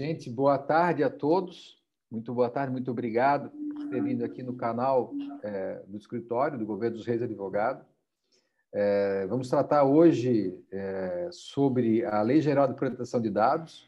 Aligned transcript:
Gente, 0.00 0.30
boa 0.30 0.58
tarde 0.58 1.04
a 1.04 1.10
todos. 1.10 1.78
Muito 2.10 2.32
boa 2.32 2.48
tarde, 2.48 2.72
muito 2.72 2.90
obrigado 2.90 3.50
por 3.50 3.88
ter 3.90 4.02
vindo 4.02 4.24
aqui 4.24 4.42
no 4.42 4.54
canal 4.54 5.12
é, 5.42 5.82
do 5.86 5.98
escritório 5.98 6.58
do 6.58 6.64
Governo 6.64 6.96
dos 6.96 7.06
Reis 7.06 7.22
Advogado. 7.22 7.84
É, 8.72 9.26
vamos 9.26 9.50
tratar 9.50 9.84
hoje 9.84 10.58
é, 10.72 11.28
sobre 11.30 12.04
a 12.06 12.22
Lei 12.22 12.40
Geral 12.40 12.66
de 12.68 12.74
Proteção 12.74 13.20
de 13.20 13.28
Dados, 13.28 13.86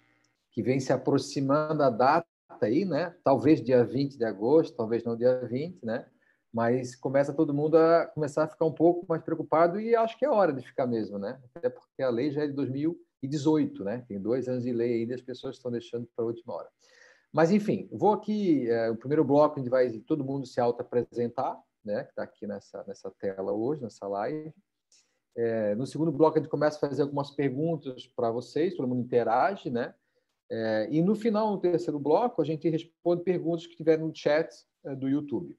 que 0.50 0.62
vem 0.62 0.78
se 0.78 0.92
aproximando 0.92 1.82
a 1.82 1.88
data 1.88 2.26
aí, 2.60 2.84
né? 2.84 3.14
Talvez 3.24 3.62
dia 3.62 3.82
20 3.82 4.18
de 4.18 4.24
agosto, 4.26 4.76
talvez 4.76 5.02
não 5.04 5.16
dia 5.16 5.40
20, 5.46 5.84
né? 5.84 6.06
Mas 6.52 6.94
começa 6.94 7.32
todo 7.32 7.54
mundo 7.54 7.78
a 7.78 8.06
começar 8.06 8.44
a 8.44 8.48
ficar 8.48 8.66
um 8.66 8.72
pouco 8.72 9.06
mais 9.08 9.22
preocupado 9.22 9.80
e 9.80 9.96
acho 9.96 10.18
que 10.18 10.24
é 10.24 10.30
hora 10.30 10.52
de 10.52 10.62
ficar 10.62 10.86
mesmo, 10.86 11.18
né? 11.18 11.40
Até 11.54 11.70
porque 11.70 12.02
a 12.02 12.10
lei 12.10 12.30
já 12.30 12.44
é 12.44 12.46
de 12.46 12.52
2018, 13.28 13.84
né? 13.84 14.04
Tem 14.06 14.20
dois 14.20 14.48
anos 14.48 14.64
de 14.64 14.72
lei 14.72 15.00
ainda, 15.00 15.14
as 15.14 15.22
pessoas 15.22 15.56
estão 15.56 15.70
deixando 15.70 16.08
para 16.14 16.24
a 16.24 16.28
última 16.28 16.54
hora. 16.54 16.68
Mas, 17.32 17.50
enfim, 17.50 17.88
vou 17.90 18.12
aqui, 18.12 18.68
é, 18.68 18.90
o 18.90 18.96
primeiro 18.96 19.24
bloco, 19.24 19.58
gente 19.58 19.68
vai 19.68 19.90
todo 20.00 20.24
mundo 20.24 20.46
se 20.46 20.60
auto-apresentar, 20.60 21.60
né, 21.84 22.04
que 22.04 22.10
está 22.10 22.22
aqui 22.22 22.46
nessa, 22.46 22.84
nessa 22.86 23.10
tela 23.10 23.52
hoje, 23.52 23.82
nessa 23.82 24.06
live. 24.06 24.52
É, 25.36 25.74
no 25.74 25.86
segundo 25.86 26.12
bloco, 26.12 26.38
a 26.38 26.40
gente 26.40 26.50
começa 26.50 26.76
a 26.76 26.88
fazer 26.88 27.02
algumas 27.02 27.30
perguntas 27.32 28.06
para 28.06 28.30
vocês, 28.30 28.74
todo 28.74 28.86
mundo 28.86 29.02
interage, 29.02 29.68
né? 29.68 29.94
É, 30.50 30.88
e 30.90 31.02
no 31.02 31.16
final, 31.16 31.50
no 31.50 31.58
terceiro 31.58 31.98
bloco, 31.98 32.40
a 32.40 32.44
gente 32.44 32.68
responde 32.68 33.24
perguntas 33.24 33.66
que 33.66 33.74
tiverem 33.74 34.06
no 34.06 34.14
chat 34.14 34.48
é, 34.84 34.94
do 34.94 35.08
YouTube. 35.08 35.58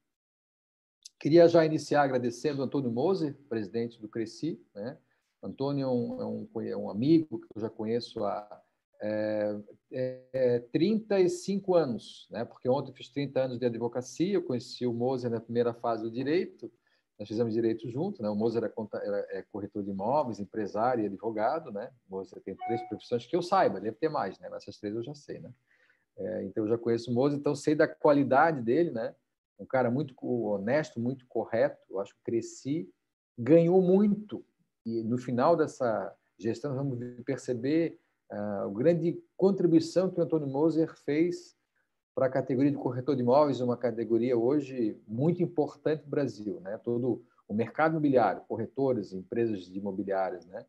Queria 1.20 1.48
já 1.48 1.66
iniciar 1.66 2.04
agradecendo 2.04 2.62
Antônio 2.62 2.92
Moser, 2.92 3.36
presidente 3.50 4.00
do 4.00 4.08
Cresci. 4.08 4.62
Né? 4.74 4.98
Antônio 5.46 5.86
é 5.86 6.26
um, 6.26 6.62
é 6.62 6.70
é 6.70 6.78
um 6.78 6.90
amigo 6.90 7.40
que 7.40 7.48
eu 7.56 7.62
já 7.62 7.70
conheço 7.70 8.24
há 8.24 8.62
é, 9.02 9.60
é, 9.92 10.60
35 10.72 11.76
anos, 11.76 12.28
né? 12.32 12.46
porque 12.46 12.68
ontem 12.68 12.94
fiz 12.94 13.10
30 13.10 13.40
anos 13.40 13.60
de 13.60 13.66
advocacia, 13.66 14.34
eu 14.34 14.44
conheci 14.44 14.86
o 14.86 14.94
Moser 14.94 15.30
na 15.30 15.40
primeira 15.40 15.74
fase 15.74 16.04
do 16.04 16.12
direito, 16.12 16.72
nós 17.20 17.28
fizemos 17.28 17.54
direito 17.54 17.90
junto, 17.90 18.22
né? 18.22 18.30
o 18.30 18.36
Moser 18.36 18.64
é, 18.64 19.46
corretor 19.52 19.84
de 19.84 19.92
imóveis, 19.92 20.40
empresário 20.40 21.04
e 21.04 21.08
advogado, 21.08 21.72
né? 21.72 21.92
o 22.10 22.16
Moser 22.16 22.42
tem 22.42 22.56
três 22.56 22.82
profissões 22.88 23.26
que 23.26 23.36
eu 23.36 23.42
saiba, 23.42 23.80
deve 23.80 23.98
ter 23.98 24.10
mais, 24.10 24.40
né? 24.40 24.50
essas 24.54 24.78
três 24.78 24.96
eu 24.96 25.04
já 25.04 25.14
sei. 25.14 25.40
Né? 25.40 25.52
É, 26.18 26.44
então, 26.44 26.64
eu 26.64 26.70
já 26.70 26.78
conheço 26.78 27.12
o 27.12 27.14
Moser, 27.14 27.38
então 27.38 27.56
sei 27.56 27.76
da 27.76 27.88
qualidade 27.88 28.62
dele, 28.62 28.92
né? 28.92 29.14
um 29.60 29.66
cara 29.66 29.90
muito 29.90 30.16
honesto, 30.22 31.00
muito 31.00 31.26
correto, 31.28 31.78
eu 31.90 32.00
acho 32.00 32.14
que 32.16 32.24
cresci, 32.24 32.90
ganhou 33.38 33.82
muito, 33.82 34.44
e 34.86 35.04
no 35.04 35.18
final 35.18 35.56
dessa 35.56 36.16
gestão 36.38 36.76
vamos 36.76 37.00
perceber 37.26 38.00
a 38.30 38.68
grande 38.74 39.22
contribuição 39.38 40.10
que 40.10 40.20
o 40.20 40.24
Antônio 40.24 40.48
Moser 40.48 40.94
fez 40.96 41.56
para 42.14 42.28
a 42.28 42.30
categoria 42.30 42.72
de 42.72 42.78
corretor 42.78 43.16
de 43.16 43.22
imóveis, 43.22 43.60
uma 43.60 43.76
categoria 43.76 44.38
hoje 44.38 44.98
muito 45.08 45.44
importante 45.44 46.04
no 46.04 46.10
Brasil, 46.10 46.60
né? 46.62 46.78
Todo 46.78 47.24
o 47.48 47.54
mercado 47.54 47.92
imobiliário, 47.92 48.42
corretores, 48.48 49.12
empresas 49.12 49.66
de 49.66 49.78
imobiliárias, 49.78 50.46
né? 50.46 50.66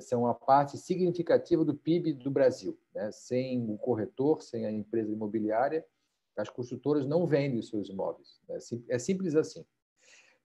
São 0.00 0.22
uma 0.22 0.34
parte 0.34 0.76
significativa 0.76 1.64
do 1.64 1.74
PIB 1.74 2.12
do 2.14 2.30
Brasil, 2.30 2.78
né? 2.94 3.10
Sem 3.12 3.70
o 3.70 3.78
corretor, 3.78 4.42
sem 4.42 4.66
a 4.66 4.72
empresa 4.72 5.12
imobiliária, 5.12 5.84
as 6.36 6.48
construtoras 6.48 7.06
não 7.06 7.26
vendem 7.26 7.58
os 7.58 7.68
seus 7.68 7.88
imóveis. 7.88 8.40
Né? 8.48 8.58
É 8.88 8.98
simples 8.98 9.34
assim. 9.34 9.64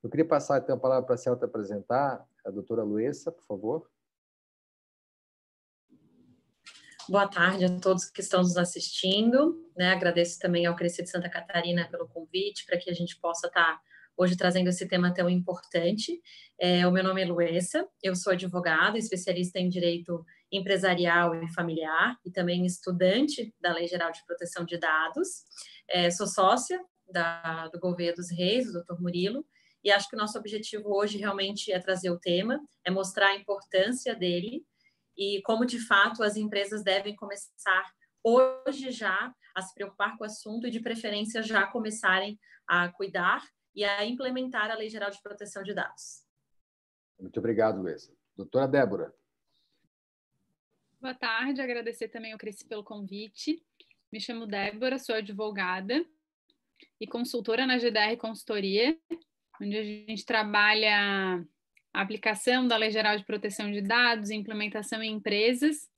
Eu 0.03 0.09
queria 0.09 0.27
passar 0.27 0.61
então 0.61 0.75
a 0.75 0.79
palavra 0.79 1.05
para 1.05 1.15
a 1.15 1.17
Celta 1.17 1.45
apresentar 1.45 2.25
a 2.47 2.51
doutora 2.51 2.81
Luessa, 2.81 3.29
por 3.29 3.43
favor. 3.43 3.91
Boa 7.09 7.27
tarde 7.27 7.65
a 7.65 7.79
todos 7.79 8.09
que 8.09 8.21
estão 8.21 8.41
nos 8.41 8.55
assistindo. 8.55 9.69
Né? 9.75 9.91
Agradeço 9.91 10.39
também 10.39 10.65
ao 10.65 10.75
Crescer 10.75 11.03
de 11.03 11.09
Santa 11.09 11.29
Catarina 11.29 11.89
pelo 11.91 12.07
convite, 12.07 12.65
para 12.65 12.77
que 12.77 12.89
a 12.89 12.93
gente 12.93 13.19
possa 13.19 13.47
estar 13.47 13.81
hoje 14.15 14.37
trazendo 14.37 14.69
esse 14.69 14.87
tema 14.87 15.13
tão 15.13 15.29
importante. 15.29 16.21
É, 16.57 16.87
o 16.87 16.91
meu 16.91 17.03
nome 17.03 17.21
é 17.21 17.25
Luessa, 17.25 17.85
eu 18.01 18.15
sou 18.15 18.31
advogada, 18.31 18.97
especialista 18.97 19.59
em 19.59 19.67
direito 19.67 20.25
empresarial 20.49 21.35
e 21.35 21.53
familiar, 21.53 22.17
e 22.25 22.31
também 22.31 22.65
estudante 22.65 23.53
da 23.59 23.73
Lei 23.73 23.87
Geral 23.87 24.11
de 24.11 24.25
Proteção 24.25 24.63
de 24.63 24.77
Dados. 24.77 25.43
É, 25.89 26.09
sou 26.09 26.25
sócia 26.25 26.81
da, 27.11 27.67
do 27.67 27.79
Governo 27.79 28.15
dos 28.15 28.31
Reis, 28.31 28.71
do 28.71 28.83
Dr. 28.83 29.01
Murilo, 29.01 29.45
e 29.87 29.91
acho 29.91 30.09
que 30.09 30.17
o 30.17 30.19
nosso 30.19 30.37
objetivo 30.37 30.93
hoje 30.93 31.17
realmente 31.17 31.71
é 31.71 31.79
trazer 31.79 32.09
o 32.09 32.19
tema, 32.19 32.61
é 32.83 32.91
mostrar 32.91 33.27
a 33.27 33.35
importância 33.37 34.13
dele 34.13 34.65
e 35.17 35.41
como 35.45 35.65
de 35.65 35.79
fato 35.79 36.21
as 36.23 36.35
empresas 36.35 36.83
devem 36.83 37.15
começar 37.15 37.89
hoje 38.21 38.91
já 38.91 39.33
a 39.55 39.61
se 39.61 39.73
preocupar 39.73 40.17
com 40.17 40.25
o 40.25 40.27
assunto 40.27 40.67
e 40.67 40.69
de 40.69 40.81
preferência 40.81 41.41
já 41.41 41.65
começarem 41.67 42.37
a 42.67 42.89
cuidar 42.89 43.41
e 43.73 43.85
a 43.85 44.03
implementar 44.03 44.69
a 44.69 44.75
Lei 44.75 44.89
Geral 44.89 45.09
de 45.09 45.21
Proteção 45.21 45.63
de 45.63 45.73
Dados. 45.73 46.25
Muito 47.17 47.39
obrigado, 47.39 47.81
Luísa. 47.81 48.13
Doutora 48.35 48.67
Débora. 48.67 49.15
Boa 50.99 51.13
tarde, 51.13 51.61
agradecer 51.61 52.09
também 52.09 52.33
ao 52.33 52.37
Cresci 52.37 52.67
pelo 52.67 52.83
convite. 52.83 53.65
Me 54.11 54.19
chamo 54.19 54.45
Débora, 54.45 54.99
sou 54.99 55.15
advogada 55.15 56.05
e 56.99 57.07
consultora 57.07 57.65
na 57.65 57.77
GDR 57.77 58.17
Consultoria, 58.17 58.99
onde 59.61 59.77
a 59.77 59.83
gente 59.83 60.25
trabalha 60.25 61.43
a 61.93 62.01
aplicação 62.01 62.67
da 62.67 62.77
Lei 62.77 62.91
Geral 62.91 63.17
de 63.17 63.25
Proteção 63.25 63.71
de 63.71 63.81
Dados, 63.81 64.29
implementação 64.29 65.01
em 65.01 65.13
empresas. 65.13 65.89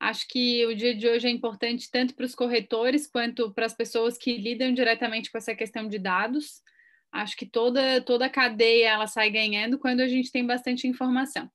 Acho 0.00 0.28
que 0.28 0.64
o 0.66 0.76
dia 0.76 0.94
de 0.94 1.08
hoje 1.08 1.26
é 1.26 1.30
importante 1.30 1.90
tanto 1.90 2.14
para 2.14 2.24
os 2.24 2.34
corretores 2.34 3.06
quanto 3.06 3.52
para 3.52 3.66
as 3.66 3.74
pessoas 3.74 4.16
que 4.16 4.36
lidam 4.36 4.72
diretamente 4.72 5.30
com 5.30 5.38
essa 5.38 5.54
questão 5.54 5.88
de 5.88 5.98
dados. 5.98 6.62
Acho 7.10 7.36
que 7.36 7.46
toda, 7.46 8.00
toda 8.02 8.26
a 8.26 8.30
cadeia 8.30 8.90
ela 8.90 9.06
sai 9.06 9.30
ganhando 9.30 9.78
quando 9.78 10.00
a 10.00 10.06
gente 10.06 10.30
tem 10.30 10.46
bastante 10.46 10.86
informação. 10.86 11.50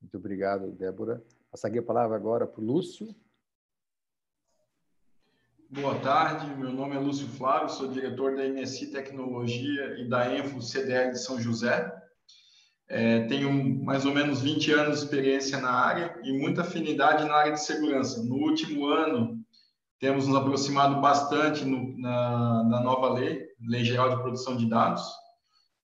Muito 0.00 0.16
obrigado, 0.18 0.70
Débora. 0.72 1.24
Passaria 1.50 1.80
a 1.80 1.84
palavra 1.84 2.16
agora 2.16 2.46
para 2.46 2.60
o 2.60 2.64
Lúcio. 2.64 3.14
Boa 5.74 5.98
tarde, 5.98 6.54
meu 6.54 6.72
nome 6.72 6.94
é 6.94 7.00
Lúcio 7.00 7.26
Flávio, 7.26 7.68
sou 7.68 7.88
diretor 7.88 8.36
da 8.36 8.48
MSI 8.48 8.92
Tecnologia 8.92 9.98
e 9.98 10.08
da 10.08 10.32
Enfo 10.38 10.62
CDR 10.62 11.10
de 11.10 11.18
São 11.18 11.40
José. 11.40 11.92
É, 12.88 13.26
tenho 13.26 13.52
mais 13.84 14.06
ou 14.06 14.14
menos 14.14 14.40
20 14.40 14.70
anos 14.70 14.98
de 15.00 15.04
experiência 15.04 15.60
na 15.60 15.72
área 15.72 16.16
e 16.22 16.32
muita 16.32 16.60
afinidade 16.60 17.24
na 17.24 17.34
área 17.34 17.52
de 17.52 17.60
segurança. 17.60 18.22
No 18.22 18.36
último 18.36 18.86
ano, 18.86 19.44
temos 19.98 20.28
nos 20.28 20.36
aproximado 20.36 21.00
bastante 21.00 21.64
no, 21.64 21.98
na, 21.98 22.62
na 22.62 22.80
nova 22.80 23.12
lei, 23.12 23.44
Lei 23.66 23.84
Geral 23.84 24.10
de 24.10 24.22
Proteção 24.22 24.56
de 24.56 24.68
Dados, 24.68 25.02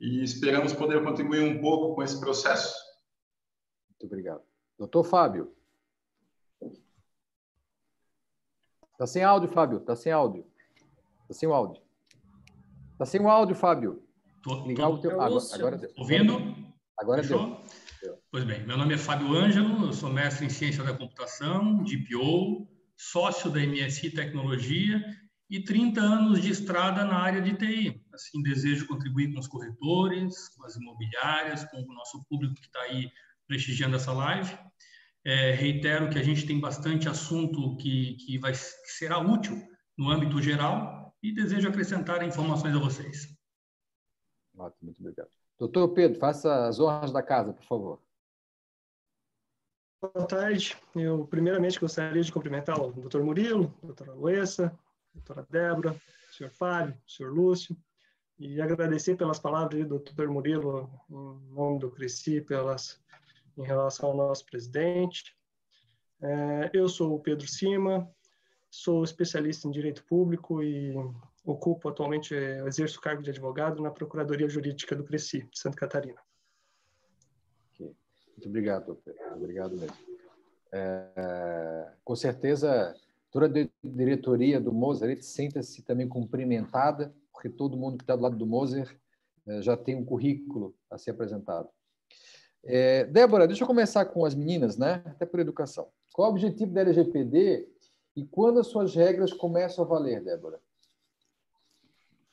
e 0.01 0.23
esperamos 0.23 0.73
poder 0.73 1.03
contribuir 1.03 1.43
um 1.43 1.61
pouco 1.61 1.97
com 1.97 2.03
esse 2.05 2.21
processo. 2.21 2.73
Muito 3.89 4.07
obrigado. 4.07 4.43
Doutor 4.79 5.03
Fábio. 5.03 5.53
Está 9.01 9.07
sem 9.07 9.25
áudio, 9.25 9.49
Fábio. 9.49 9.79
Está 9.79 9.97
sem 9.97 10.13
áudio. 10.13 10.45
Está 11.23 11.33
sem 11.33 11.49
o 11.49 11.55
áudio. 11.55 11.83
Está 12.93 13.07
sem 13.07 13.19
o 13.19 13.31
áudio, 13.31 13.57
Fábio. 13.57 14.03
Tô, 14.43 14.67
Ligar 14.67 14.89
tô, 14.89 14.93
o 14.93 14.99
teu... 14.99 15.19
agora, 15.23 15.43
agora 15.55 15.79
deu. 15.79 15.91
Ouvindo? 15.97 16.55
Agora 16.99 17.23
deu. 17.23 17.65
Pois 18.31 18.45
bem, 18.45 18.67
meu 18.67 18.77
nome 18.77 18.93
é 18.93 18.99
Fábio 18.99 19.35
Ângelo, 19.35 19.87
eu 19.87 19.93
sou 19.95 20.13
mestre 20.13 20.45
em 20.45 20.51
Ciência 20.51 20.85
da 20.85 20.93
Computação, 20.93 21.83
DPO, 21.83 22.69
sócio 22.95 23.51
da 23.51 23.61
MSI 23.61 24.11
Tecnologia 24.11 25.03
e 25.49 25.65
30 25.65 25.99
anos 25.99 26.43
de 26.43 26.51
estrada 26.51 27.03
na 27.03 27.21
área 27.21 27.41
de 27.41 27.57
TI. 27.57 28.05
Assim, 28.13 28.43
desejo 28.43 28.87
contribuir 28.87 29.33
com 29.33 29.41
os 29.41 29.49
corretores, 29.49 30.51
com 30.51 30.67
as 30.67 30.77
imobiliárias, 30.77 31.65
com 31.65 31.79
o 31.79 31.95
nosso 31.95 32.23
público 32.29 32.55
que 32.55 32.67
está 32.67 32.83
aí 32.83 33.11
prestigiando 33.49 33.97
essa 33.97 34.13
live. 34.13 34.59
É, 35.25 35.53
reitero 35.53 36.09
que 36.09 36.19
a 36.19 36.23
gente 36.23 36.47
tem 36.47 36.59
bastante 36.59 37.09
assunto 37.09 37.77
que, 37.77 38.15
que, 38.15 38.39
vai, 38.39 38.53
que 38.53 38.91
será 38.91 39.19
útil 39.19 39.61
no 39.97 40.11
âmbito 40.11 40.41
geral 40.41 41.15
e 41.23 41.33
desejo 41.33 41.69
acrescentar 41.69 42.27
informações 42.27 42.75
a 42.75 42.79
vocês. 42.79 43.37
Ótimo, 44.57 44.85
muito 44.85 45.01
obrigado. 45.01 45.29
Doutor 45.59 45.89
Pedro, 45.89 46.19
faça 46.19 46.67
as 46.67 46.81
honras 46.81 47.13
da 47.13 47.23
casa, 47.23 47.53
por 47.53 47.65
favor. 47.65 48.01
Boa 50.01 50.27
tarde. 50.27 50.75
Eu, 50.95 51.27
primeiramente, 51.27 51.79
gostaria 51.79 52.23
de 52.23 52.33
cumprimentar 52.33 52.81
o 52.81 52.91
doutor 52.91 53.23
Murilo, 53.23 53.75
a 53.83 53.87
doutora 53.87 54.15
Luessa, 54.15 54.67
a 54.67 55.19
doutora 55.19 55.47
Débora, 55.51 55.93
o 55.93 56.35
senhor 56.35 56.51
Fábio, 56.51 56.97
o 57.07 57.11
senhor 57.11 57.31
Lúcio, 57.31 57.77
e 58.39 58.59
agradecer 58.63 59.17
pelas 59.17 59.39
palavras 59.39 59.83
do 59.83 59.89
doutor 59.89 60.29
Murilo, 60.29 60.91
em 61.11 61.55
nome 61.55 61.79
do 61.79 61.91
Cresci, 61.91 62.41
pelas 62.41 62.99
em 63.57 63.63
relação 63.63 64.11
ao 64.11 64.17
nosso 64.17 64.45
presidente. 64.47 65.37
É, 66.23 66.71
eu 66.73 66.89
sou 66.89 67.15
o 67.15 67.21
Pedro 67.21 67.47
Cima, 67.47 68.11
sou 68.71 69.03
especialista 69.03 69.67
em 69.67 69.71
direito 69.71 70.05
público 70.05 70.63
e 70.63 70.95
ocupo 71.45 71.89
atualmente, 71.89 72.35
exerço 72.35 72.99
o 72.99 73.03
cargo 73.03 73.23
de 73.23 73.31
advogado 73.31 73.83
na 73.83 73.91
Procuradoria 73.91 74.49
Jurídica 74.49 74.95
do 74.95 75.05
Cresci, 75.05 75.43
de 75.51 75.59
Santa 75.59 75.77
Catarina. 75.77 76.21
Muito 78.41 78.49
obrigado, 78.49 78.97
Pedro. 79.05 79.37
Obrigado 79.37 79.77
mesmo. 79.77 79.97
É, 80.73 81.93
com 82.03 82.17
certeza, 82.17 82.95
toda 83.31 83.47
a 83.47 83.69
diretoria 83.85 84.59
do 84.59 84.73
Moser 84.73 85.23
senta-se 85.23 85.83
também 85.83 86.09
cumprimentada, 86.09 87.15
porque 87.33 87.51
todo 87.51 87.77
mundo 87.77 87.99
que 87.99 88.05
está 88.05 88.17
do 88.17 88.23
lado 88.23 88.37
do 88.37 88.47
Moser 88.47 88.99
é, 89.47 89.61
já 89.61 89.77
tem 89.77 89.95
um 89.95 90.05
currículo 90.05 90.75
a 90.91 90.97
ser 90.97 91.11
apresentado. 91.11 91.69
É, 92.65 93.05
Débora, 93.05 93.47
deixa 93.47 93.63
eu 93.63 93.67
começar 93.67 94.05
com 94.05 94.25
as 94.25 94.35
meninas, 94.35 94.77
né? 94.77 95.03
Até 95.07 95.25
por 95.25 95.41
educação. 95.41 95.89
Qual 96.13 96.27
é 96.27 96.31
o 96.31 96.33
objetivo 96.33 96.73
da 96.73 96.83
LGPD 96.83 97.67
e 98.17 98.25
quando 98.27 98.61
as 98.61 98.67
suas 98.67 98.95
regras 98.95 99.33
começam 99.33 99.85
a 99.85 99.89
valer, 99.89 100.23
Débora? 100.23 100.61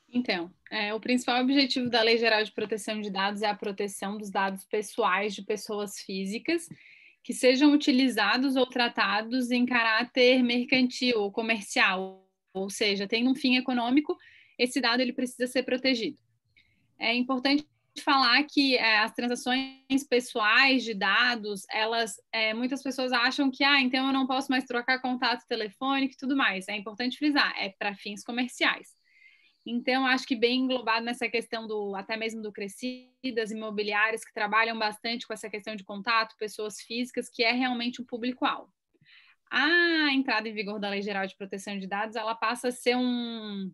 Então, 0.09 0.51
é, 0.71 0.93
o 0.93 0.99
principal 0.99 1.41
objetivo 1.41 1.89
da 1.89 2.01
Lei 2.01 2.17
Geral 2.17 2.43
de 2.43 2.51
Proteção 2.51 3.01
de 3.01 3.09
Dados 3.09 3.41
é 3.41 3.47
a 3.47 3.55
proteção 3.55 4.17
dos 4.17 4.29
dados 4.29 4.65
pessoais 4.65 5.35
de 5.35 5.43
pessoas 5.43 5.99
físicas 5.99 6.67
que 7.23 7.33
sejam 7.33 7.73
utilizados 7.73 8.55
ou 8.55 8.65
tratados 8.65 9.51
em 9.51 9.65
caráter 9.65 10.41
mercantil 10.41 11.19
ou 11.19 11.31
comercial, 11.31 12.25
ou 12.53 12.69
seja, 12.69 13.05
tendo 13.05 13.29
um 13.29 13.35
fim 13.35 13.57
econômico, 13.57 14.17
esse 14.57 14.79
dado 14.79 15.01
ele 15.01 15.11
precisa 15.11 15.45
ser 15.45 15.63
protegido. 15.63 16.17
É 16.97 17.13
importante 17.13 17.67
falar 18.01 18.43
que 18.43 18.75
é, 18.75 18.99
as 18.99 19.13
transações 19.13 20.03
pessoais 20.09 20.83
de 20.83 20.93
dados, 20.93 21.63
elas, 21.71 22.15
é, 22.31 22.53
muitas 22.53 22.81
pessoas 22.81 23.11
acham 23.11 23.51
que, 23.51 23.63
ah, 23.63 23.79
então 23.81 24.07
eu 24.07 24.13
não 24.13 24.27
posso 24.27 24.51
mais 24.51 24.65
trocar 24.65 25.01
contato 25.01 25.45
telefônico 25.47 26.13
e 26.13 26.17
tudo 26.17 26.35
mais. 26.35 26.67
É 26.67 26.75
importante 26.75 27.17
frisar, 27.17 27.53
é 27.57 27.69
para 27.77 27.95
fins 27.95 28.23
comerciais. 28.23 28.95
Então, 29.65 30.07
acho 30.07 30.25
que 30.25 30.35
bem 30.35 30.61
englobado 30.61 31.05
nessa 31.05 31.27
questão 31.27 31.67
do, 31.67 31.93
até 31.93 32.15
mesmo 32.15 32.41
do 32.41 32.53
crescidas 32.53 33.51
imobiliárias 33.51 34.23
que 34.23 34.33
trabalham 34.33 34.79
bastante 34.79 35.27
com 35.27 35.33
essa 35.33 35.49
questão 35.49 35.75
de 35.75 35.83
contato, 35.83 36.37
pessoas 36.39 36.79
físicas, 36.79 37.29
que 37.29 37.43
é 37.43 37.51
realmente 37.51 38.01
o 38.01 38.05
público-alvo. 38.05 38.71
A 39.51 40.13
entrada 40.13 40.47
em 40.47 40.53
vigor 40.53 40.79
da 40.79 40.89
Lei 40.89 41.01
Geral 41.01 41.27
de 41.27 41.35
Proteção 41.35 41.77
de 41.77 41.85
Dados, 41.85 42.15
ela 42.15 42.33
passa 42.33 42.69
a 42.69 42.71
ser 42.71 42.95
um, 42.95 43.69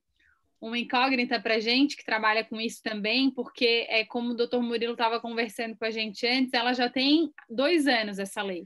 uma 0.66 0.80
incógnita 0.80 1.42
para 1.42 1.56
a 1.56 1.60
gente 1.60 1.98
que 1.98 2.06
trabalha 2.06 2.42
com 2.46 2.60
isso 2.60 2.82
também, 2.82 3.30
porque 3.30 3.86
é 3.90 4.06
como 4.06 4.32
o 4.32 4.34
doutor 4.34 4.64
Murilo 4.64 4.94
estava 4.94 5.20
conversando 5.20 5.76
com 5.76 5.84
a 5.84 5.92
gente 5.92 6.26
antes, 6.26 6.54
ela 6.54 6.72
já 6.72 6.90
tem 6.90 7.30
dois 7.50 7.86
anos 7.86 8.18
essa 8.18 8.42
lei 8.42 8.66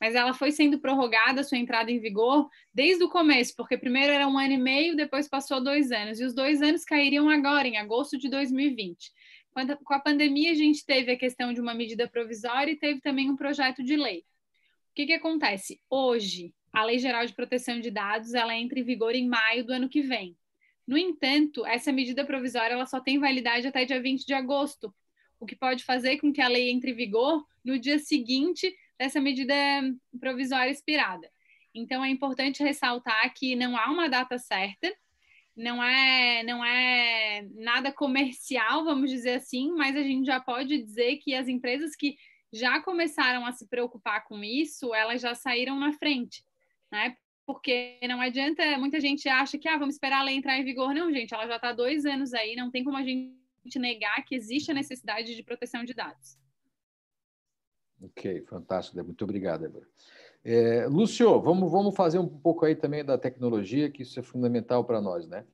mas 0.00 0.14
ela 0.14 0.34
foi 0.34 0.50
sendo 0.50 0.78
prorrogada 0.80 1.42
sua 1.42 1.56
entrada 1.56 1.90
em 1.90 1.98
vigor 1.98 2.50
desde 2.74 3.02
o 3.04 3.08
começo, 3.08 3.54
porque 3.56 3.78
primeiro 3.78 4.12
era 4.12 4.28
um 4.28 4.36
ano 4.36 4.52
e 4.52 4.58
meio, 4.58 4.96
depois 4.96 5.28
passou 5.28 5.62
dois 5.62 5.92
anos, 5.92 6.20
e 6.20 6.24
os 6.24 6.34
dois 6.34 6.60
anos 6.60 6.84
cairiam 6.84 7.30
agora, 7.30 7.66
em 7.66 7.78
agosto 7.78 8.18
de 8.18 8.28
2020. 8.28 9.10
Quando, 9.52 9.74
com 9.78 9.94
a 9.94 10.00
pandemia, 10.00 10.50
a 10.50 10.54
gente 10.54 10.84
teve 10.84 11.12
a 11.12 11.16
questão 11.16 11.54
de 11.54 11.60
uma 11.60 11.72
medida 11.72 12.06
provisória 12.06 12.72
e 12.72 12.76
teve 12.76 13.00
também 13.00 13.30
um 13.30 13.36
projeto 13.36 13.82
de 13.82 13.96
lei. 13.96 14.18
O 14.90 14.94
que, 14.94 15.06
que 15.06 15.14
acontece? 15.14 15.80
Hoje, 15.88 16.52
a 16.70 16.84
Lei 16.84 16.98
Geral 16.98 17.24
de 17.24 17.32
Proteção 17.32 17.80
de 17.80 17.90
Dados 17.90 18.34
ela 18.34 18.54
entra 18.54 18.78
em 18.78 18.84
vigor 18.84 19.14
em 19.14 19.26
maio 19.26 19.64
do 19.64 19.72
ano 19.72 19.88
que 19.88 20.02
vem. 20.02 20.36
No 20.86 20.98
entanto, 20.98 21.64
essa 21.64 21.90
medida 21.90 22.24
provisória 22.24 22.74
ela 22.74 22.86
só 22.86 23.00
tem 23.00 23.18
validade 23.18 23.66
até 23.66 23.84
dia 23.84 24.00
20 24.00 24.26
de 24.26 24.34
agosto, 24.34 24.94
o 25.40 25.46
que 25.46 25.56
pode 25.56 25.84
fazer 25.84 26.18
com 26.18 26.32
que 26.32 26.40
a 26.40 26.48
lei 26.48 26.70
entre 26.70 26.90
em 26.90 26.94
vigor 26.94 27.44
no 27.64 27.78
dia 27.78 27.98
seguinte 27.98 28.74
dessa 28.98 29.20
medida 29.20 29.54
provisória 30.20 30.70
expirada. 30.70 31.30
Então 31.74 32.04
é 32.04 32.08
importante 32.08 32.62
ressaltar 32.62 33.32
que 33.34 33.56
não 33.56 33.76
há 33.76 33.90
uma 33.90 34.08
data 34.08 34.38
certa, 34.38 34.94
não 35.56 35.82
é 35.82 36.42
não 36.42 36.64
é 36.64 37.46
nada 37.54 37.92
comercial, 37.92 38.84
vamos 38.84 39.10
dizer 39.10 39.34
assim, 39.34 39.72
mas 39.72 39.96
a 39.96 40.02
gente 40.02 40.26
já 40.26 40.40
pode 40.40 40.78
dizer 40.82 41.16
que 41.16 41.34
as 41.34 41.48
empresas 41.48 41.96
que 41.96 42.16
já 42.52 42.80
começaram 42.80 43.44
a 43.44 43.52
se 43.52 43.66
preocupar 43.68 44.24
com 44.24 44.42
isso, 44.44 44.94
elas 44.94 45.20
já 45.20 45.34
saíram 45.34 45.78
na 45.78 45.92
frente, 45.92 46.44
né? 46.90 47.16
Porque 47.46 47.98
não 48.08 48.20
adianta, 48.20 48.78
muita 48.78 49.00
gente 49.00 49.28
acha 49.28 49.58
que 49.58 49.68
ah, 49.68 49.76
vamos 49.76 49.96
esperar 49.96 50.20
a 50.20 50.24
lei 50.24 50.36
entrar 50.36 50.58
em 50.58 50.64
vigor. 50.64 50.94
Não, 50.94 51.12
gente, 51.12 51.34
ela 51.34 51.46
já 51.46 51.56
está 51.56 51.72
dois 51.72 52.06
anos 52.06 52.32
aí, 52.32 52.56
não 52.56 52.70
tem 52.70 52.82
como 52.82 52.96
a 52.96 53.02
gente 53.02 53.34
negar 53.76 54.24
que 54.24 54.34
existe 54.34 54.70
a 54.70 54.74
necessidade 54.74 55.34
de 55.34 55.42
proteção 55.42 55.84
de 55.84 55.92
dados. 55.92 56.38
Ok, 58.02 58.42
fantástico, 58.42 58.96
Débora. 58.96 59.08
Muito 59.08 59.24
obrigado, 59.24 59.60
Débora. 59.62 59.86
É, 60.44 60.86
Lúcio, 60.86 61.40
vamos, 61.40 61.70
vamos 61.70 61.94
fazer 61.94 62.18
um 62.18 62.28
pouco 62.28 62.66
aí 62.66 62.74
também 62.74 63.04
da 63.04 63.16
tecnologia, 63.16 63.90
que 63.90 64.02
isso 64.02 64.18
é 64.20 64.22
fundamental 64.22 64.84
para 64.84 65.00
nós, 65.00 65.26
né? 65.26 65.46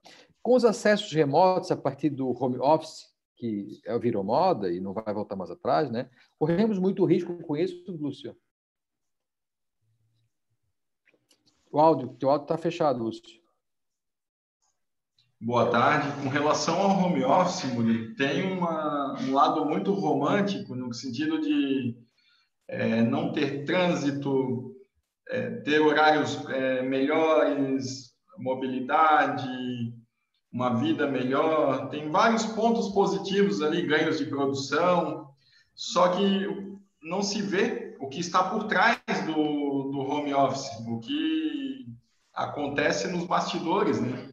Com 0.43 0.55
os 0.55 0.65
acessos 0.65 1.13
remotos 1.13 1.71
a 1.71 1.77
partir 1.77 2.11
do 2.11 2.31
home 2.31 2.59
office, 2.59 3.09
que 3.37 3.81
virou 4.01 4.25
moda 4.25 4.73
e 4.73 4.81
não 4.81 4.93
vai 4.93 5.15
voltar 5.15 5.37
mais 5.37 5.51
atrás, 5.51 5.91
né? 5.91 6.11
Corremos 6.39 6.79
muito 6.79 7.05
risco 7.05 7.37
com 7.43 7.57
isso, 7.57 7.85
Lúcio. 7.89 8.37
O 11.73 11.79
áudio, 11.79 12.09
teu 12.19 12.31
áudio 12.31 12.45
está 12.45 12.59
fechado, 12.59 13.05
Lúcio. 13.05 13.41
Boa 15.41 15.71
tarde. 15.71 16.11
Com 16.21 16.29
relação 16.29 16.77
ao 16.81 16.99
home 16.99 17.25
office, 17.25 17.73
Murilo, 17.73 18.15
tem 18.17 18.53
uma, 18.53 19.17
um 19.21 19.33
lado 19.33 19.65
muito 19.65 19.93
romântico 19.93 20.75
no 20.75 20.93
sentido 20.93 21.41
de 21.41 21.97
é, 22.67 23.03
não 23.03 23.33
ter 23.33 23.65
trânsito, 23.65 24.75
é, 25.29 25.61
ter 25.61 25.81
horários 25.81 26.45
é, 26.49 26.83
melhores, 26.83 28.13
mobilidade, 28.37 29.95
uma 30.53 30.75
vida 30.75 31.07
melhor. 31.07 31.89
Tem 31.89 32.11
vários 32.11 32.45
pontos 32.47 32.89
positivos 32.89 33.63
ali, 33.63 33.87
ganhos 33.87 34.19
de 34.19 34.27
produção, 34.27 35.31
só 35.73 36.09
que 36.09 36.49
não 37.01 37.23
se 37.23 37.41
vê 37.41 37.97
o 38.01 38.09
que 38.09 38.19
está 38.19 38.51
por 38.51 38.65
trás 38.65 38.99
do 39.25 39.70
home 40.31 40.35
office, 40.35 40.71
o 40.87 41.01
que 41.01 41.87
acontece 42.35 43.09
nos 43.09 43.27
bastidores, 43.27 44.01
né? 44.01 44.29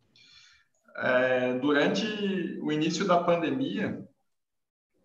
É, 0.97 1.53
durante 1.59 2.59
o 2.61 2.71
início 2.71 3.05
da 3.05 3.23
pandemia, 3.23 4.07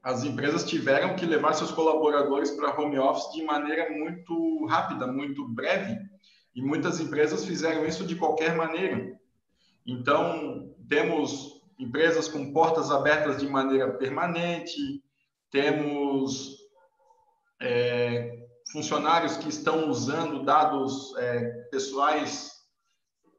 as 0.02 0.24
empresas 0.24 0.64
tiveram 0.64 1.14
que 1.14 1.26
levar 1.26 1.52
seus 1.52 1.70
colaboradores 1.70 2.50
para 2.50 2.78
home 2.78 2.98
office 2.98 3.32
de 3.32 3.44
maneira 3.44 3.90
muito 3.90 4.66
rápida, 4.66 5.06
muito 5.06 5.46
breve, 5.48 5.98
e 6.54 6.62
muitas 6.62 7.00
empresas 7.00 7.44
fizeram 7.44 7.86
isso 7.86 8.06
de 8.06 8.16
qualquer 8.16 8.56
maneira. 8.56 9.18
Então, 9.86 10.74
temos 10.88 11.62
empresas 11.78 12.28
com 12.28 12.52
portas 12.52 12.90
abertas 12.90 13.38
de 13.38 13.48
maneira 13.48 13.92
permanente, 13.92 15.02
temos 15.50 16.56
é, 17.60 18.42
funcionários 18.72 19.36
que 19.36 19.50
estão 19.50 19.88
usando 19.90 20.44
dados 20.44 21.14
é, 21.18 21.44
pessoais 21.70 22.50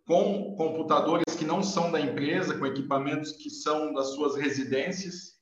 com 0.06 0.56
computadores 0.56 1.34
que 1.36 1.44
não 1.44 1.64
são 1.64 1.92
da 1.92 2.00
empresa, 2.00 2.58
com 2.58 2.66
equipamentos 2.66 3.32
que 3.32 3.50
são 3.50 3.94
das 3.94 4.10
suas 4.14 4.36
residências. 4.36 5.34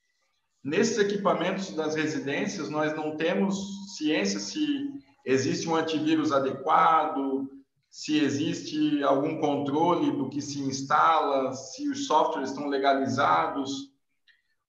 Nesses 0.63 0.97
equipamentos 0.97 1.71
das 1.75 1.95
residências, 1.95 2.69
nós 2.69 2.95
não 2.95 3.17
temos 3.17 3.57
ciência 3.97 4.39
se 4.39 4.91
existe 5.25 5.67
um 5.67 5.75
antivírus 5.75 6.31
adequado, 6.31 7.49
se 7.89 8.19
existe 8.19 9.03
algum 9.03 9.41
controle 9.41 10.11
do 10.11 10.29
que 10.29 10.41
se 10.41 10.61
instala, 10.61 11.53
se 11.53 11.89
os 11.89 12.07
softwares 12.07 12.51
estão 12.51 12.67
legalizados. 12.67 13.91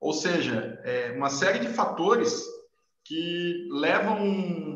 Ou 0.00 0.12
seja, 0.12 0.81
é 0.83 1.12
uma 1.12 1.31
série 1.31 1.61
de 1.61 1.69
fatores 1.69 2.43
que 3.05 3.69
levam 3.71 4.72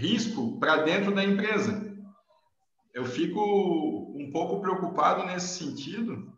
risco 0.00 0.58
para 0.58 0.78
dentro 0.78 1.14
da 1.14 1.22
empresa. 1.22 1.86
Eu 2.94 3.04
fico 3.04 3.40
um 4.16 4.30
pouco 4.32 4.60
preocupado 4.60 5.26
nesse 5.26 5.58
sentido, 5.58 6.32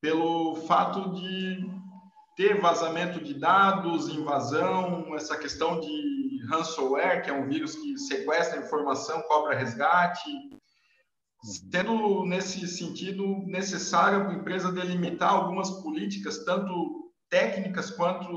pelo 0.00 0.54
fato 0.66 1.14
de 1.14 1.66
ter 2.36 2.60
vazamento 2.60 3.24
de 3.24 3.34
dados, 3.34 4.08
invasão, 4.08 5.14
essa 5.16 5.36
questão 5.36 5.80
de 5.80 6.46
ransomware, 6.48 7.22
que 7.24 7.30
é 7.30 7.32
um 7.32 7.48
vírus 7.48 7.74
que 7.74 7.98
sequestra 7.98 8.60
informação, 8.60 9.22
cobra 9.22 9.56
resgate, 9.56 10.30
tendo 11.72 12.24
nesse 12.26 12.68
sentido 12.68 13.44
necessário 13.46 14.28
a 14.28 14.34
empresa 14.34 14.70
delimitar 14.70 15.32
algumas 15.32 15.70
políticas, 15.82 16.44
tanto 16.44 17.12
técnicas 17.28 17.90
quanto 17.90 18.28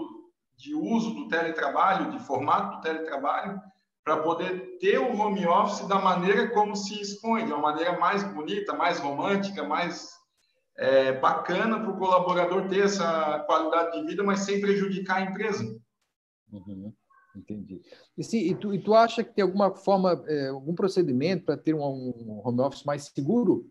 de 0.57 0.73
uso 0.73 1.13
do 1.13 1.27
teletrabalho, 1.27 2.11
de 2.11 2.19
formato 2.25 2.77
do 2.77 2.81
teletrabalho, 2.81 3.61
para 4.03 4.17
poder 4.17 4.77
ter 4.79 4.97
o 4.97 5.15
home 5.15 5.45
office 5.45 5.87
da 5.87 5.99
maneira 5.99 6.49
como 6.49 6.75
se 6.75 6.99
expõe, 6.99 7.45
de 7.45 7.51
uma 7.51 7.61
maneira 7.61 7.99
mais 7.99 8.23
bonita, 8.23 8.73
mais 8.73 8.99
romântica, 8.99 9.63
mais 9.63 10.09
é, 10.77 11.13
bacana 11.13 11.79
para 11.79 11.91
o 11.91 11.97
colaborador 11.97 12.67
ter 12.67 12.85
essa 12.85 13.39
qualidade 13.45 13.99
de 13.99 14.07
vida, 14.07 14.23
mas 14.23 14.39
sem 14.39 14.59
prejudicar 14.59 15.17
a 15.17 15.21
empresa. 15.21 15.63
Uhum, 16.51 16.91
entendi. 17.35 17.81
E, 18.17 18.23
se, 18.23 18.37
e, 18.37 18.55
tu, 18.55 18.73
e 18.73 18.79
tu 18.79 18.93
acha 18.95 19.23
que 19.23 19.33
tem 19.33 19.43
alguma 19.43 19.75
forma, 19.75 20.23
é, 20.27 20.47
algum 20.47 20.73
procedimento 20.73 21.45
para 21.45 21.57
ter 21.57 21.75
um, 21.75 21.81
um, 21.81 22.41
home 22.43 22.61
office 22.61 22.83
mais 22.83 23.05
seguro? 23.13 23.69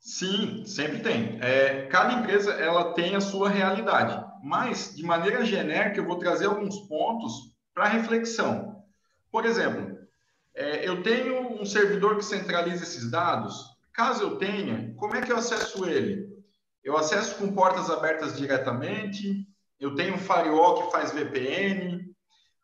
Sim, 0.00 0.64
sempre 0.64 1.00
tem. 1.00 1.38
É, 1.40 1.86
cada 1.86 2.14
empresa 2.14 2.52
ela 2.52 2.92
tem 2.94 3.14
a 3.14 3.20
sua 3.20 3.48
realidade, 3.48 4.24
mas 4.42 4.94
de 4.94 5.04
maneira 5.04 5.44
genérica 5.44 5.98
eu 5.98 6.06
vou 6.06 6.18
trazer 6.18 6.46
alguns 6.46 6.80
pontos 6.88 7.56
para 7.78 7.86
reflexão. 7.86 8.82
Por 9.30 9.46
exemplo, 9.46 9.96
é, 10.52 10.88
eu 10.88 11.00
tenho 11.00 11.62
um 11.62 11.64
servidor 11.64 12.16
que 12.16 12.24
centraliza 12.24 12.82
esses 12.82 13.08
dados. 13.08 13.54
Caso 13.92 14.24
eu 14.24 14.36
tenha, 14.36 14.92
como 14.96 15.14
é 15.14 15.22
que 15.22 15.30
eu 15.30 15.36
acesso 15.36 15.88
ele? 15.88 16.26
Eu 16.82 16.96
acesso 16.96 17.36
com 17.36 17.54
portas 17.54 17.88
abertas 17.88 18.36
diretamente. 18.36 19.46
Eu 19.78 19.94
tenho 19.94 20.14
um 20.14 20.18
firewall 20.18 20.82
que 20.82 20.90
faz 20.90 21.12
VPN. 21.12 22.12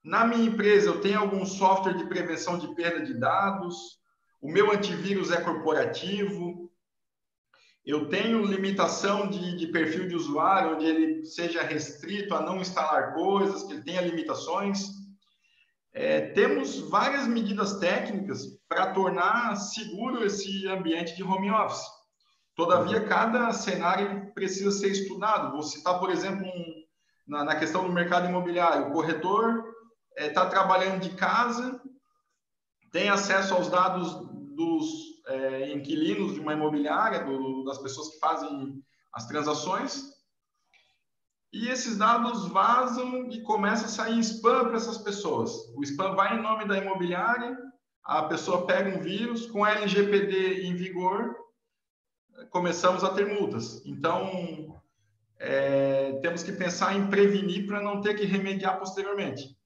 Na 0.03 0.27
minha 0.27 0.49
empresa, 0.49 0.89
eu 0.89 1.01
tenho 1.01 1.21
algum 1.21 1.47
software 1.47 1.95
de 1.95 2.07
prevenção 2.07 2.59
de 2.59 2.75
perda 2.75 3.07
de 3.07 3.15
dados. 3.15 4.01
O 4.43 4.51
meu 4.51 4.73
antivírus 4.73 5.31
é 5.31 5.41
corporativo. 5.41 6.69
Eu 7.87 8.09
tenho 8.09 8.45
limitação 8.45 9.29
de, 9.29 9.59
de, 9.59 9.67
perfil 9.67 10.09
de 10.09 10.17
usuário, 10.17 10.75
onde 10.75 10.87
ele 10.87 11.25
seja 11.25 11.63
restrito 11.63 12.35
a 12.35 12.41
não 12.41 12.61
instalar 12.61 13.15
coisas, 13.15 13.63
que 13.63 13.75
ele 13.75 13.83
tenha 13.83 14.01
limitações. 14.01 15.04
É, 15.97 16.21
temos 16.33 16.81
várias 16.91 17.25
medidas 17.29 17.79
técnicas 17.79 18.47
para 18.69 18.93
tornar 18.93 19.55
seguro 19.55 20.25
esse 20.25 20.67
ambiente 20.67 21.15
de 21.15 21.23
home 21.23 21.53
office. 21.53 21.87
Todavia, 22.57 23.07
cada 23.07 23.53
cenário 23.53 24.33
precisa 24.35 24.73
ser 24.73 24.89
estudado. 24.89 25.53
Vou 25.53 25.63
citar, 25.63 26.01
por 26.01 26.11
exemplo, 26.11 26.45
um, 26.45 26.85
na, 27.27 27.45
na, 27.45 27.57
questão 27.57 27.85
do 27.85 27.93
mercado 27.93 28.29
imobiliário. 28.29 28.89
O 28.89 28.93
corretor 28.93 29.65
está 30.17 30.43
é, 30.43 30.49
trabalhando 30.49 31.01
de 31.01 31.11
casa, 31.11 31.81
tem 32.91 33.09
acesso 33.09 33.55
aos 33.55 33.69
dados 33.69 34.15
dos 34.57 34.89
é, 35.29 35.73
inquilinos 35.73 36.35
de 36.35 36.41
uma 36.41 36.55
imobiliária, 36.55 37.25
do, 37.25 37.65
das 37.65 37.79
pessoas 37.79 38.09
que 38.09 38.19
fazem 38.19 38.83
as 39.13 39.27
transações, 39.27 40.14
e 41.55 41.69
esses 41.69 41.97
dados 41.97 42.49
vazam 42.49 43.31
e 43.31 43.41
começa 43.43 43.87
a 43.87 43.89
sair 43.89 44.19
spam 44.19 44.65
para 44.65 44.77
essas 44.77 44.99
pessoas. 44.99 45.53
O 45.77 45.85
spam 45.85 46.17
vai 46.17 46.37
em 46.37 46.43
nome 46.43 46.67
da 46.67 46.77
imobiliária, 46.77 47.57
a 48.03 48.25
pessoa 48.25 48.67
pega 48.67 48.99
um 48.99 49.01
vírus, 49.01 49.47
com 49.47 49.65
LGPD 49.65 50.65
em 50.65 50.75
vigor, 50.75 51.37
começamos 52.51 53.05
a 53.05 53.15
ter 53.15 53.27
multas. 53.27 53.81
Então, 53.87 54.83
é, 55.39 56.19
temos 56.21 56.43
que 56.43 56.51
pensar 56.51 56.97
em 56.97 57.07
prevenir 57.07 57.69
para 57.69 57.81
não 57.81 58.01
ter 58.01 58.15
que 58.15 58.25
remediar 58.25 58.81
posteriormente. 58.81 59.57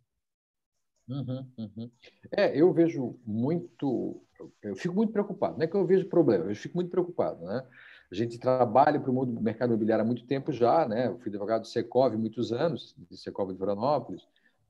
Uhum, 1.09 1.50
uhum. 1.57 1.90
É, 2.37 2.54
eu 2.54 2.71
vejo 2.71 3.18
muito, 3.25 4.23
eu 4.62 4.76
fico 4.76 4.95
muito 4.95 5.11
preocupado. 5.11 5.57
Não 5.57 5.64
é 5.64 5.66
que 5.66 5.75
eu 5.75 5.87
vejo 5.87 6.07
problema, 6.07 6.50
eu 6.50 6.54
fico 6.54 6.76
muito 6.76 6.90
preocupado, 6.90 7.42
né? 7.47 7.66
A 8.11 8.15
gente 8.15 8.38
trabalha 8.38 8.99
para 8.99 9.11
o 9.11 9.15
mundo 9.15 9.33
do 9.33 9.41
mercado 9.41 9.71
imobiliário 9.71 10.03
há 10.03 10.07
muito 10.07 10.25
tempo 10.25 10.50
já, 10.50 10.88
né? 10.88 11.09
Eu 11.09 11.19
fui 11.19 11.29
advogado 11.29 11.62
do 11.62 11.67
Secov 11.67 12.17
muitos 12.17 12.53
anos, 12.53 12.95
de 13.11 13.17
Secov 13.17 13.53
de 13.53 13.59
Veranópolis, 13.59 14.27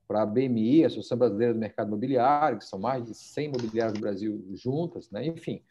para 0.07 0.23
a 0.23 0.25
BMI, 0.25 0.83
a 0.83 0.87
Associação 0.87 1.17
Brasileira 1.17 1.53
do 1.53 1.59
Mercado 1.59 1.87
Imobiliário, 1.87 2.57
que 2.57 2.65
são 2.65 2.79
mais 2.79 3.05
de 3.05 3.13
100 3.13 3.45
imobiliários 3.45 3.93
do 3.93 4.01
Brasil 4.01 4.45
juntas, 4.55 5.09
né? 5.09 5.25
Enfim, 5.25 5.61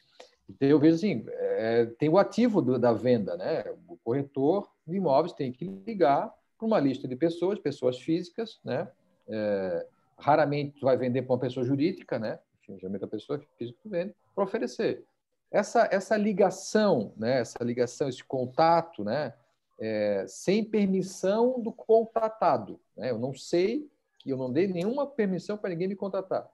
então 0.48 0.68
eu 0.68 0.78
vejo 0.78 0.96
assim, 0.96 1.24
é, 1.26 1.86
tem 1.98 2.08
o 2.08 2.16
ativo 2.16 2.62
do, 2.62 2.78
da 2.78 2.92
venda, 2.92 3.36
né? 3.36 3.64
O 3.86 3.98
corretor 3.98 4.70
de 4.86 4.96
imóveis 4.96 5.32
tem 5.32 5.52
que 5.52 5.64
ligar 5.86 6.32
para 6.56 6.66
uma 6.66 6.80
lista 6.80 7.06
de 7.06 7.16
pessoas, 7.16 7.58
pessoas 7.58 7.98
físicas, 7.98 8.58
né? 8.64 8.88
É, 9.28 9.86
Raramente 10.18 10.80
tu 10.80 10.86
vai 10.86 10.96
vender 10.96 11.22
para 11.22 11.34
uma 11.34 11.38
pessoa 11.38 11.64
jurídica, 11.64 12.18
né? 12.18 12.40
Geralmente 12.68 13.04
a 13.04 13.08
pessoa 13.08 13.40
física 13.56 13.78
tu 13.82 13.88
vende 13.88 14.14
para 14.34 14.44
oferecer. 14.44 15.04
Essa, 15.50 15.88
essa 15.90 16.16
ligação, 16.16 17.12
né? 17.16 17.40
Essa 17.40 17.62
ligação, 17.62 18.08
esse 18.08 18.22
contato, 18.22 19.04
né? 19.04 19.34
É, 19.80 20.24
sem 20.26 20.64
permissão 20.64 21.60
do 21.60 21.72
contratado. 21.72 22.80
Né? 22.96 23.10
Eu 23.10 23.18
não 23.18 23.32
sei 23.32 23.88
eu 24.30 24.36
não 24.36 24.52
dei 24.52 24.66
nenhuma 24.66 25.06
permissão 25.06 25.56
para 25.56 25.70
ninguém 25.70 25.88
me 25.88 25.96
contratar. 25.96 26.48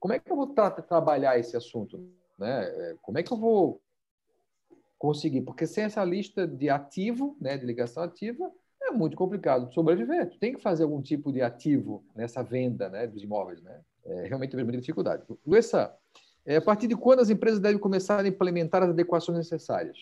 Como 0.00 0.14
é 0.14 0.18
que 0.18 0.30
eu 0.30 0.36
vou 0.36 0.48
tra 0.48 0.70
trabalhar 0.70 1.38
esse 1.38 1.56
assunto? 1.56 1.98
Né? 2.38 2.64
É, 2.64 2.96
como 3.02 3.18
é 3.18 3.22
que 3.22 3.32
eu 3.32 3.36
vou 3.36 3.80
conseguir? 4.98 5.42
Porque 5.42 5.66
sem 5.66 5.84
essa 5.84 6.02
lista 6.04 6.46
de 6.46 6.70
ativo, 6.70 7.36
né, 7.40 7.56
de 7.58 7.66
ligação 7.66 8.02
ativa, 8.02 8.50
é 8.82 8.90
muito 8.90 9.16
complicado 9.16 9.68
de 9.68 9.74
sobreviver. 9.74 10.30
Tu 10.30 10.38
tem 10.38 10.54
que 10.54 10.60
fazer 10.60 10.84
algum 10.84 11.02
tipo 11.02 11.32
de 11.32 11.42
ativo 11.42 12.04
nessa 12.14 12.42
venda 12.42 12.88
né, 12.88 13.06
dos 13.06 13.22
imóveis. 13.22 13.62
Né? 13.62 13.80
É, 14.04 14.26
realmente 14.26 14.54
tem 14.54 14.64
muita 14.64 14.80
dificuldade. 14.80 15.22
Luessa, 15.46 15.94
é, 16.46 16.56
a 16.56 16.62
partir 16.62 16.86
de 16.86 16.96
quando 16.96 17.20
as 17.20 17.30
empresas 17.30 17.60
devem 17.60 17.78
começar 17.78 18.20
a 18.20 18.28
implementar 18.28 18.82
as 18.82 18.90
adequações 18.90 19.38
necessárias? 19.38 19.96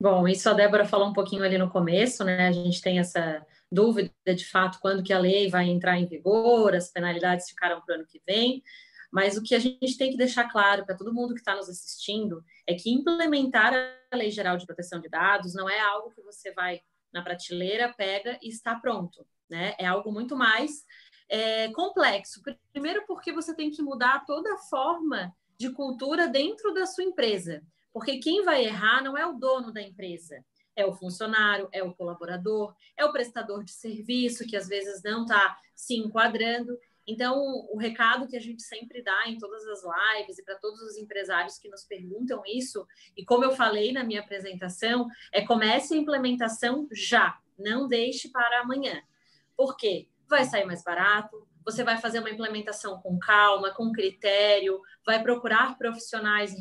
Bom, 0.00 0.28
isso 0.28 0.48
a 0.48 0.52
Débora 0.52 0.84
falou 0.84 1.08
um 1.08 1.12
pouquinho 1.12 1.42
ali 1.42 1.58
no 1.58 1.70
começo, 1.70 2.24
né? 2.24 2.46
A 2.46 2.52
gente 2.52 2.80
tem 2.80 3.00
essa 3.00 3.44
dúvida 3.70 4.12
de 4.26 4.46
fato 4.46 4.78
quando 4.80 5.02
que 5.02 5.12
a 5.12 5.18
lei 5.18 5.50
vai 5.50 5.68
entrar 5.68 5.98
em 5.98 6.06
vigor, 6.06 6.74
as 6.74 6.90
penalidades 6.90 7.48
ficaram 7.48 7.80
para 7.80 7.94
o 7.94 7.98
ano 7.98 8.06
que 8.06 8.22
vem. 8.26 8.62
Mas 9.10 9.36
o 9.36 9.42
que 9.42 9.54
a 9.54 9.58
gente 9.58 9.96
tem 9.96 10.10
que 10.10 10.16
deixar 10.16 10.50
claro 10.50 10.84
para 10.84 10.96
todo 10.96 11.14
mundo 11.14 11.34
que 11.34 11.40
está 11.40 11.56
nos 11.56 11.68
assistindo 11.68 12.44
é 12.66 12.74
que 12.74 12.90
implementar 12.90 13.72
a 13.74 14.16
Lei 14.16 14.30
Geral 14.30 14.56
de 14.56 14.66
Proteção 14.66 15.00
de 15.00 15.08
Dados 15.08 15.54
não 15.54 15.68
é 15.68 15.80
algo 15.80 16.10
que 16.10 16.22
você 16.22 16.52
vai 16.52 16.80
na 17.12 17.22
prateleira, 17.22 17.92
pega 17.96 18.38
e 18.42 18.48
está 18.48 18.74
pronto. 18.74 19.26
Né? 19.48 19.74
É 19.78 19.86
algo 19.86 20.12
muito 20.12 20.36
mais 20.36 20.84
é, 21.28 21.70
complexo. 21.72 22.42
Primeiro, 22.72 23.04
porque 23.06 23.32
você 23.32 23.54
tem 23.54 23.70
que 23.70 23.82
mudar 23.82 24.24
toda 24.24 24.54
a 24.54 24.58
forma 24.58 25.34
de 25.58 25.70
cultura 25.70 26.28
dentro 26.28 26.72
da 26.72 26.86
sua 26.86 27.04
empresa. 27.04 27.62
Porque 27.92 28.18
quem 28.18 28.44
vai 28.44 28.64
errar 28.64 29.02
não 29.02 29.16
é 29.16 29.26
o 29.26 29.34
dono 29.34 29.72
da 29.72 29.82
empresa, 29.82 30.44
é 30.76 30.86
o 30.86 30.94
funcionário, 30.94 31.68
é 31.72 31.82
o 31.82 31.92
colaborador, 31.92 32.74
é 32.96 33.04
o 33.04 33.12
prestador 33.12 33.64
de 33.64 33.72
serviço 33.72 34.46
que 34.46 34.56
às 34.56 34.68
vezes 34.68 35.02
não 35.02 35.22
está 35.22 35.58
se 35.74 35.96
enquadrando. 35.96 36.78
Então, 37.06 37.36
o 37.70 37.78
recado 37.78 38.28
que 38.28 38.36
a 38.36 38.40
gente 38.40 38.62
sempre 38.62 39.02
dá 39.02 39.26
em 39.26 39.38
todas 39.38 39.66
as 39.66 39.80
lives 39.82 40.38
e 40.38 40.44
para 40.44 40.58
todos 40.58 40.80
os 40.82 40.96
empresários 40.96 41.58
que 41.58 41.68
nos 41.68 41.84
perguntam 41.84 42.42
isso, 42.46 42.86
e 43.16 43.24
como 43.24 43.44
eu 43.44 43.50
falei 43.52 43.92
na 43.92 44.04
minha 44.04 44.20
apresentação, 44.20 45.08
é 45.32 45.44
comece 45.44 45.94
a 45.94 45.96
implementação 45.96 46.86
já, 46.92 47.38
não 47.58 47.88
deixe 47.88 48.28
para 48.28 48.60
amanhã. 48.60 49.02
Por 49.56 49.76
quê? 49.76 50.06
Vai 50.28 50.44
sair 50.44 50.64
mais 50.64 50.82
barato, 50.82 51.46
você 51.64 51.82
vai 51.82 51.98
fazer 51.98 52.20
uma 52.20 52.30
implementação 52.30 53.00
com 53.00 53.18
calma, 53.18 53.70
com 53.72 53.92
critério, 53.92 54.80
vai 55.04 55.22
procurar 55.22 55.76
profissionais 55.76 56.54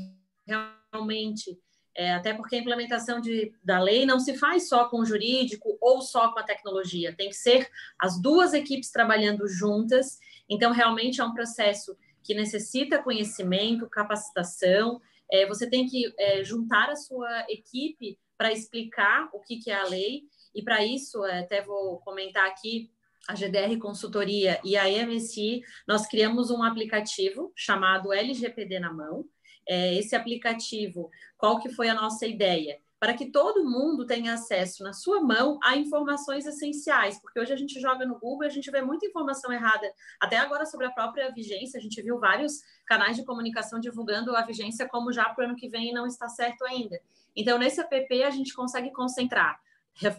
realmente 0.46 1.60
é, 1.98 2.14
até 2.14 2.32
porque 2.32 2.56
a 2.56 2.60
implementação 2.60 3.20
de, 3.20 3.52
da 3.64 3.80
lei 3.80 4.06
não 4.06 4.20
se 4.20 4.38
faz 4.38 4.70
só 4.70 4.88
com 4.88 5.00
o 5.00 5.06
jurídico 5.06 5.76
ou 5.82 6.00
só 6.00 6.32
com 6.32 6.38
a 6.38 6.44
tecnologia, 6.44 7.16
tem 7.16 7.30
que 7.30 7.36
ser 7.36 7.68
as 7.98 8.22
duas 8.22 8.54
equipes 8.54 8.92
trabalhando 8.92 9.48
juntas. 9.48 10.20
Então, 10.48 10.72
realmente 10.72 11.20
é 11.20 11.24
um 11.24 11.34
processo 11.34 11.98
que 12.24 12.36
necessita 12.36 13.02
conhecimento, 13.02 13.90
capacitação. 13.90 15.02
É, 15.32 15.48
você 15.48 15.68
tem 15.68 15.88
que 15.88 16.14
é, 16.20 16.44
juntar 16.44 16.88
a 16.92 16.96
sua 16.96 17.46
equipe 17.50 18.20
para 18.38 18.54
explicar 18.54 19.28
o 19.34 19.40
que, 19.40 19.58
que, 19.58 19.72
é 19.72 19.76
a 19.76 19.88
lei, 19.88 20.22
e 20.54 20.62
para 20.62 20.86
isso, 20.86 21.26
é, 21.26 21.40
até 21.40 21.64
vou 21.64 21.98
comentar 22.02 22.46
aqui, 22.46 22.92
a 23.27 23.36
GDR 23.36 23.77
Consultoria 23.79 24.60
e 24.63 24.77
a 24.77 24.86
MSI, 25.05 25.62
nós 25.88 26.07
criamos 26.07 26.50
um 26.50 26.63
aplicativo 26.63 27.51
chamado 27.55 28.13
LGPD 28.13 28.79
na 28.79 28.93
mão, 28.93 29.25
é, 29.67 29.96
esse 29.96 30.15
aplicativo, 30.15 31.10
qual 31.38 31.60
que 31.60 31.69
foi 31.69 31.89
a 31.89 31.93
nossa 31.93 32.25
ideia? 32.25 32.79
Para 33.00 33.13
que 33.13 33.29
todo 33.29 33.69
mundo 33.69 34.07
tenha 34.07 34.34
acesso 34.34 34.81
na 34.81 34.93
sua 34.93 35.22
mão 35.22 35.60
a 35.62 35.75
informações 35.75 36.48
essenciais, 36.48 37.22
porque 37.22 37.39
hoje 37.39 37.53
a 37.53 37.57
gente 37.57 37.79
joga 37.79 38.05
no 38.05 38.17
Google 38.17 38.46
e 38.46 38.48
a 38.48 38.51
gente 38.51 38.72
vê 38.72 38.81
muita 38.81 39.05
informação 39.05 39.51
errada, 39.51 39.91
até 40.19 40.38
agora 40.38 40.65
sobre 40.65 40.88
a 40.88 40.91
própria 40.91 41.31
vigência, 41.31 41.77
a 41.77 41.81
gente 41.81 42.01
viu 42.01 42.17
vários 42.17 42.62
canais 42.88 43.15
de 43.15 43.25
comunicação 43.25 43.79
divulgando 43.79 44.36
a 44.36 44.41
vigência 44.41 44.88
como 44.88 45.12
já 45.12 45.25
para 45.25 45.43
o 45.43 45.48
ano 45.50 45.55
que 45.55 45.69
vem 45.69 45.93
não 45.93 46.07
está 46.07 46.27
certo 46.29 46.63
ainda. 46.65 47.00
Então, 47.36 47.60
nesse 47.60 47.81
app, 47.81 48.24
a 48.24 48.29
gente 48.31 48.53
consegue 48.55 48.91
concentrar 48.91 49.60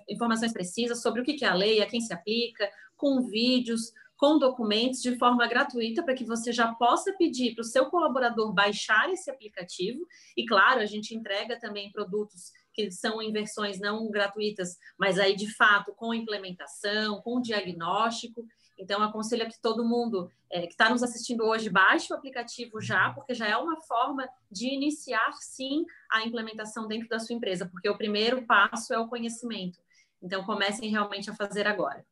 informações 0.08 0.52
precisas 0.52 1.02
sobre 1.02 1.20
o 1.20 1.24
que 1.24 1.44
é 1.44 1.48
a 1.48 1.54
lei, 1.54 1.80
a 1.80 1.86
quem 1.86 2.00
se 2.00 2.12
aplica, 2.12 2.68
com 2.98 3.22
vídeos, 3.22 3.92
com 4.18 4.36
documentos 4.36 5.00
de 5.00 5.16
forma 5.16 5.46
gratuita 5.46 6.02
para 6.02 6.12
que 6.12 6.24
você 6.24 6.52
já 6.52 6.74
possa 6.74 7.12
pedir 7.12 7.54
para 7.54 7.62
o 7.62 7.64
seu 7.64 7.86
colaborador 7.86 8.52
baixar 8.52 9.08
esse 9.10 9.30
aplicativo. 9.30 10.04
E 10.36 10.44
claro, 10.44 10.80
a 10.80 10.86
gente 10.86 11.14
entrega 11.14 11.58
também 11.58 11.90
produtos 11.92 12.50
que 12.74 12.90
são 12.90 13.22
em 13.22 13.32
versões 13.32 13.80
não 13.80 14.10
gratuitas, 14.10 14.76
mas 14.98 15.18
aí 15.18 15.36
de 15.36 15.54
fato 15.54 15.94
com 15.94 16.12
implementação, 16.12 17.22
com 17.22 17.40
diagnóstico. 17.40 18.44
Então, 18.76 19.02
aconselho 19.02 19.48
que 19.48 19.60
todo 19.60 19.84
mundo 19.84 20.30
é, 20.50 20.62
que 20.62 20.72
está 20.72 20.90
nos 20.90 21.02
assistindo 21.02 21.44
hoje 21.44 21.70
baixe 21.70 22.12
o 22.12 22.16
aplicativo 22.16 22.80
já, 22.80 23.10
porque 23.10 23.34
já 23.34 23.46
é 23.46 23.56
uma 23.56 23.80
forma 23.82 24.28
de 24.50 24.68
iniciar 24.68 25.32
sim 25.34 25.84
a 26.10 26.24
implementação 26.24 26.86
dentro 26.86 27.08
da 27.08 27.18
sua 27.18 27.34
empresa, 27.34 27.66
porque 27.66 27.88
o 27.88 27.96
primeiro 27.96 28.46
passo 28.46 28.92
é 28.92 28.98
o 28.98 29.08
conhecimento. 29.08 29.78
Então, 30.20 30.44
comecem 30.44 30.90
realmente 30.90 31.30
a 31.30 31.34
fazer 31.34 31.66
agora. 31.66 32.04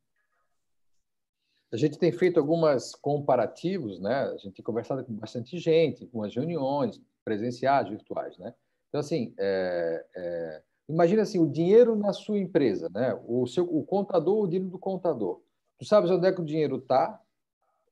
A 1.72 1.76
gente 1.76 1.98
tem 1.98 2.12
feito 2.12 2.38
algumas 2.38 2.94
comparativos, 2.94 4.00
né? 4.00 4.14
A 4.14 4.36
gente 4.36 4.54
tem 4.54 4.64
conversado 4.64 5.04
com 5.04 5.12
bastante 5.14 5.58
gente, 5.58 6.06
com 6.06 6.22
as 6.22 6.34
reuniões 6.34 7.00
presenciais, 7.24 7.88
virtuais, 7.88 8.38
né? 8.38 8.54
Então, 8.88 9.00
assim, 9.00 9.34
é, 9.38 10.04
é, 10.14 10.62
imagina 10.88 11.22
assim, 11.22 11.38
o 11.38 11.50
dinheiro 11.50 11.96
na 11.96 12.12
sua 12.12 12.38
empresa, 12.38 12.88
né? 12.94 13.18
O, 13.26 13.46
seu, 13.46 13.64
o 13.64 13.84
contador, 13.84 14.44
o 14.44 14.46
dinheiro 14.46 14.70
do 14.70 14.78
contador. 14.78 15.40
Tu 15.78 15.84
sabes 15.84 16.10
onde 16.10 16.26
é 16.26 16.32
que 16.32 16.40
o 16.40 16.44
dinheiro 16.44 16.76
está, 16.76 17.20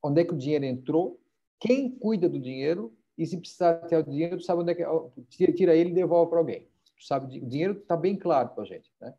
onde 0.02 0.20
é 0.20 0.24
que 0.24 0.32
o 0.32 0.38
dinheiro 0.38 0.64
entrou, 0.64 1.20
quem 1.58 1.90
cuida 1.90 2.28
do 2.28 2.38
dinheiro 2.38 2.94
e 3.16 3.26
se 3.26 3.36
precisar 3.36 3.74
ter 3.86 3.96
o 3.96 4.02
dinheiro, 4.02 4.36
tu 4.36 4.44
sabe 4.44 4.62
onde 4.62 4.72
é 4.72 4.74
que 4.74 5.52
tira 5.52 5.74
ele 5.74 5.90
e 5.90 5.94
devolve 5.94 6.30
para 6.30 6.38
alguém. 6.38 6.68
Tu 6.96 7.04
sabe, 7.04 7.38
o 7.38 7.46
dinheiro 7.46 7.74
está 7.74 7.96
bem 7.96 8.16
claro 8.16 8.50
para 8.50 8.62
a 8.62 8.66
gente. 8.66 8.92
Né? 9.00 9.14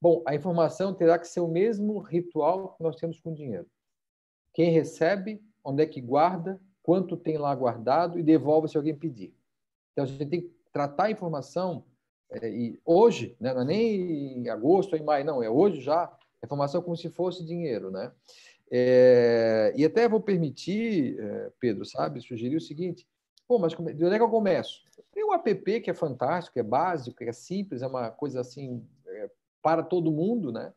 Bom, 0.00 0.22
a 0.26 0.34
informação 0.34 0.94
terá 0.94 1.18
que 1.18 1.26
ser 1.26 1.40
o 1.40 1.48
mesmo 1.48 1.98
ritual 1.98 2.74
que 2.76 2.82
nós 2.82 2.96
temos 2.96 3.18
com 3.18 3.30
o 3.30 3.34
dinheiro. 3.34 3.66
Quem 4.56 4.70
recebe, 4.70 5.38
onde 5.62 5.82
é 5.82 5.86
que 5.86 6.00
guarda, 6.00 6.58
quanto 6.82 7.14
tem 7.14 7.36
lá 7.36 7.54
guardado 7.54 8.18
e 8.18 8.22
devolve 8.22 8.68
se 8.68 8.78
alguém 8.78 8.94
pedir. 8.94 9.34
Então, 9.92 10.04
a 10.04 10.06
gente 10.06 10.30
tem 10.30 10.40
que 10.40 10.50
tratar 10.72 11.04
a 11.04 11.10
informação 11.10 11.84
é, 12.30 12.48
e 12.48 12.80
hoje, 12.82 13.36
né, 13.38 13.52
não 13.52 13.60
é 13.60 13.64
nem 13.66 14.38
em 14.38 14.48
agosto 14.48 14.94
ou 14.94 14.98
em 14.98 15.04
maio, 15.04 15.26
não, 15.26 15.42
é 15.42 15.50
hoje 15.50 15.82
já, 15.82 16.04
a 16.04 16.46
informação 16.46 16.80
como 16.80 16.96
se 16.96 17.10
fosse 17.10 17.44
dinheiro, 17.44 17.90
né? 17.90 18.10
É, 18.70 19.74
e 19.76 19.84
até 19.84 20.08
vou 20.08 20.22
permitir, 20.22 21.20
é, 21.20 21.52
Pedro, 21.60 21.84
sabe, 21.84 22.22
sugerir 22.22 22.56
o 22.56 22.60
seguinte: 22.60 23.06
pô, 23.46 23.58
mas 23.58 23.74
de 23.74 24.04
onde 24.04 24.14
é 24.14 24.16
que 24.16 24.24
eu 24.24 24.30
começo? 24.30 24.86
Tem 25.12 25.22
um 25.22 25.34
app 25.34 25.80
que 25.82 25.90
é 25.90 25.94
fantástico, 25.94 26.58
é 26.58 26.62
básico, 26.62 27.22
é 27.22 27.30
simples, 27.30 27.82
é 27.82 27.86
uma 27.86 28.10
coisa 28.10 28.40
assim 28.40 28.82
é, 29.06 29.30
para 29.60 29.82
todo 29.82 30.10
mundo, 30.10 30.50
né? 30.50 30.72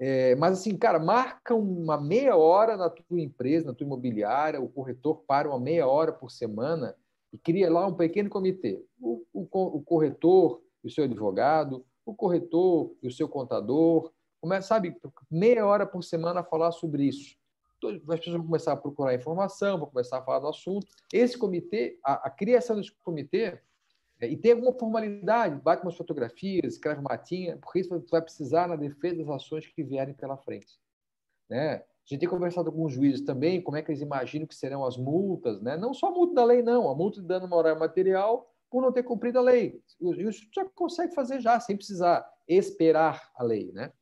É, 0.00 0.34
mas 0.36 0.58
assim, 0.58 0.76
cara, 0.76 0.98
marca 0.98 1.54
uma 1.54 2.00
meia 2.00 2.34
hora 2.34 2.76
na 2.76 2.88
tua 2.88 3.20
empresa, 3.20 3.66
na 3.66 3.74
tua 3.74 3.84
imobiliária, 3.84 4.60
o 4.60 4.68
corretor 4.68 5.22
para 5.26 5.48
uma 5.48 5.60
meia 5.60 5.86
hora 5.86 6.10
por 6.10 6.30
semana 6.30 6.96
e 7.32 7.38
cria 7.38 7.70
lá 7.70 7.86
um 7.86 7.94
pequeno 7.94 8.30
comitê. 8.30 8.82
O, 8.98 9.22
o, 9.32 9.42
o 9.42 9.82
corretor 9.82 10.62
e 10.82 10.88
o 10.88 10.90
seu 10.90 11.04
advogado, 11.04 11.84
o 12.06 12.14
corretor 12.14 12.94
e 13.02 13.08
o 13.08 13.12
seu 13.12 13.28
contador, 13.28 14.10
Começa, 14.40 14.68
sabe, 14.68 14.96
meia 15.30 15.66
hora 15.66 15.86
por 15.86 16.02
semana 16.02 16.40
a 16.40 16.44
falar 16.44 16.72
sobre 16.72 17.04
isso. 17.04 17.36
As 17.84 18.18
pessoas 18.18 18.36
vão 18.36 18.46
começar 18.46 18.72
a 18.72 18.76
procurar 18.76 19.14
informação, 19.14 19.78
vão 19.78 19.86
começar 19.86 20.18
a 20.18 20.22
falar 20.22 20.38
do 20.38 20.48
assunto. 20.48 20.86
Esse 21.12 21.36
comitê, 21.36 21.98
a, 22.02 22.28
a 22.28 22.30
criação 22.30 22.76
desse 22.76 22.92
comitê, 23.02 23.60
e 24.28 24.36
tem 24.36 24.52
alguma 24.52 24.72
formalidade, 24.72 25.60
bate 25.60 25.82
umas 25.82 25.96
fotografias, 25.96 26.74
escreve 26.74 27.00
matinha, 27.00 27.56
porque 27.56 27.80
isso 27.80 28.04
vai 28.10 28.20
precisar 28.20 28.68
na 28.68 28.76
defesa 28.76 29.18
das 29.18 29.28
ações 29.28 29.66
que 29.66 29.82
vierem 29.82 30.14
pela 30.14 30.36
frente. 30.36 30.78
Né? 31.48 31.76
A 31.76 31.84
gente 32.06 32.20
tem 32.20 32.28
conversado 32.28 32.70
com 32.70 32.84
os 32.84 32.92
juízes 32.92 33.22
também, 33.22 33.62
como 33.62 33.76
é 33.76 33.82
que 33.82 33.90
eles 33.90 34.02
imaginam 34.02 34.46
que 34.46 34.54
serão 34.54 34.84
as 34.84 34.96
multas, 34.96 35.60
né? 35.60 35.76
não 35.76 35.94
só 35.94 36.08
a 36.08 36.10
multa 36.10 36.34
da 36.34 36.44
lei, 36.44 36.62
não, 36.62 36.88
a 36.90 36.94
multa 36.94 37.20
de 37.20 37.26
dano 37.26 37.48
moral 37.48 37.78
material 37.78 38.50
por 38.70 38.82
não 38.82 38.92
ter 38.92 39.02
cumprido 39.02 39.38
a 39.38 39.42
lei. 39.42 39.82
Isso 40.00 40.46
já 40.54 40.64
consegue 40.64 41.14
fazer 41.14 41.40
já, 41.40 41.58
sem 41.58 41.76
precisar 41.76 42.24
esperar 42.46 43.30
a 43.34 43.42
lei. 43.42 43.72
Né? 43.72 43.92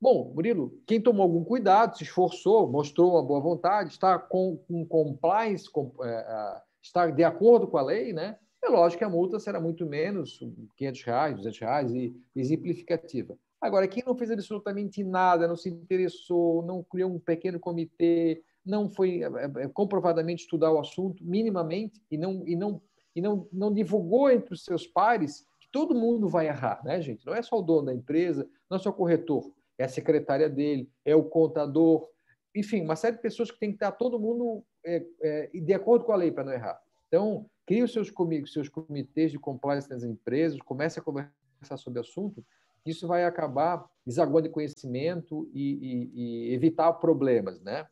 Bom, 0.00 0.32
Murilo, 0.34 0.72
quem 0.86 1.00
tomou 1.00 1.22
algum 1.22 1.44
cuidado, 1.44 1.96
se 1.96 2.04
esforçou, 2.04 2.66
mostrou 2.66 3.12
uma 3.12 3.22
boa 3.22 3.40
vontade, 3.40 3.90
está 3.90 4.18
com, 4.18 4.56
com 4.68 4.86
compliance, 4.86 5.70
com, 5.70 5.92
é, 6.02 6.08
é, 6.08 6.62
está 6.82 7.10
de 7.10 7.22
acordo 7.22 7.68
com 7.68 7.76
a 7.76 7.82
lei, 7.82 8.12
né? 8.12 8.38
É 8.62 8.68
lógico 8.68 8.98
que 8.98 9.04
a 9.04 9.08
multa 9.08 9.38
será 9.38 9.60
muito 9.60 9.86
menos, 9.86 10.38
500 10.76 11.02
reais, 11.02 11.36
200 11.36 11.58
reais, 11.60 11.94
e 11.94 12.14
exemplificativa. 12.36 13.36
Agora, 13.60 13.88
quem 13.88 14.02
não 14.06 14.16
fez 14.16 14.30
absolutamente 14.30 15.02
nada, 15.02 15.48
não 15.48 15.56
se 15.56 15.68
interessou, 15.68 16.62
não 16.62 16.82
criou 16.82 17.10
um 17.10 17.18
pequeno 17.18 17.58
comitê, 17.58 18.42
não 18.64 18.88
foi 18.88 19.22
é, 19.22 19.64
é, 19.64 19.68
comprovadamente 19.68 20.42
estudar 20.42 20.72
o 20.72 20.78
assunto 20.78 21.24
minimamente 21.24 22.00
e 22.10 22.16
não 22.16 22.46
e 22.46 22.54
não 22.54 22.80
e 23.14 23.20
não, 23.20 23.48
não 23.52 23.72
divulgou 23.72 24.30
entre 24.30 24.54
os 24.54 24.64
seus 24.64 24.86
pares 24.86 25.44
que 25.60 25.68
todo 25.72 25.94
mundo 25.94 26.28
vai 26.28 26.46
errar, 26.46 26.80
né, 26.84 27.00
gente? 27.02 27.26
Não 27.26 27.34
é 27.34 27.42
só 27.42 27.58
o 27.58 27.62
dono 27.62 27.86
da 27.86 27.94
empresa, 27.94 28.48
não 28.70 28.76
é 28.76 28.80
só 28.80 28.90
o 28.90 28.94
corretor 28.94 29.50
é 29.80 29.84
a 29.84 29.88
secretária 29.88 30.48
dele, 30.48 30.90
é 31.06 31.16
o 31.16 31.24
contador, 31.24 32.06
enfim, 32.54 32.82
uma 32.82 32.96
série 32.96 33.16
de 33.16 33.22
pessoas 33.22 33.50
que 33.50 33.58
tem 33.58 33.70
que 33.70 33.76
estar 33.76 33.92
todo 33.92 34.20
mundo 34.20 34.62
é, 34.84 35.02
é, 35.22 35.50
de 35.54 35.72
acordo 35.72 36.04
com 36.04 36.12
a 36.12 36.16
lei 36.16 36.30
para 36.30 36.44
não 36.44 36.52
errar. 36.52 36.78
Então, 37.08 37.46
crie 37.70 37.84
os 37.84 37.92
seus, 37.92 38.12
seus 38.52 38.68
comitês 38.68 39.30
de 39.30 39.38
compliance 39.38 39.88
nas 39.88 40.02
empresas, 40.02 40.58
comece 40.58 40.98
a 40.98 41.02
conversar 41.02 41.76
sobre 41.76 42.00
o 42.00 42.02
assunto, 42.02 42.44
isso 42.84 43.06
vai 43.06 43.24
acabar 43.24 43.88
desaguando 44.04 44.48
de 44.48 44.52
conhecimento 44.52 45.48
e, 45.54 45.70
e, 45.80 46.50
e 46.50 46.54
evitar 46.54 46.92
problemas, 46.94 47.60
né? 47.60 47.86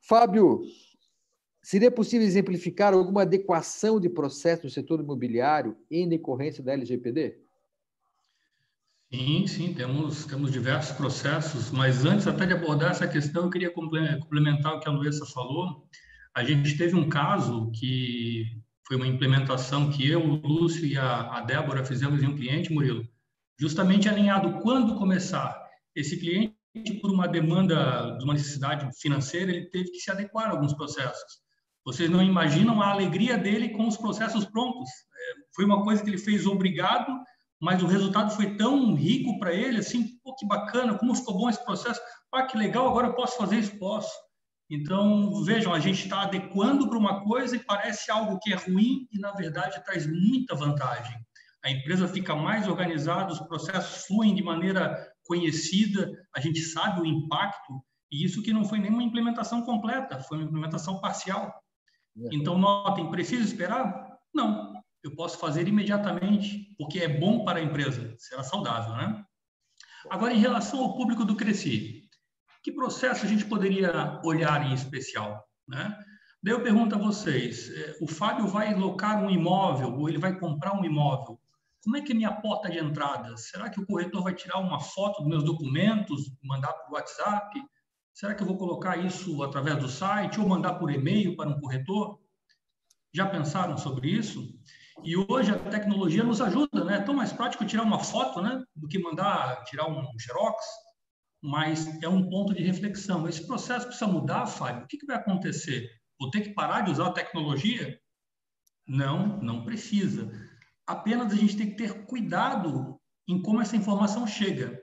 Fábio, 0.00 0.62
seria 1.60 1.90
possível 1.90 2.24
exemplificar 2.24 2.94
alguma 2.94 3.22
adequação 3.22 3.98
de 3.98 4.08
processo 4.08 4.62
no 4.62 4.70
setor 4.70 5.00
imobiliário 5.00 5.76
em 5.90 6.08
decorrência 6.08 6.62
da 6.62 6.74
LGPD? 6.74 7.36
Sim, 9.12 9.46
sim, 9.48 9.74
temos, 9.74 10.24
temos 10.24 10.52
diversos 10.52 10.96
processos, 10.96 11.72
mas 11.72 12.04
antes 12.04 12.28
até 12.28 12.46
de 12.46 12.52
abordar 12.52 12.92
essa 12.92 13.08
questão, 13.08 13.46
eu 13.46 13.50
queria 13.50 13.72
complementar 13.72 14.76
o 14.76 14.78
que 14.78 14.88
a 14.88 14.92
Luísa 14.92 15.26
falou. 15.26 15.84
A 16.32 16.44
gente 16.44 16.78
teve 16.78 16.94
um 16.94 17.08
caso 17.08 17.72
que 17.72 18.62
foi 18.86 18.96
uma 18.96 19.06
implementação 19.06 19.90
que 19.90 20.08
eu, 20.08 20.20
o 20.20 20.46
Lúcio 20.46 20.84
e 20.86 20.96
a, 20.96 21.38
a 21.38 21.40
Débora 21.40 21.84
fizemos 21.84 22.22
em 22.22 22.26
um 22.26 22.36
cliente, 22.36 22.72
Murilo, 22.72 23.06
justamente 23.58 24.08
alinhado 24.08 24.60
quando 24.60 24.96
começar. 24.96 25.58
Esse 25.94 26.18
cliente, 26.18 26.54
por 27.00 27.10
uma 27.10 27.26
demanda 27.26 28.16
de 28.18 28.24
uma 28.24 28.34
necessidade 28.34 28.88
financeira, 29.00 29.50
ele 29.50 29.66
teve 29.66 29.90
que 29.90 30.00
se 30.00 30.10
adequar 30.10 30.46
a 30.46 30.50
alguns 30.50 30.74
processos. 30.74 31.42
Vocês 31.84 32.10
não 32.10 32.22
imaginam 32.22 32.82
a 32.82 32.90
alegria 32.90 33.38
dele 33.38 33.70
com 33.70 33.86
os 33.86 33.96
processos 33.96 34.44
prontos. 34.44 34.88
É, 34.88 35.54
foi 35.54 35.64
uma 35.64 35.82
coisa 35.82 36.02
que 36.02 36.10
ele 36.10 36.18
fez 36.18 36.46
obrigado 36.46 37.12
mas 37.64 37.82
o 37.82 37.86
resultado 37.86 38.30
foi 38.36 38.56
tão 38.56 38.94
rico 38.94 39.38
para 39.38 39.50
ele, 39.50 39.78
assim, 39.78 40.18
pô, 40.22 40.34
que 40.34 40.46
bacana, 40.46 40.98
como 40.98 41.14
ficou 41.14 41.38
bom 41.38 41.48
esse 41.48 41.64
processo, 41.64 41.98
ah, 42.30 42.42
que 42.42 42.58
legal, 42.58 42.86
agora 42.86 43.06
eu 43.06 43.14
posso 43.14 43.38
fazer 43.38 43.58
isso, 43.58 43.78
posso. 43.78 44.12
Então, 44.70 45.44
vejam, 45.44 45.74
a 45.74 45.78
gente 45.78 46.04
está 46.04 46.22
adequando 46.22 46.88
para 46.88 46.98
uma 46.98 47.22
coisa 47.22 47.56
e 47.56 47.58
parece 47.58 48.10
algo 48.10 48.38
que 48.40 48.52
é 48.52 48.56
ruim 48.56 49.06
e, 49.12 49.18
na 49.18 49.32
verdade, 49.32 49.84
traz 49.84 50.06
muita 50.06 50.54
vantagem. 50.54 51.14
A 51.64 51.70
empresa 51.70 52.08
fica 52.08 52.34
mais 52.34 52.66
organizada, 52.66 53.32
os 53.32 53.40
processos 53.40 54.06
fluem 54.06 54.34
de 54.34 54.42
maneira 54.42 55.10
conhecida, 55.24 56.10
a 56.34 56.40
gente 56.40 56.60
sabe 56.60 57.00
o 57.00 57.06
impacto, 57.06 57.82
e 58.10 58.24
isso 58.24 58.42
que 58.42 58.52
não 58.52 58.64
foi 58.64 58.78
nenhuma 58.78 59.02
implementação 59.02 59.62
completa, 59.62 60.20
foi 60.20 60.38
uma 60.38 60.46
implementação 60.46 61.00
parcial. 61.00 61.52
Então, 62.30 62.58
notem, 62.58 63.10
precisa 63.10 63.42
esperar? 63.42 64.18
Não, 64.32 64.72
eu 65.02 65.14
posso 65.14 65.38
fazer 65.38 65.66
imediatamente, 65.66 66.74
porque 66.78 67.00
é 67.00 67.08
bom 67.08 67.44
para 67.44 67.58
a 67.58 67.62
empresa, 67.62 68.14
será 68.18 68.42
saudável, 68.42 68.94
né? 68.94 69.24
Agora, 70.10 70.34
em 70.34 70.38
relação 70.38 70.80
ao 70.80 70.96
público 70.96 71.24
do 71.24 71.34
Cresci, 71.34 72.03
que 72.64 72.72
processo 72.72 73.26
a 73.26 73.28
gente 73.28 73.44
poderia 73.44 74.20
olhar 74.24 74.66
em 74.66 74.72
especial, 74.72 75.46
né? 75.68 75.96
Daí 76.42 76.54
eu 76.54 76.62
pergunto 76.62 76.94
a 76.94 76.98
vocês, 76.98 77.70
é, 77.70 77.96
o 78.00 78.06
Fábio 78.06 78.46
vai 78.46 78.74
locar 78.74 79.22
um 79.22 79.30
imóvel 79.30 79.94
ou 79.94 80.08
ele 80.08 80.18
vai 80.18 80.38
comprar 80.38 80.74
um 80.74 80.84
imóvel, 80.84 81.38
como 81.84 81.98
é 81.98 82.00
que 82.00 82.12
é 82.12 82.14
minha 82.14 82.32
porta 82.32 82.70
de 82.70 82.78
entrada? 82.78 83.36
Será 83.36 83.68
que 83.68 83.78
o 83.78 83.86
corretor 83.86 84.22
vai 84.22 84.34
tirar 84.34 84.58
uma 84.58 84.80
foto 84.80 85.20
dos 85.20 85.28
meus 85.28 85.44
documentos, 85.44 86.32
mandar 86.42 86.72
por 86.72 86.94
WhatsApp? 86.94 87.62
Será 88.14 88.34
que 88.34 88.42
eu 88.42 88.46
vou 88.46 88.56
colocar 88.56 88.96
isso 88.96 89.42
através 89.42 89.76
do 89.76 89.86
site 89.88 90.40
ou 90.40 90.48
mandar 90.48 90.74
por 90.74 90.90
e-mail 90.90 91.36
para 91.36 91.50
um 91.50 91.60
corretor? 91.60 92.18
Já 93.12 93.26
pensaram 93.26 93.76
sobre 93.76 94.08
isso? 94.08 94.48
E 95.02 95.14
hoje 95.14 95.50
a 95.50 95.58
tecnologia 95.58 96.24
nos 96.24 96.40
ajuda, 96.40 96.84
né? 96.84 96.96
É 96.96 97.00
tão 97.00 97.14
mais 97.14 97.32
prático 97.32 97.66
tirar 97.66 97.82
uma 97.82 97.98
foto, 97.98 98.40
né? 98.40 98.64
Do 98.74 98.88
que 98.88 98.98
mandar 98.98 99.62
tirar 99.64 99.86
um 99.86 100.18
xerox. 100.18 100.64
Mas 101.44 102.02
é 102.02 102.08
um 102.08 102.30
ponto 102.30 102.54
de 102.54 102.62
reflexão. 102.62 103.28
Esse 103.28 103.46
processo 103.46 103.84
precisa 103.84 104.10
mudar, 104.10 104.46
Fábio. 104.46 104.84
O 104.84 104.86
que, 104.86 104.96
que 104.96 105.04
vai 105.04 105.16
acontecer? 105.16 105.90
Vou 106.18 106.30
ter 106.30 106.40
que 106.40 106.54
parar 106.54 106.80
de 106.80 106.90
usar 106.90 107.08
a 107.08 107.12
tecnologia? 107.12 108.00
Não, 108.88 109.42
não 109.42 109.62
precisa. 109.62 110.32
Apenas 110.86 111.34
a 111.34 111.36
gente 111.36 111.54
tem 111.54 111.68
que 111.68 111.76
ter 111.76 112.06
cuidado 112.06 112.98
em 113.28 113.42
como 113.42 113.60
essa 113.60 113.76
informação 113.76 114.26
chega. 114.26 114.80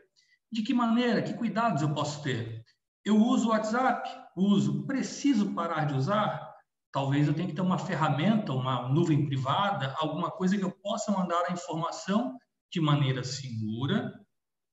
De 0.52 0.62
que 0.62 0.71
maneira, 0.71 1.24
que 1.24 1.34
cuidados 1.34 1.82
eu 1.82 1.95
posso 1.95 2.21
ter? 2.21 2.63
Eu 3.04 3.17
uso 3.17 3.47
o 3.47 3.50
WhatsApp? 3.50 4.08
Uso. 4.38 4.86
Preciso 4.86 5.56
parar 5.56 5.86
de 5.86 5.95
usar? 5.95 6.47
Talvez 6.91 7.28
eu 7.28 7.34
tenha 7.34 7.47
que 7.47 7.56
ter 7.56 7.62
uma 7.62 7.80
ferramenta, 7.80 8.54
uma 8.54 8.88
nuvem 8.88 9.26
privada, 9.26 9.95
alguma 9.97 10.30
coisa 10.30 10.56
que 10.56 10.63
eu 10.63 10.71
possa 10.71 11.12
mandar 11.12 11.43
a 11.47 11.54
informação 11.54 12.38
de 12.71 12.80
maneira 12.80 13.24
segura 13.24 14.13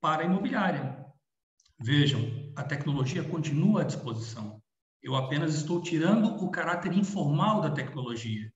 para 0.02 0.20
a 0.20 0.26
imobiliária. 0.26 1.07
Vejam, 1.80 2.52
a 2.56 2.64
tecnologia 2.64 3.22
continua 3.22 3.82
à 3.82 3.84
disposição. 3.84 4.60
Eu 5.00 5.14
apenas 5.14 5.54
estou 5.54 5.80
tirando 5.80 6.42
o 6.42 6.50
caráter 6.50 6.92
informal 6.92 7.60
da 7.60 7.70
tecnologia. 7.70 8.52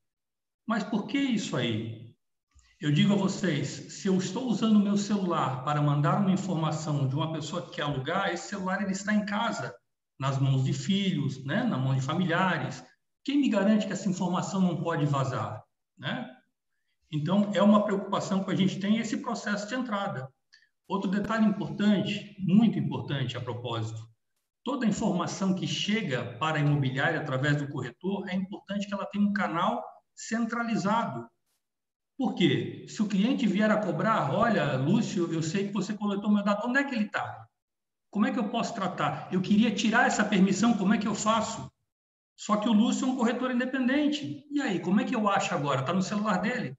Mas 0.66 0.82
por 0.82 1.06
que 1.06 1.18
isso 1.18 1.56
aí? 1.56 2.12
Eu 2.80 2.90
digo 2.90 3.12
a 3.12 3.16
vocês, 3.16 3.68
se 3.68 4.08
eu 4.08 4.18
estou 4.18 4.48
usando 4.48 4.80
meu 4.80 4.96
celular 4.96 5.62
para 5.62 5.80
mandar 5.80 6.20
uma 6.20 6.32
informação 6.32 7.06
de 7.06 7.14
uma 7.14 7.32
pessoa 7.32 7.62
que 7.62 7.76
quer 7.76 7.82
alugar, 7.82 8.30
esse 8.30 8.48
celular 8.48 8.82
ele 8.82 8.90
está 8.90 9.14
em 9.14 9.24
casa, 9.24 9.72
nas 10.18 10.36
mãos 10.38 10.64
de 10.64 10.72
filhos, 10.72 11.44
né, 11.44 11.62
na 11.62 11.78
mão 11.78 11.94
de 11.94 12.00
familiares. 12.00 12.84
Quem 13.24 13.38
me 13.40 13.48
garante 13.48 13.86
que 13.86 13.92
essa 13.92 14.08
informação 14.08 14.60
não 14.60 14.82
pode 14.82 15.06
vazar? 15.06 15.62
Né? 15.96 16.28
Então, 17.12 17.52
é 17.54 17.62
uma 17.62 17.84
preocupação 17.84 18.42
que 18.42 18.50
a 18.50 18.56
gente 18.56 18.80
tem 18.80 18.98
esse 18.98 19.18
processo 19.18 19.68
de 19.68 19.76
entrada. 19.76 20.28
Outro 20.88 21.10
detalhe 21.10 21.46
importante, 21.46 22.36
muito 22.40 22.78
importante 22.78 23.36
a 23.36 23.40
propósito, 23.40 24.00
toda 24.64 24.84
a 24.84 24.88
informação 24.88 25.54
que 25.54 25.66
chega 25.66 26.36
para 26.38 26.58
a 26.58 26.60
imobiliária 26.60 27.20
através 27.20 27.56
do 27.56 27.68
corretor, 27.68 28.28
é 28.28 28.34
importante 28.34 28.86
que 28.86 28.94
ela 28.94 29.06
tenha 29.06 29.26
um 29.26 29.32
canal 29.32 29.84
centralizado. 30.14 31.26
Por 32.16 32.34
quê? 32.34 32.84
Se 32.88 33.02
o 33.02 33.08
cliente 33.08 33.46
vier 33.46 33.70
a 33.70 33.78
cobrar, 33.78 34.32
olha, 34.34 34.76
Lúcio, 34.76 35.32
eu 35.32 35.42
sei 35.42 35.68
que 35.68 35.72
você 35.72 35.94
coletou 35.94 36.30
meu 36.30 36.44
dado, 36.44 36.68
onde 36.68 36.78
é 36.78 36.84
que 36.84 36.94
ele 36.94 37.06
está? 37.06 37.48
Como 38.10 38.26
é 38.26 38.30
que 38.30 38.38
eu 38.38 38.48
posso 38.48 38.74
tratar? 38.74 39.28
Eu 39.32 39.40
queria 39.40 39.74
tirar 39.74 40.06
essa 40.06 40.24
permissão, 40.24 40.76
como 40.76 40.92
é 40.92 40.98
que 40.98 41.08
eu 41.08 41.14
faço? 41.14 41.72
Só 42.36 42.56
que 42.56 42.68
o 42.68 42.72
Lúcio 42.72 43.06
é 43.06 43.10
um 43.10 43.16
corretor 43.16 43.50
independente. 43.50 44.46
E 44.50 44.60
aí, 44.60 44.80
como 44.80 45.00
é 45.00 45.04
que 45.04 45.14
eu 45.14 45.28
acho 45.28 45.54
agora? 45.54 45.80
Está 45.80 45.92
no 45.92 46.02
celular 46.02 46.38
dele. 46.38 46.76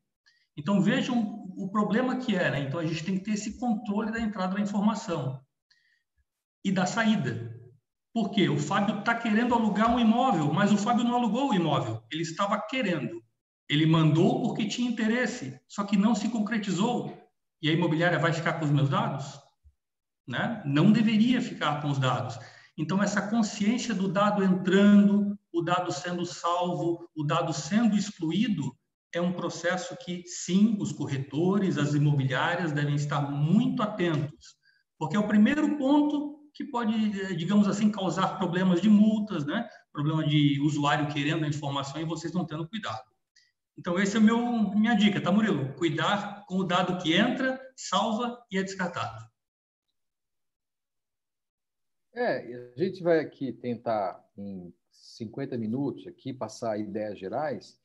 Então, 0.56 0.82
vejam 0.82 1.43
o 1.58 1.70
problema 1.70 2.18
que 2.18 2.36
é. 2.36 2.52
Né? 2.52 2.60
Então, 2.62 2.80
a 2.80 2.86
gente 2.86 3.04
tem 3.04 3.18
que 3.18 3.24
ter 3.24 3.32
esse 3.32 3.60
controle 3.60 4.12
da 4.12 4.20
entrada 4.20 4.56
da 4.56 4.62
informação 4.62 5.42
e 6.64 6.72
da 6.72 6.86
saída. 6.86 7.54
Por 8.14 8.30
quê? 8.30 8.48
O 8.48 8.60
Fábio 8.60 9.00
está 9.00 9.16
querendo 9.16 9.56
alugar 9.56 9.94
um 9.94 10.00
imóvel, 10.00 10.54
mas 10.54 10.72
o 10.72 10.78
Fábio 10.78 11.04
não 11.04 11.16
alugou 11.16 11.50
o 11.50 11.54
imóvel. 11.54 12.04
Ele 12.12 12.22
estava 12.22 12.62
querendo. 12.62 13.24
Ele 13.68 13.86
mandou 13.86 14.44
porque 14.44 14.68
tinha 14.68 14.90
interesse, 14.90 15.60
só 15.68 15.84
que 15.84 15.98
não 15.98 16.14
se 16.14 16.30
concretizou. 16.30 17.18
E 17.62 17.70
a 17.70 17.74
imobiliária 17.74 18.20
vai 18.20 18.32
ficar 18.32 18.54
com 18.54 18.66
os 18.66 18.72
meus 18.72 18.90
dados? 18.90 19.40
Né? 20.28 20.62
Não 20.66 20.92
deveria 20.92 21.42
ficar 21.42 21.82
com 21.82 21.90
os 21.90 21.98
dados. 21.98 22.38
Então, 22.78 23.02
essa 23.02 23.22
consciência 23.22 23.94
do 23.94 24.08
dado 24.08 24.44
entrando, 24.44 25.38
o 25.52 25.62
dado 25.62 25.92
sendo 25.92 26.26
salvo, 26.26 27.10
o 27.16 27.24
dado 27.24 27.54
sendo 27.54 27.96
excluído, 27.96 28.76
é 29.14 29.22
um 29.22 29.32
processo 29.32 29.96
que, 29.98 30.24
sim, 30.26 30.76
os 30.80 30.92
corretores, 30.92 31.78
as 31.78 31.94
imobiliárias 31.94 32.72
devem 32.72 32.96
estar 32.96 33.22
muito 33.22 33.84
atentos, 33.84 34.56
porque 34.98 35.16
é 35.16 35.20
o 35.20 35.28
primeiro 35.28 35.78
ponto 35.78 36.50
que 36.54 36.66
pode, 36.66 36.94
eh, 37.22 37.34
digamos 37.34 37.68
assim, 37.68 37.92
causar 37.92 38.38
problemas 38.38 38.82
de 38.82 38.90
multas, 38.90 39.46
né? 39.46 39.68
problema 39.92 40.26
de 40.26 40.60
usuário 40.62 41.12
querendo 41.14 41.46
a 41.46 41.48
informação 41.48 42.02
e 42.02 42.06
vocês 42.06 42.34
não 42.34 42.46
tendo 42.46 42.68
cuidado. 42.68 43.04
Então, 43.78 44.00
esse 44.00 44.18
é 44.18 44.20
meu 44.20 44.40
minha 44.76 44.96
dica, 44.96 45.22
tá, 45.22 45.32
Murilo? 45.32 45.74
Cuidar 45.76 46.46
com 46.46 46.58
o 46.58 46.64
dado 46.64 47.02
que 47.02 47.14
entra, 47.14 47.60
salva 47.76 48.44
e 48.52 48.58
é 48.58 48.64
descartado. 48.64 49.24
É, 52.16 52.72
a 52.76 52.78
gente 52.78 53.02
vai 53.02 53.20
aqui 53.20 53.52
tentar, 53.52 54.24
em 54.38 54.72
50 54.92 55.58
minutos, 55.58 56.06
aqui 56.06 56.32
passar 56.32 56.80
ideias 56.80 57.18
gerais, 57.18 57.82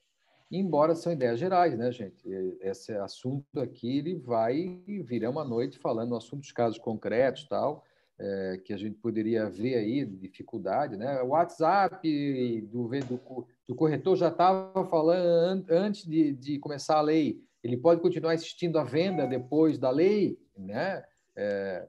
embora 0.51 0.95
são 0.95 1.13
ideias 1.13 1.39
gerais, 1.39 1.77
né, 1.77 1.93
gente? 1.93 2.27
Esse 2.61 2.93
assunto 2.93 3.61
aqui 3.61 3.99
ele 3.99 4.15
vai 4.15 4.81
virar 5.05 5.31
uma 5.31 5.45
noite 5.45 5.79
falando 5.79 6.17
assuntos, 6.17 6.53
casos 6.53 6.79
concretos, 6.79 7.47
tal, 7.47 7.85
é, 8.19 8.61
que 8.65 8.73
a 8.73 8.77
gente 8.77 8.97
poderia 8.97 9.49
ver 9.49 9.77
aí 9.77 10.05
dificuldade, 10.05 10.97
né? 10.97 11.23
O 11.23 11.29
WhatsApp 11.29 12.61
do, 12.63 12.89
do, 12.89 13.47
do 13.67 13.75
corretor 13.75 14.17
já 14.17 14.29
estava 14.29 14.85
falando 14.87 15.71
antes 15.71 16.05
de, 16.05 16.33
de, 16.33 16.59
começar 16.59 16.97
a 16.97 17.03
lei. 17.03 17.41
Ele 17.63 17.77
pode 17.77 18.01
continuar 18.01 18.33
assistindo 18.33 18.79
a 18.79 18.85
venda 18.85 19.27
depois 19.27 19.79
da 19.79 19.91
lei, 19.91 20.39
né? 20.57 21.05
É, 21.37 21.87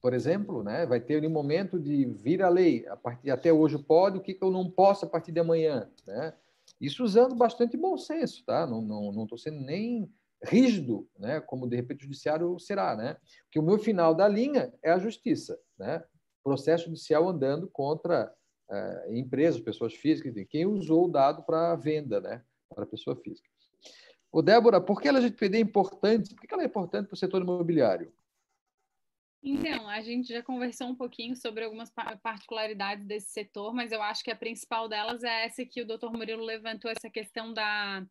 por 0.00 0.14
exemplo, 0.14 0.62
né? 0.62 0.86
Vai 0.86 0.98
ter 0.98 1.24
um 1.24 1.30
momento 1.30 1.78
de 1.78 2.06
vir 2.06 2.42
a 2.42 2.48
lei. 2.48 2.86
A 2.88 2.96
partir 2.96 3.30
até 3.30 3.52
hoje 3.52 3.78
pode, 3.78 4.18
o 4.18 4.20
que, 4.20 4.34
que 4.34 4.42
eu 4.42 4.50
não 4.50 4.68
posso 4.70 5.04
a 5.04 5.08
partir 5.08 5.30
de 5.30 5.40
amanhã, 5.40 5.88
né? 6.06 6.32
Isso 6.80 7.04
usando 7.04 7.34
bastante 7.34 7.76
bom 7.76 7.96
senso, 7.98 8.44
tá? 8.44 8.66
Não 8.66 8.80
estou 8.82 9.12
não, 9.12 9.26
não 9.30 9.36
sendo 9.36 9.60
nem 9.60 10.10
rígido, 10.42 11.06
né? 11.18 11.40
Como 11.40 11.68
de 11.68 11.76
repente 11.76 12.00
o 12.00 12.04
judiciário 12.04 12.58
será, 12.58 12.96
né? 12.96 13.16
Que 13.50 13.58
o 13.58 13.62
meu 13.62 13.78
final 13.78 14.14
da 14.14 14.26
linha 14.26 14.72
é 14.82 14.90
a 14.90 14.98
justiça, 14.98 15.58
né? 15.78 16.02
Processo 16.42 16.86
judicial 16.86 17.28
andando 17.28 17.68
contra 17.68 18.32
uh, 18.70 19.14
empresas, 19.14 19.60
pessoas 19.60 19.94
físicas, 19.94 20.34
quem 20.48 20.64
usou 20.64 21.04
o 21.04 21.10
dado 21.10 21.42
para 21.42 21.76
venda, 21.76 22.20
né? 22.20 22.42
Para 22.74 22.86
pessoa 22.86 23.14
física. 23.16 23.48
O 24.32 24.40
Débora, 24.40 24.80
por 24.80 25.00
que 25.00 25.08
ela 25.08 25.18
é 25.18 25.58
importante? 25.58 26.34
Por 26.34 26.46
que 26.46 26.54
ela 26.54 26.62
é 26.62 26.66
importante 26.66 27.08
para 27.08 27.14
o 27.14 27.18
setor 27.18 27.42
imobiliário? 27.42 28.12
Então, 29.42 29.88
a 29.88 30.02
gente 30.02 30.28
já 30.28 30.42
conversou 30.42 30.88
um 30.88 30.94
pouquinho 30.94 31.34
sobre 31.34 31.64
algumas 31.64 31.90
particularidades 32.22 33.06
desse 33.06 33.30
setor, 33.30 33.72
mas 33.72 33.90
eu 33.90 34.02
acho 34.02 34.22
que 34.22 34.30
a 34.30 34.36
principal 34.36 34.86
delas 34.86 35.24
é 35.24 35.46
essa 35.46 35.64
que 35.64 35.80
o 35.80 35.86
Dr. 35.86 36.10
Murilo 36.12 36.44
levantou, 36.44 36.90
essa 36.90 37.08
questão 37.08 37.52
da, 37.52 38.04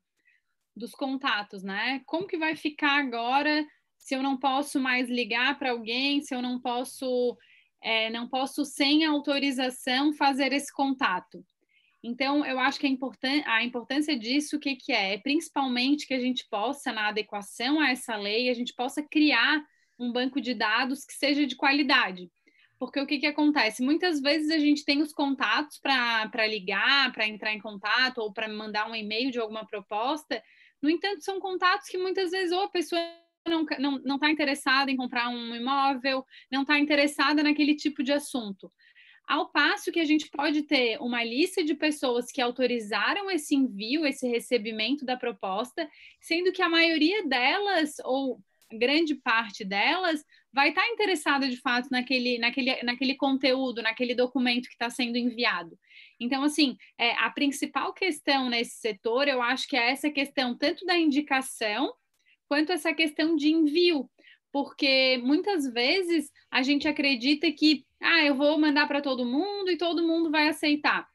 dos 0.76 0.92
contatos, 0.92 1.62
né? 1.62 2.02
Como 2.08 2.26
que 2.26 2.38
vai 2.38 2.56
ficar 2.56 2.98
agora 3.00 3.66
se 3.96 4.16
eu 4.16 4.24
não 4.24 4.38
posso 4.38 4.80
mais 4.80 5.08
ligar 5.08 5.60
para 5.60 5.72
alguém, 5.72 6.22
se 6.22 6.34
eu 6.34 6.42
não 6.42 6.60
posso, 6.60 7.38
é, 7.80 8.10
não 8.10 8.28
posso 8.28 8.66
sem 8.66 9.06
autorização 9.06 10.12
fazer 10.14 10.52
esse 10.52 10.74
contato? 10.74 11.46
Então, 12.02 12.44
eu 12.44 12.58
acho 12.60 12.80
que 12.80 12.88
a, 12.88 12.90
importância, 12.90 13.44
a 13.46 13.64
importância 13.64 14.18
disso, 14.18 14.56
o 14.56 14.60
que, 14.60 14.76
que 14.76 14.92
é? 14.92 15.14
É 15.14 15.18
principalmente 15.20 16.08
que 16.08 16.14
a 16.14 16.20
gente 16.20 16.48
possa, 16.50 16.92
na 16.92 17.10
adequação 17.10 17.80
a 17.80 17.92
essa 17.92 18.16
lei, 18.16 18.50
a 18.50 18.54
gente 18.54 18.74
possa 18.74 19.04
criar 19.04 19.62
um 20.00 20.12
banco 20.12 20.40
de 20.40 20.54
dados 20.54 21.06
que 21.06 21.14
seja 21.14 21.46
de 21.46 21.56
qualidade. 21.56 22.32
Porque 22.80 23.00
o 23.00 23.06
que, 23.06 23.20
que 23.20 23.28
acontece? 23.28 23.84
Muitas 23.84 24.22
vezes 24.22 24.50
a 24.50 24.58
gente 24.58 24.86
tem 24.86 25.02
os 25.02 25.12
contatos 25.12 25.78
para 25.78 26.48
ligar, 26.48 27.12
para 27.12 27.28
entrar 27.28 27.54
em 27.54 27.60
contato 27.60 28.20
ou 28.20 28.32
para 28.32 28.48
mandar 28.48 28.90
um 28.90 28.96
e-mail 28.96 29.30
de 29.30 29.40
alguma 29.40 29.66
proposta. 29.66 30.42
No 30.82 30.90
entanto, 30.90 31.22
são 31.22 31.42
contatos 31.42 31.90
que 31.90 31.98
muitas 31.98 32.32
vezes 32.32 32.54
ou 32.54 32.64
a 32.64 32.70
pessoa 32.70 33.02
não 33.46 33.64
está 33.64 33.80
não, 33.80 34.00
não 34.00 34.18
tá 34.18 34.30
interessada 34.30 34.90
em 34.90 34.96
comprar 34.96 35.28
um 35.28 35.54
imóvel, 35.54 36.26
não 36.50 36.62
está 36.62 36.80
interessada 36.80 37.44
naquele 37.44 37.76
tipo 37.76 38.02
de 38.02 38.14
assunto. 38.14 38.72
Ao 39.28 39.50
passo 39.50 39.92
que 39.92 40.00
a 40.00 40.06
gente 40.06 40.30
pode 40.30 40.64
ter 40.64 40.98
uma 41.00 41.24
lista 41.24 41.64
de 41.64 41.76
pessoas 41.76 42.32
que 42.32 42.42
autorizaram 42.42 43.30
esse 43.30 43.56
envio, 43.56 44.06
esse 44.06 44.28
recebimento 44.28 45.06
da 45.06 45.18
proposta, 45.18 45.88
sendo 46.20 46.52
que 46.52 46.62
a 46.64 46.70
maioria 46.70 47.28
delas, 47.28 47.96
ou 48.04 48.42
grande 48.72 49.16
parte 49.16 49.64
delas 49.66 50.24
vai 50.52 50.70
estar 50.70 50.88
interessada 50.88 51.48
de 51.48 51.58
fato 51.58 51.90
naquele, 51.92 52.38
naquele, 52.38 52.84
naquele 52.84 53.16
conteúdo, 53.16 53.82
naquele 53.82 54.16
documento 54.16 54.68
que 54.68 54.74
está 54.74 54.90
sendo 54.90 55.18
enviado. 55.18 55.78
Então, 56.20 56.44
assim, 56.44 56.78
é, 56.98 57.12
a 57.14 57.30
principal 57.30 57.94
questão 57.94 58.50
nesse 58.50 58.78
setor, 58.78 59.28
eu 59.28 59.42
acho 59.42 59.68
que 59.68 59.78
é 59.78 59.92
essa 59.92 60.10
questão 60.10 60.58
tanto 60.58 60.86
da 60.86 60.98
indicação 60.98 61.94
quanto 62.48 62.72
essa 62.72 62.94
questão 62.94 63.36
de 63.36 63.50
envio, 63.50 64.10
porque 64.52 65.20
muitas 65.24 65.72
vezes 65.72 66.32
a 66.50 66.64
gente 66.64 66.88
acredita 66.88 67.52
que, 67.52 67.86
ah, 68.02 68.24
eu 68.24 68.36
vou 68.36 68.58
mandar 68.60 68.88
para 68.88 69.02
todo 69.02 69.26
mundo 69.26 69.70
e 69.70 69.78
todo 69.78 70.08
mundo 70.08 70.32
vai 70.32 70.48
aceitar. 70.48 71.08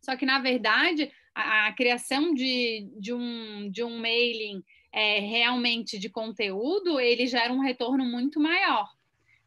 Só 0.00 0.16
que, 0.16 0.24
na 0.24 0.38
verdade, 0.38 1.10
a, 1.34 1.66
a 1.66 1.72
criação 1.72 2.32
de, 2.32 2.88
de, 2.98 3.12
um, 3.12 3.70
de 3.70 3.82
um 3.82 3.98
mailing 3.98 4.62
é, 4.92 5.20
realmente 5.20 5.98
de 5.98 6.10
conteúdo, 6.10 7.00
ele 7.00 7.26
gera 7.26 7.52
um 7.52 7.60
retorno 7.60 8.04
muito 8.04 8.38
maior. 8.38 8.88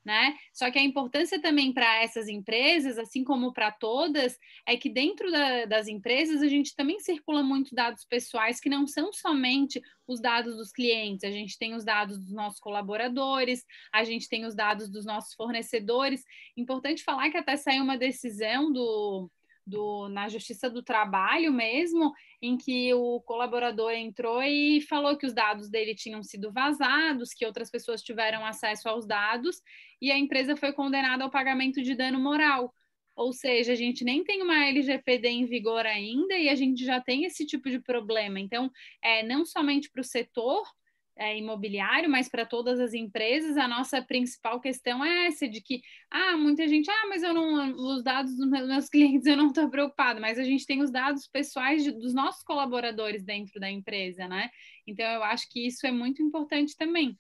Né? 0.04 0.36
Só 0.54 0.70
que 0.70 0.78
a 0.78 0.84
importância 0.84 1.42
também 1.42 1.74
para 1.74 2.04
essas 2.04 2.28
empresas, 2.28 3.00
assim 3.00 3.24
como 3.24 3.52
para 3.52 3.72
todas, 3.72 4.38
é 4.64 4.78
que 4.78 4.88
dentro 4.88 5.32
da, 5.32 5.66
das 5.66 5.88
empresas 5.88 6.44
a 6.44 6.48
gente 6.48 6.76
também 6.76 7.00
circula 7.00 7.42
muito 7.42 7.74
dados 7.74 8.06
pessoais 8.06 8.60
que 8.60 8.70
não 8.70 8.86
são 8.86 9.12
somente 9.12 9.82
os 10.08 10.22
dados 10.22 10.58
dos 10.58 10.72
clientes, 10.72 11.24
a 11.24 11.32
gente 11.32 11.58
tem 11.58 11.74
os 11.74 11.84
dados 11.84 12.20
dos 12.20 12.32
nossos 12.32 12.60
colaboradores, 12.60 13.66
a 13.92 14.04
gente 14.04 14.30
tem 14.30 14.46
os 14.46 14.54
dados 14.54 14.92
dos 14.92 15.06
nossos 15.06 15.34
fornecedores. 15.34 16.24
Importante 16.56 17.04
falar 17.04 17.32
que 17.32 17.38
até 17.38 17.58
saiu 17.58 17.84
uma 17.84 17.98
decisão 17.98 18.72
do, 18.72 19.28
do, 19.66 20.08
na 20.10 20.30
Justiça 20.30 20.70
do 20.70 20.84
Trabalho 20.84 21.52
mesmo, 21.52 22.14
em 22.42 22.58
que 22.58 22.94
o 22.94 23.20
colaborador 23.22 23.92
entrou 23.92 24.42
e 24.44 24.82
falou 24.82 25.18
que 25.18 25.26
os 25.26 25.34
dados 25.34 25.70
dele 25.70 25.96
tinham 25.96 26.22
sido 26.22 26.52
vazados, 26.52 27.34
que 27.34 27.46
outras 27.46 27.72
pessoas 27.72 28.02
tiveram 28.02 28.46
acesso 28.46 28.88
aos 28.88 29.06
dados, 29.08 29.62
e 30.02 30.12
a 30.12 30.18
empresa 30.18 30.56
foi 30.56 30.74
condenada 30.74 31.24
ao 31.24 31.32
pagamento 31.32 31.82
de 31.82 31.96
dano 31.96 32.20
moral. 32.20 32.74
Ou 33.16 33.32
seja, 33.32 33.72
a 33.72 33.76
gente 33.76 34.04
nem 34.04 34.24
tem 34.24 34.42
uma 34.42 34.66
LGPD 34.66 35.30
em 35.30 35.46
vigor 35.46 35.86
ainda 35.86 36.36
e 36.38 36.50
a 36.50 36.56
gente 36.56 36.84
já 36.84 37.00
tem 37.00 37.24
esse 37.24 37.46
tipo 37.46 37.70
de 37.70 37.80
problema. 37.80 38.40
Então, 38.40 38.70
é, 39.02 39.24
não 39.24 39.46
somente 39.46 39.90
para 39.90 40.02
o 40.02 40.04
setor, 40.04 40.64
é, 41.18 41.38
imobiliário, 41.38 42.10
mas 42.10 42.28
para 42.28 42.46
todas 42.46 42.80
as 42.80 42.94
empresas, 42.94 43.56
a 43.58 43.68
nossa 43.68 44.02
principal 44.02 44.60
questão 44.60 45.04
é 45.04 45.28
essa, 45.28 45.48
de 45.48 45.62
que, 45.62 45.82
ah, 46.12 46.36
muita 46.36 46.68
gente, 46.68 46.90
ah, 46.90 47.08
mas 47.08 47.24
eu 47.24 47.34
não, 47.34 47.74
os 47.74 48.04
dados 48.04 48.36
dos 48.36 48.50
meus 48.50 48.90
clientes 48.90 49.26
eu 49.26 49.38
não 49.38 49.48
estou 49.48 49.70
preocupado, 49.70 50.20
mas 50.20 50.38
a 50.38 50.44
gente 50.44 50.66
tem 50.66 50.82
os 50.82 50.92
dados 50.92 51.28
pessoais 51.28 51.84
de, 51.84 51.92
dos 51.92 52.14
nossos 52.14 52.44
colaboradores 52.44 53.24
dentro 53.24 53.60
da 53.60 53.70
empresa, 53.70 54.28
né? 54.28 54.50
Então, 54.86 55.06
eu 55.06 55.24
acho 55.24 55.50
que 55.50 55.66
isso 55.66 55.88
é 55.88 55.92
muito 55.92 56.22
importante 56.22 56.76
também. 56.78 57.18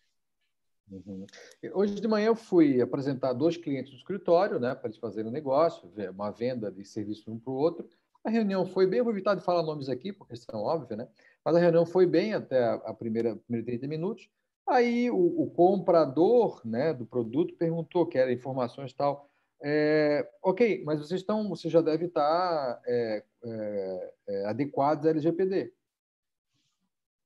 Uhum. 0.91 1.25
Hoje 1.73 1.95
de 1.95 2.07
manhã 2.07 2.27
eu 2.27 2.35
fui 2.35 2.79
apresentar 2.79 3.33
dois 3.33 3.57
clientes 3.57 3.91
do 3.91 3.97
escritório, 3.97 4.59
né, 4.59 4.75
para 4.75 4.87
eles 4.87 4.99
fazerem 4.99 5.29
um 5.29 5.33
negócio, 5.33 5.91
uma 6.13 6.29
venda 6.29 6.71
de 6.71 6.85
serviço 6.85 7.31
um 7.31 7.39
para 7.39 7.51
o 7.51 7.55
outro. 7.55 7.89
A 8.23 8.29
reunião 8.29 8.65
foi 8.65 8.87
bem, 8.87 8.99
eu 8.99 9.03
vou 9.03 9.13
evitar 9.13 9.35
de 9.35 9.43
falar 9.43 9.63
nomes 9.63 9.89
aqui, 9.89 10.11
por 10.11 10.27
questão 10.27 10.61
óbvia, 10.61 10.97
né? 10.97 11.07
Mas 11.45 11.55
a 11.55 11.59
reunião 11.59 11.85
foi 11.85 12.07
bem 12.07 12.33
até 12.33 12.63
a 12.63 12.91
primeira, 12.91 13.35
primeira 13.35 13.65
30 13.67 13.87
minutos. 13.87 14.27
Aí 14.67 15.11
o, 15.11 15.43
o, 15.43 15.51
comprador 15.51 16.59
né, 16.65 16.91
do 16.91 17.05
produto 17.05 17.53
perguntou, 17.53 18.07
quer 18.07 18.31
informações 18.31 18.91
tal. 18.93 19.29
É, 19.61 20.27
ok, 20.41 20.83
mas 20.83 20.99
vocês 20.99 21.21
estão, 21.21 21.47
você 21.47 21.69
já 21.69 21.81
deve 21.81 22.05
estar 22.05 22.81
é, 22.87 23.23
é, 23.43 24.13
é 24.27 24.45
adequados 24.47 25.05
à 25.05 25.11
LGPD. 25.11 25.71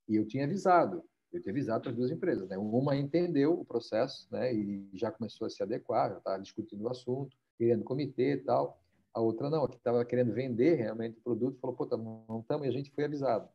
E 0.09 0.15
eu 0.17 0.27
tinha 0.27 0.43
avisado, 0.43 1.01
eu 1.31 1.41
tinha 1.41 1.53
avisado 1.53 1.83
para 1.83 1.91
as 1.91 1.95
duas 1.95 2.11
empresas. 2.11 2.49
Né? 2.49 2.57
Uma 2.57 2.97
entendeu 2.97 3.57
o 3.57 3.63
processo 3.63 4.27
né? 4.29 4.53
e 4.53 4.89
já 4.93 5.09
começou 5.09 5.47
a 5.47 5.49
se 5.49 5.63
adequar, 5.63 6.11
já 6.11 6.17
estava 6.17 6.41
discutindo 6.41 6.83
o 6.83 6.89
assunto, 6.89 7.37
querendo 7.57 7.85
comitê 7.85 8.33
e 8.33 8.37
tal. 8.37 8.81
A 9.13 9.21
outra 9.21 9.49
não, 9.49 9.63
a 9.63 9.69
que 9.69 9.77
estava 9.77 10.03
querendo 10.03 10.33
vender 10.33 10.75
realmente 10.75 11.17
o 11.19 11.21
produto, 11.21 11.57
falou, 11.59 11.75
pô, 11.75 11.85
não 11.95 12.41
estamos, 12.41 12.65
e 12.65 12.69
a 12.69 12.73
gente 12.73 12.91
foi 12.91 13.05
avisado. 13.05 13.49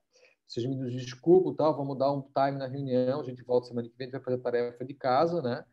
Vocês 0.47 0.67
me 0.67 0.77
desculpem, 0.91 1.55
tal, 1.55 1.77
vamos 1.77 1.99
dar 1.99 2.13
um 2.13 2.23
time 2.23 2.59
na 2.59 2.67
reunião, 2.67 3.21
a 3.21 3.25
gente 3.25 3.43
volta 3.43 3.69
semana 3.69 3.89
que 3.89 3.97
vem, 3.97 4.07
a 4.07 4.11
gente 4.11 4.13
vai 4.13 4.23
fazer 4.23 4.37
a 4.37 4.43
tarefa 4.43 4.85
de 4.85 4.95
casa, 4.95 5.43
né? 5.43 5.65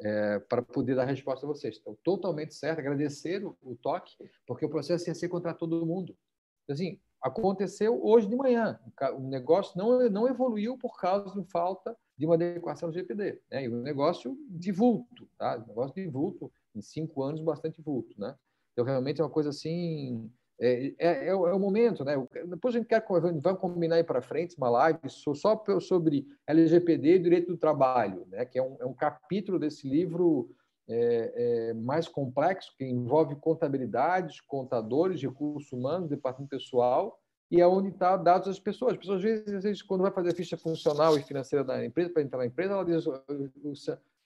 É, 0.00 0.38
para 0.40 0.62
poder 0.62 0.96
dar 0.96 1.04
resposta 1.04 1.46
a 1.46 1.48
vocês. 1.48 1.78
Então, 1.80 1.96
totalmente 2.02 2.54
certo, 2.54 2.80
agradecer 2.80 3.44
o, 3.44 3.56
o 3.62 3.76
toque, 3.76 4.16
porque 4.46 4.64
o 4.64 4.70
processo 4.70 5.08
ia 5.08 5.14
ser 5.14 5.28
contra 5.28 5.54
todo 5.54 5.86
mundo. 5.86 6.16
Então, 6.64 6.74
assim, 6.74 6.98
aconteceu 7.20 8.04
hoje 8.04 8.28
de 8.28 8.34
manhã. 8.34 8.78
O 9.16 9.20
negócio 9.20 9.78
não, 9.78 10.10
não 10.10 10.28
evoluiu 10.28 10.76
por 10.76 10.98
causa 10.98 11.40
de 11.40 11.48
falta 11.50 11.96
de 12.18 12.26
uma 12.26 12.34
adequação 12.34 12.90
do 12.90 12.94
GPD. 12.94 13.40
Né? 13.50 13.64
E 13.64 13.68
o 13.68 13.80
negócio 13.80 14.36
de 14.48 14.72
vulto, 14.72 15.28
tá? 15.38 15.58
Negócio 15.58 15.94
de 15.94 16.06
vulto, 16.08 16.52
em 16.74 16.82
cinco 16.82 17.22
anos, 17.22 17.40
bastante 17.40 17.80
vulto, 17.80 18.20
né? 18.20 18.36
Então, 18.72 18.84
realmente 18.84 19.20
é 19.20 19.24
uma 19.24 19.30
coisa 19.30 19.50
assim... 19.50 20.30
É, 20.64 20.94
é, 20.96 21.08
é, 21.24 21.26
é 21.26 21.34
o 21.34 21.58
momento, 21.58 22.04
né? 22.04 22.14
Depois 22.46 22.72
a 22.72 22.78
gente 22.78 22.86
quer 22.86 23.04
vamos 23.08 23.58
combinar 23.58 23.96
aí 23.96 24.04
para 24.04 24.22
frente 24.22 24.56
uma 24.56 24.70
live 24.70 25.00
só 25.08 25.60
sobre 25.80 26.24
LGPD 26.46 27.16
e 27.16 27.18
direito 27.18 27.48
do 27.48 27.56
trabalho, 27.56 28.24
né? 28.28 28.44
Que 28.44 28.60
é 28.60 28.62
um, 28.62 28.76
é 28.78 28.86
um 28.86 28.94
capítulo 28.94 29.58
desse 29.58 29.88
livro 29.88 30.54
é, 30.88 31.32
é, 31.70 31.74
mais 31.74 32.06
complexo, 32.06 32.72
que 32.78 32.84
envolve 32.84 33.34
contabilidades, 33.34 34.40
contadores, 34.40 35.20
recursos 35.20 35.72
humanos, 35.72 36.08
departamento 36.08 36.50
pessoal, 36.50 37.18
e 37.50 37.60
é 37.60 37.66
onde 37.66 37.88
está 37.88 38.16
dados 38.16 38.46
das 38.46 38.60
pessoas. 38.60 38.92
As 38.92 38.98
pessoas, 38.98 39.16
às 39.16 39.22
vezes, 39.24 39.54
às 39.54 39.64
vezes, 39.64 39.82
quando 39.82 40.02
vai 40.02 40.12
fazer 40.12 40.30
a 40.30 40.34
ficha 40.34 40.56
funcional 40.56 41.18
e 41.18 41.24
financeira 41.24 41.64
da 41.64 41.84
empresa, 41.84 42.10
para 42.10 42.22
entrar 42.22 42.38
na 42.38 42.46
empresa, 42.46 42.74
ela 42.74 42.84
diz 42.84 43.04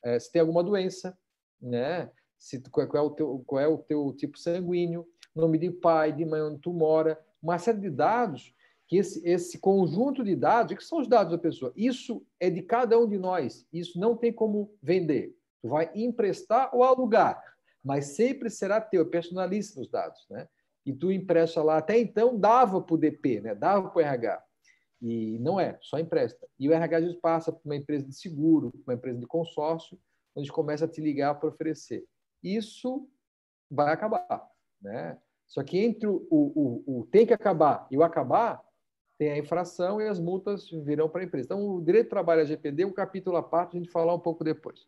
é, 0.05 0.19
se 0.19 0.31
tem 0.31 0.41
alguma 0.41 0.63
doença, 0.63 1.17
né? 1.59 2.11
se, 2.39 2.61
qual, 2.71 2.87
é 2.95 3.01
o 3.01 3.11
teu, 3.11 3.43
qual 3.47 3.61
é 3.61 3.67
o 3.67 3.79
teu 3.79 4.13
tipo 4.13 4.39
sanguíneo, 4.39 5.07
nome 5.41 5.59
de 5.59 5.71
pai, 5.71 6.13
de 6.13 6.25
mãe, 6.25 6.43
onde 6.43 6.61
tu 6.61 6.73
mora, 6.73 7.19
uma 7.43 7.59
série 7.59 7.79
de 7.79 7.91
dados 7.91 8.55
que 8.87 8.97
esse, 8.97 9.27
esse 9.29 9.59
conjunto 9.59 10.23
de 10.23 10.37
dados, 10.37 10.77
que 10.77 10.85
são 10.85 11.01
os 11.01 11.09
dados 11.09 11.33
da 11.33 11.39
pessoa, 11.39 11.73
isso 11.77 12.25
é 12.39 12.49
de 12.49 12.63
cada 12.63 12.99
um 12.99 13.09
de 13.09 13.19
nós, 13.19 13.67
isso 13.73 13.99
não 13.99 14.17
tem 14.17 14.33
como 14.33 14.73
vender. 14.81 15.37
Tu 15.61 15.69
vai 15.69 15.91
emprestar 15.95 16.75
ou 16.75 16.85
alugar, 16.85 17.43
mas 17.83 18.17
sempre 18.17 18.49
será 18.49 18.81
teu, 18.81 19.05
personalista 19.07 19.81
os 19.81 19.89
dados, 19.89 20.27
né? 20.31 20.49
E 20.85 20.93
tu 20.93 21.11
empresta 21.11 21.63
lá, 21.65 21.79
até 21.79 21.99
então 21.99 22.39
dava 22.39 22.81
para 22.81 22.95
o 22.95 22.99
DP, 22.99 23.41
né? 23.41 23.55
dava 23.57 23.91
para 23.91 23.99
o 23.99 24.01
RH. 24.01 24.43
E 25.03 25.37
não 25.41 25.59
é, 25.59 25.77
só 25.83 25.99
empresta. 25.99 26.47
E 26.59 26.69
o 26.69 26.73
RH 26.73 26.99
às 26.99 27.17
passa 27.17 27.53
para 27.53 27.61
uma 27.65 27.75
empresa 27.75 28.07
de 28.07 28.15
seguro, 28.15 28.73
uma 28.87 28.95
empresa 28.95 29.19
de 29.19 29.27
consórcio, 29.27 29.99
onde 30.35 30.51
começa 30.53 30.85
a 30.85 30.89
te 30.89 31.01
ligar 31.01 31.35
para 31.35 31.49
oferecer. 31.49 32.05
Isso 32.41 33.09
vai 33.69 33.93
acabar, 33.93 34.49
né? 34.81 35.19
Só 35.47 35.63
que 35.63 35.79
entre 35.79 36.07
o, 36.07 36.27
o, 36.31 36.83
o, 36.87 37.07
tem 37.11 37.27
que 37.27 37.33
acabar 37.33 37.87
e 37.91 37.97
o 37.97 38.03
acabar, 38.03 38.61
tem 39.19 39.31
a 39.31 39.39
infração 39.39 40.01
e 40.01 40.09
as 40.09 40.21
multas 40.21 40.69
virão 40.71 41.09
para 41.09 41.23
a 41.23 41.25
empresa. 41.25 41.47
Então, 41.47 41.77
o 41.77 41.83
direito 41.83 42.05
de 42.05 42.11
trabalho 42.11 42.47
GPD 42.47 42.83
é 42.83 42.87
um 42.87 42.93
capítulo 42.93 43.37
à 43.37 43.43
parte, 43.43 43.77
a 43.77 43.81
gente 43.81 43.91
falar 43.91 44.15
um 44.15 44.21
pouco 44.21 44.45
depois. 44.45 44.87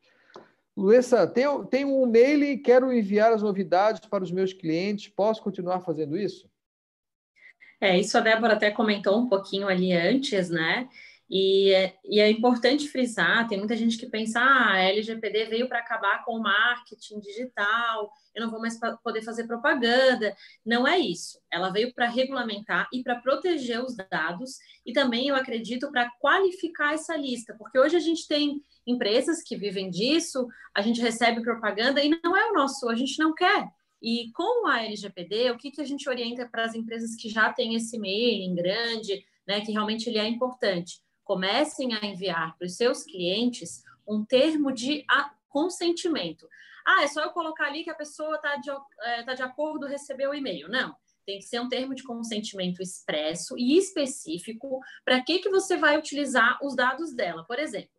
Luísa, 0.77 1.27
tenho, 1.27 1.64
tenho 1.64 1.88
um 1.88 2.07
e-mail 2.07 2.44
e 2.44 2.59
quero 2.59 2.92
enviar 2.92 3.33
as 3.33 3.42
novidades 3.42 4.07
para 4.09 4.23
os 4.23 4.31
meus 4.31 4.53
clientes. 4.53 5.09
Posso 5.09 5.42
continuar 5.42 5.81
fazendo 5.81 6.16
isso? 6.16 6.49
É, 7.81 7.99
isso 7.99 8.16
a 8.18 8.21
Débora 8.21 8.55
até 8.55 8.71
comentou 8.71 9.18
um 9.18 9.29
pouquinho 9.29 9.68
ali 9.68 9.92
antes, 9.92 10.51
né? 10.51 10.88
E 11.31 11.73
é, 11.75 11.95
e 12.05 12.21
é 12.21 12.31
importante 12.31 12.88
frisar, 12.88 13.47
tem 13.47 13.59
muita 13.59 13.77
gente 13.77 13.99
que 13.99 14.07
pensa, 14.07 14.41
ah, 14.41 14.73
a 14.73 14.79
LGPD 14.79 15.45
veio 15.47 15.69
para 15.69 15.81
acabar 15.81 16.25
com 16.25 16.33
o 16.33 16.43
marketing 16.43 17.21
digital, 17.21 18.11
eu 18.35 18.43
não 18.43 18.51
vou 18.51 18.61
mais 18.61 18.79
poder 19.03 19.21
fazer 19.21 19.47
propaganda. 19.47 20.35
Não 20.64 20.87
é 20.87 20.99
isso. 20.99 21.38
Ela 21.53 21.71
veio 21.71 21.93
para 21.93 22.09
regulamentar 22.09 22.88
e 22.93 23.03
para 23.03 23.17
proteger 23.21 23.85
os 23.85 23.95
dados, 23.95 24.57
e 24.87 24.93
também, 24.93 25.29
eu 25.29 25.37
acredito, 25.37 25.91
para 25.91 26.11
qualificar 26.19 26.95
essa 26.95 27.14
lista, 27.14 27.55
porque 27.59 27.79
hoje 27.79 27.97
a 27.97 28.01
gente 28.01 28.27
tem 28.27 28.62
empresas 28.87 29.43
que 29.43 29.57
vivem 29.57 29.91
disso, 29.91 30.47
a 30.75 30.81
gente 30.81 31.01
recebe 31.01 31.43
propaganda 31.43 32.03
e 32.03 32.19
não 32.25 32.35
é 32.35 32.51
o 32.51 32.55
nosso, 32.55 32.88
a 32.88 32.95
gente 32.95 33.19
não 33.19 33.35
quer. 33.35 33.69
E 34.01 34.31
com 34.33 34.67
a 34.67 34.83
LGPD, 34.85 35.51
o 35.51 35.59
que, 35.59 35.73
que 35.73 35.81
a 35.81 35.85
gente 35.85 36.09
orienta 36.09 36.49
para 36.49 36.64
as 36.64 36.75
empresas 36.75 37.17
que 37.17 37.29
já 37.29 37.53
têm 37.53 37.75
esse 37.75 37.99
mailing 37.99 38.55
grande, 38.55 39.25
né, 39.47 39.61
que 39.61 39.73
realmente 39.73 40.09
ele 40.09 40.19
é 40.19 40.27
importante? 40.27 41.01
Comecem 41.29 41.93
a 41.93 42.07
enviar 42.07 42.57
para 42.57 42.64
os 42.64 42.75
seus 42.75 43.05
clientes 43.05 43.85
um 44.09 44.25
termo 44.25 44.73
de 44.73 45.05
consentimento. 45.51 46.49
Ah, 46.87 47.03
é 47.03 47.07
só 47.07 47.23
eu 47.23 47.31
colocar 47.33 47.67
ali 47.67 47.85
que 47.85 47.91
a 47.91 47.95
pessoa 47.95 48.37
está 48.37 48.57
de, 48.57 48.71
é, 49.03 49.23
tá 49.25 49.35
de 49.35 49.43
acordo, 49.43 49.87
recebeu 49.87 50.31
o 50.31 50.35
e-mail. 50.35 50.71
Não, 50.71 50.97
tem 51.27 51.38
que 51.38 51.45
ser 51.45 51.61
um 51.61 51.69
termo 51.69 51.95
de 51.95 52.03
consentimento 52.03 52.81
expresso 52.81 53.59
e 53.59 53.77
específico 53.77 54.81
para 55.05 55.23
que, 55.23 55.41
que 55.41 55.51
você 55.51 55.77
vai 55.77 55.99
utilizar 55.99 56.59
os 56.62 56.75
dados 56.75 57.12
dela. 57.12 57.45
Por 57.45 57.59
exemplo, 57.59 57.91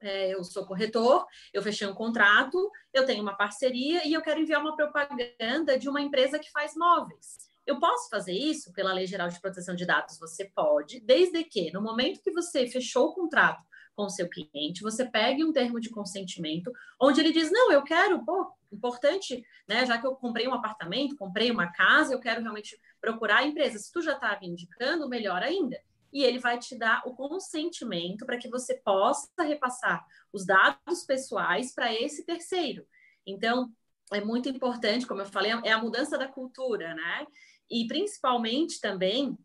é, 0.00 0.32
eu 0.32 0.44
sou 0.44 0.64
corretor, 0.64 1.26
eu 1.52 1.62
fechei 1.62 1.88
um 1.88 1.94
contrato, 1.94 2.70
eu 2.94 3.04
tenho 3.04 3.24
uma 3.24 3.36
parceria 3.36 4.06
e 4.06 4.12
eu 4.12 4.22
quero 4.22 4.38
enviar 4.38 4.60
uma 4.60 4.76
propaganda 4.76 5.76
de 5.76 5.88
uma 5.88 6.00
empresa 6.00 6.38
que 6.38 6.50
faz 6.52 6.76
móveis. 6.76 7.51
Eu 7.66 7.78
posso 7.78 8.08
fazer 8.10 8.32
isso 8.32 8.72
pela 8.72 8.92
Lei 8.92 9.06
Geral 9.06 9.28
de 9.28 9.40
Proteção 9.40 9.74
de 9.74 9.86
Dados? 9.86 10.18
Você 10.18 10.50
pode, 10.54 11.00
desde 11.00 11.44
que, 11.44 11.70
no 11.70 11.80
momento 11.80 12.20
que 12.20 12.32
você 12.32 12.66
fechou 12.66 13.08
o 13.08 13.14
contrato 13.14 13.62
com 13.94 14.04
o 14.04 14.10
seu 14.10 14.28
cliente, 14.28 14.82
você 14.82 15.04
pegue 15.04 15.44
um 15.44 15.52
termo 15.52 15.78
de 15.78 15.90
consentimento 15.90 16.72
onde 17.00 17.20
ele 17.20 17.32
diz: 17.32 17.50
Não, 17.52 17.70
eu 17.70 17.82
quero, 17.84 18.24
pô, 18.24 18.52
importante, 18.72 19.44
né? 19.68 19.86
Já 19.86 19.98
que 19.98 20.06
eu 20.06 20.16
comprei 20.16 20.48
um 20.48 20.54
apartamento, 20.54 21.16
comprei 21.16 21.50
uma 21.50 21.70
casa, 21.70 22.14
eu 22.14 22.20
quero 22.20 22.40
realmente 22.40 22.78
procurar 23.00 23.38
a 23.38 23.46
empresa. 23.46 23.78
Se 23.78 23.92
tu 23.92 24.02
já 24.02 24.14
está 24.14 24.38
me 24.40 24.48
indicando, 24.48 25.08
melhor 25.08 25.42
ainda. 25.42 25.80
E 26.12 26.24
ele 26.24 26.38
vai 26.38 26.58
te 26.58 26.76
dar 26.76 27.02
o 27.06 27.14
consentimento 27.14 28.26
para 28.26 28.38
que 28.38 28.48
você 28.48 28.74
possa 28.74 29.28
repassar 29.42 30.04
os 30.32 30.44
dados 30.44 31.04
pessoais 31.06 31.74
para 31.74 31.94
esse 31.94 32.24
terceiro. 32.26 32.86
Então, 33.26 33.72
é 34.12 34.20
muito 34.20 34.48
importante, 34.48 35.06
como 35.06 35.22
eu 35.22 35.26
falei, 35.26 35.52
é 35.64 35.72
a 35.72 35.78
mudança 35.78 36.18
da 36.18 36.28
cultura, 36.28 36.94
né? 36.94 37.26
E 37.72 37.86
principalmente 37.86 38.78
também 38.80 39.36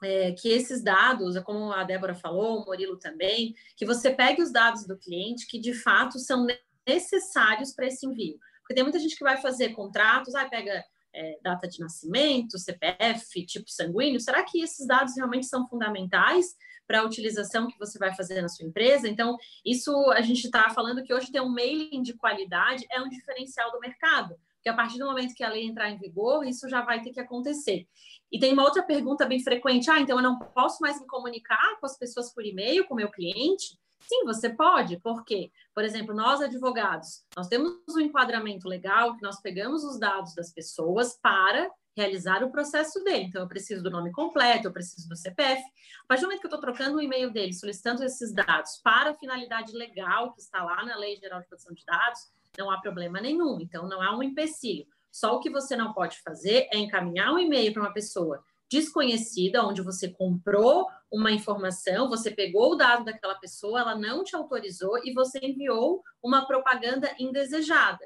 é, 0.00 0.32
que 0.32 0.48
esses 0.48 0.82
dados, 0.82 1.36
como 1.40 1.72
a 1.72 1.82
Débora 1.82 2.14
falou, 2.14 2.60
o 2.60 2.64
Murilo 2.64 2.96
também, 2.96 3.54
que 3.76 3.84
você 3.84 4.10
pegue 4.12 4.40
os 4.40 4.52
dados 4.52 4.86
do 4.86 4.96
cliente 4.96 5.46
que 5.48 5.58
de 5.58 5.74
fato 5.74 6.18
são 6.20 6.46
necessários 6.86 7.72
para 7.74 7.86
esse 7.86 8.06
envio. 8.06 8.38
Porque 8.60 8.74
tem 8.74 8.84
muita 8.84 9.00
gente 9.00 9.16
que 9.16 9.24
vai 9.24 9.40
fazer 9.40 9.70
contratos, 9.70 10.34
ah, 10.36 10.48
pega 10.48 10.84
é, 11.12 11.38
data 11.42 11.66
de 11.66 11.80
nascimento, 11.80 12.58
CPF, 12.58 13.44
tipo 13.44 13.68
sanguíneo. 13.68 14.20
Será 14.20 14.44
que 14.44 14.60
esses 14.60 14.86
dados 14.86 15.14
realmente 15.16 15.46
são 15.46 15.66
fundamentais 15.66 16.54
para 16.86 17.00
a 17.00 17.04
utilização 17.04 17.66
que 17.66 17.78
você 17.78 17.98
vai 17.98 18.14
fazer 18.14 18.40
na 18.40 18.48
sua 18.48 18.66
empresa? 18.66 19.08
Então, 19.08 19.36
isso 19.64 19.92
a 20.12 20.20
gente 20.20 20.44
está 20.44 20.70
falando 20.70 21.02
que 21.02 21.12
hoje 21.12 21.32
ter 21.32 21.40
um 21.40 21.52
mailing 21.52 22.02
de 22.02 22.14
qualidade 22.14 22.86
é 22.90 23.00
um 23.00 23.08
diferencial 23.08 23.72
do 23.72 23.80
mercado 23.80 24.36
porque 24.64 24.70
a 24.70 24.74
partir 24.74 24.98
do 24.98 25.04
momento 25.04 25.34
que 25.34 25.44
a 25.44 25.50
lei 25.50 25.66
entrar 25.66 25.90
em 25.90 25.98
vigor, 25.98 26.42
isso 26.46 26.66
já 26.70 26.80
vai 26.80 27.02
ter 27.02 27.10
que 27.10 27.20
acontecer. 27.20 27.86
E 28.32 28.38
tem 28.38 28.54
uma 28.54 28.64
outra 28.64 28.82
pergunta 28.82 29.26
bem 29.26 29.38
frequente: 29.38 29.90
ah, 29.90 30.00
então 30.00 30.16
eu 30.16 30.22
não 30.22 30.38
posso 30.38 30.80
mais 30.80 30.98
me 30.98 31.06
comunicar 31.06 31.78
com 31.78 31.84
as 31.84 31.98
pessoas 31.98 32.32
por 32.32 32.42
e-mail, 32.46 32.86
com 32.86 32.94
o 32.94 32.96
meu 32.96 33.10
cliente? 33.10 33.78
Sim, 34.00 34.24
você 34.24 34.48
pode, 34.48 34.98
porque, 35.00 35.50
por 35.74 35.84
exemplo, 35.84 36.14
nós 36.14 36.40
advogados, 36.40 37.24
nós 37.36 37.46
temos 37.46 37.74
um 37.94 38.00
enquadramento 38.00 38.66
legal 38.66 39.14
que 39.16 39.22
nós 39.22 39.40
pegamos 39.40 39.84
os 39.84 39.98
dados 39.98 40.34
das 40.34 40.50
pessoas 40.50 41.18
para 41.22 41.70
realizar 41.94 42.42
o 42.42 42.50
processo 42.50 43.02
dele. 43.04 43.24
Então, 43.24 43.42
eu 43.42 43.48
preciso 43.48 43.82
do 43.82 43.90
nome 43.90 44.12
completo, 44.12 44.68
eu 44.68 44.72
preciso 44.72 45.08
do 45.08 45.16
CPF. 45.16 45.62
A 46.04 46.06
partir 46.08 46.22
do 46.22 46.26
momento 46.26 46.40
que 46.40 46.46
eu 46.46 46.48
estou 46.48 46.60
trocando 46.60 46.96
o 46.96 47.02
e-mail 47.02 47.30
dele, 47.30 47.52
solicitando 47.52 48.02
esses 48.02 48.32
dados 48.32 48.80
para 48.82 49.10
a 49.10 49.14
finalidade 49.14 49.72
legal 49.72 50.32
que 50.32 50.40
está 50.40 50.62
lá 50.64 50.84
na 50.84 50.96
Lei 50.96 51.16
Geral 51.16 51.40
de 51.40 51.48
Proteção 51.48 51.74
de 51.74 51.84
Dados, 51.84 52.20
não 52.58 52.70
há 52.70 52.80
problema 52.80 53.20
nenhum. 53.20 53.58
Então, 53.60 53.88
não 53.88 54.00
há 54.02 54.16
um 54.16 54.22
empecilho. 54.22 54.86
Só 55.10 55.36
o 55.36 55.40
que 55.40 55.50
você 55.50 55.76
não 55.76 55.92
pode 55.92 56.20
fazer 56.22 56.68
é 56.72 56.78
encaminhar 56.78 57.32
um 57.32 57.38
e-mail 57.38 57.72
para 57.72 57.82
uma 57.82 57.92
pessoa 57.92 58.42
desconhecida, 58.70 59.64
onde 59.64 59.82
você 59.82 60.08
comprou 60.08 60.88
uma 61.10 61.30
informação, 61.30 62.08
você 62.08 62.30
pegou 62.30 62.72
o 62.72 62.74
dado 62.74 63.04
daquela 63.04 63.36
pessoa, 63.36 63.80
ela 63.80 63.94
não 63.94 64.24
te 64.24 64.34
autorizou 64.34 64.98
e 65.04 65.12
você 65.12 65.38
enviou 65.40 66.02
uma 66.22 66.46
propaganda 66.46 67.14
indesejada. 67.18 68.04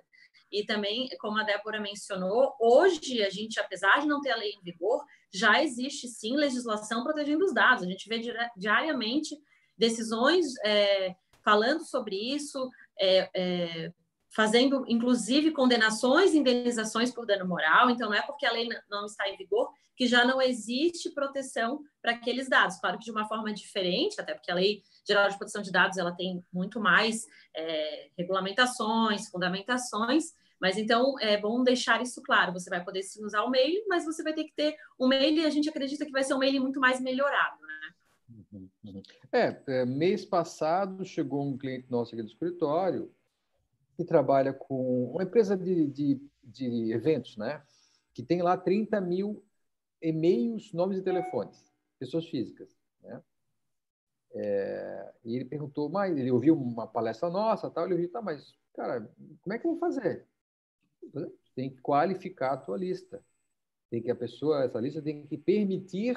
E 0.50 0.64
também, 0.64 1.08
como 1.20 1.38
a 1.38 1.44
Débora 1.44 1.80
mencionou, 1.80 2.54
hoje 2.60 3.22
a 3.22 3.30
gente, 3.30 3.60
apesar 3.60 4.00
de 4.00 4.06
não 4.06 4.20
ter 4.20 4.30
a 4.30 4.36
lei 4.36 4.50
em 4.50 4.62
vigor, 4.62 5.04
já 5.32 5.62
existe 5.62 6.08
sim 6.08 6.36
legislação 6.36 7.02
protegendo 7.04 7.44
os 7.44 7.54
dados. 7.54 7.84
A 7.84 7.86
gente 7.86 8.08
vê 8.08 8.20
diariamente 8.56 9.36
decisões 9.76 10.46
é, 10.64 11.14
falando 11.42 11.84
sobre 11.84 12.16
isso, 12.16 12.68
é, 12.98 13.30
é, 13.34 13.92
fazendo, 14.30 14.84
inclusive, 14.88 15.50
condenações 15.50 16.34
e 16.34 16.38
indenizações 16.38 17.10
por 17.10 17.26
dano 17.26 17.46
moral. 17.46 17.90
Então, 17.90 18.08
não 18.08 18.16
é 18.16 18.22
porque 18.22 18.46
a 18.46 18.52
lei 18.52 18.68
não 18.90 19.06
está 19.06 19.28
em 19.28 19.36
vigor 19.36 19.70
que 19.98 20.06
já 20.06 20.24
não 20.24 20.40
existe 20.40 21.10
proteção 21.10 21.82
para 22.00 22.12
aqueles 22.12 22.48
dados. 22.48 22.78
Claro 22.78 22.98
que 22.98 23.04
de 23.04 23.10
uma 23.10 23.26
forma 23.26 23.52
diferente, 23.52 24.20
até 24.20 24.32
porque 24.32 24.48
a 24.48 24.54
Lei 24.54 24.80
Geral 25.04 25.28
de 25.28 25.36
Proteção 25.36 25.60
de 25.60 25.72
Dados 25.72 25.98
ela 25.98 26.12
tem 26.12 26.40
muito 26.52 26.78
mais 26.78 27.26
é, 27.52 28.08
regulamentações, 28.16 29.28
fundamentações, 29.28 30.26
mas 30.60 30.78
então 30.78 31.18
é 31.18 31.36
bom 31.36 31.64
deixar 31.64 32.00
isso 32.00 32.22
claro. 32.22 32.52
Você 32.52 32.70
vai 32.70 32.84
poder 32.84 33.02
sim 33.02 33.24
usar 33.24 33.42
o 33.42 33.50
mail, 33.50 33.84
mas 33.88 34.04
você 34.04 34.22
vai 34.22 34.32
ter 34.32 34.44
que 34.44 34.54
ter 34.54 34.76
um 35.00 35.08
mail 35.08 35.36
e 35.36 35.44
a 35.44 35.50
gente 35.50 35.68
acredita 35.68 36.06
que 36.06 36.12
vai 36.12 36.22
ser 36.22 36.34
um 36.34 36.38
mail 36.38 36.62
muito 36.62 36.78
mais 36.78 37.00
melhorado, 37.00 37.60
né? 37.60 37.94
Uhum, 38.52 38.70
uhum. 38.84 39.02
É, 39.32 39.60
é, 39.66 39.84
mês 39.84 40.24
passado 40.24 41.04
chegou 41.04 41.42
um 41.42 41.58
cliente 41.58 41.90
nosso 41.90 42.14
aqui 42.14 42.22
do 42.22 42.28
escritório 42.28 43.12
que 43.98 44.04
trabalha 44.04 44.52
com 44.52 45.10
uma 45.10 45.24
empresa 45.24 45.56
de, 45.56 45.88
de, 45.88 46.22
de 46.44 46.92
eventos, 46.92 47.36
né? 47.36 47.60
Que 48.14 48.22
tem 48.22 48.40
lá 48.40 48.56
30 48.56 49.00
mil 49.00 49.44
e-mails, 50.00 50.72
nomes 50.72 50.98
e 50.98 51.02
telefones, 51.02 51.74
pessoas 51.98 52.24
físicas. 52.28 52.78
Né? 53.02 53.20
É, 54.34 55.12
e 55.24 55.34
ele 55.34 55.44
perguntou, 55.44 55.88
mas 55.88 56.16
ele 56.16 56.30
ouviu 56.30 56.54
uma 56.54 56.86
palestra 56.86 57.28
nossa, 57.28 57.68
tal, 57.68 57.86
ele 57.86 57.94
ouviu, 57.94 58.12
tá, 58.12 58.22
mas, 58.22 58.56
cara, 58.72 59.00
como 59.42 59.52
é 59.52 59.58
que 59.58 59.66
eu 59.66 59.72
vou 59.72 59.80
fazer? 59.80 60.24
Tem 61.56 61.68
que 61.68 61.80
qualificar 61.80 62.52
a 62.52 62.56
tua 62.56 62.76
lista. 62.76 63.20
Tem 63.90 64.00
que 64.00 64.12
a 64.12 64.14
pessoa, 64.14 64.62
essa 64.62 64.78
lista 64.78 65.02
tem 65.02 65.26
que 65.26 65.36
permitir 65.36 66.14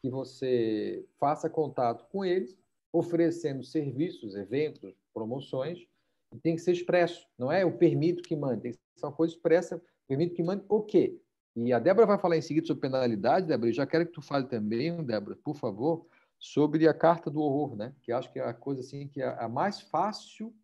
que 0.00 0.08
você 0.08 1.04
faça 1.18 1.50
contato 1.50 2.06
com 2.08 2.24
eles, 2.24 2.56
oferecendo 2.92 3.64
serviços, 3.64 4.36
eventos, 4.36 4.94
promoções, 5.12 5.88
tem 6.36 6.56
que 6.56 6.62
ser 6.62 6.72
expresso. 6.72 7.26
Não 7.38 7.50
é 7.50 7.64
o 7.64 7.76
permito 7.76 8.22
que 8.22 8.36
mande, 8.36 8.62
tem 8.62 8.72
que 8.72 8.78
ser 8.96 9.06
uma 9.06 9.12
coisa 9.12 9.34
expressa, 9.34 9.82
permito 10.06 10.34
que 10.34 10.42
mande 10.42 10.64
o 10.68 10.82
quê? 10.82 11.18
E 11.56 11.72
a 11.72 11.78
Débora 11.78 12.06
vai 12.06 12.18
falar 12.18 12.36
em 12.36 12.42
seguida 12.42 12.66
sobre 12.66 12.82
penalidade, 12.82 13.46
Débora, 13.46 13.70
e 13.70 13.72
já 13.72 13.86
quero 13.86 14.06
que 14.06 14.12
tu 14.12 14.20
fale 14.20 14.46
também, 14.46 15.02
Débora, 15.04 15.36
por 15.36 15.56
favor, 15.56 16.06
sobre 16.38 16.86
a 16.86 16.92
carta 16.92 17.30
do 17.30 17.40
horror, 17.40 17.76
né? 17.76 17.94
Que 18.02 18.12
acho 18.12 18.30
que 18.30 18.38
é 18.38 18.44
a 18.44 18.52
coisa 18.52 18.82
assim 18.82 19.08
que 19.08 19.22
é 19.22 19.28
a 19.38 19.48
mais 19.48 19.80
fácil 19.80 20.54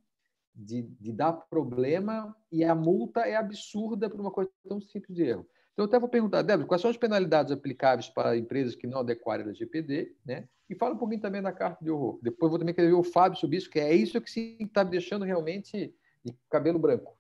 de, 0.55 0.83
de 0.83 1.13
dar 1.13 1.33
problema 1.33 2.37
e 2.51 2.63
a 2.63 2.75
multa 2.75 3.21
é 3.21 3.37
absurda 3.37 4.11
por 4.11 4.21
uma 4.21 4.31
coisa 4.31 4.51
tão 4.69 4.81
simples 4.81 5.17
de 5.17 5.23
erro. 5.23 5.47
Então, 5.73 5.85
eu 5.85 5.89
até 5.89 5.99
vou 5.99 6.09
perguntar, 6.09 6.43
Débora, 6.43 6.69
quais 6.69 6.83
são 6.83 6.91
as 6.91 6.97
penalidades 6.97 7.51
aplicáveis 7.51 8.09
para 8.09 8.37
empresas 8.37 8.75
que 8.75 8.87
não 8.87 9.01
adequarem 9.01 9.49
a 9.49 9.53
GPD, 9.53 10.15
né? 10.25 10.47
E 10.69 10.75
fala 10.75 10.95
um 10.95 10.99
pouquinho 10.99 11.21
também 11.21 11.41
da 11.41 11.53
carta 11.53 11.83
de 11.83 11.91
horror. 11.91 12.19
Depois 12.23 12.51
vou 12.51 12.59
também 12.59 12.75
querer 12.75 12.89
ver 12.89 12.95
o 12.95 13.03
Fábio 13.03 13.39
sobre 13.39 13.57
isso, 13.57 13.71
que 13.71 13.81
é 13.81 13.95
isso 13.95 14.21
que 14.21 14.57
está 14.61 14.85
me 14.85 14.91
deixando 14.91 15.25
realmente 15.25 15.95
de 16.25 16.35
cabelo 16.51 16.79
branco. 16.79 17.17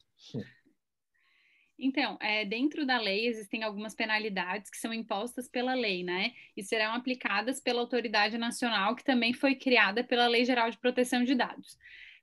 Então, 1.78 2.16
é, 2.20 2.44
dentro 2.44 2.86
da 2.86 2.98
lei 3.00 3.26
existem 3.26 3.64
algumas 3.64 3.94
penalidades 3.94 4.70
que 4.70 4.76
são 4.76 4.94
impostas 4.94 5.48
pela 5.48 5.74
lei, 5.74 6.04
né? 6.04 6.32
E 6.56 6.62
serão 6.62 6.94
aplicadas 6.94 7.58
pela 7.58 7.80
autoridade 7.80 8.38
nacional 8.38 8.94
que 8.94 9.02
também 9.02 9.32
foi 9.32 9.54
criada 9.54 10.04
pela 10.04 10.28
Lei 10.28 10.44
Geral 10.44 10.70
de 10.70 10.78
Proteção 10.78 11.24
de 11.24 11.34
Dados. 11.34 11.76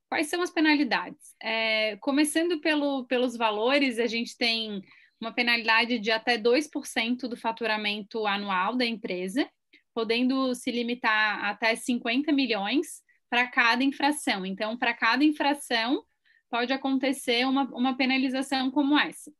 Quais 0.07 0.27
são 0.27 0.41
as 0.41 0.49
penalidades? 0.49 1.35
É, 1.41 1.97
começando 1.97 2.61
pelo, 2.61 3.05
pelos 3.05 3.35
valores, 3.35 3.99
a 3.99 4.07
gente 4.07 4.37
tem 4.37 4.81
uma 5.19 5.33
penalidade 5.33 5.99
de 5.99 6.11
até 6.11 6.37
2% 6.37 7.27
do 7.27 7.35
faturamento 7.35 8.25
anual 8.25 8.75
da 8.75 8.85
empresa, 8.85 9.49
podendo 9.93 10.55
se 10.55 10.71
limitar 10.71 11.43
até 11.43 11.75
50 11.75 12.31
milhões 12.31 13.01
para 13.29 13.47
cada 13.47 13.83
infração. 13.83 14.45
Então, 14.45 14.77
para 14.77 14.93
cada 14.93 15.23
infração, 15.23 16.03
pode 16.49 16.71
acontecer 16.73 17.45
uma, 17.45 17.63
uma 17.75 17.97
penalização 17.97 18.71
como 18.71 18.97
essa. 18.97 19.31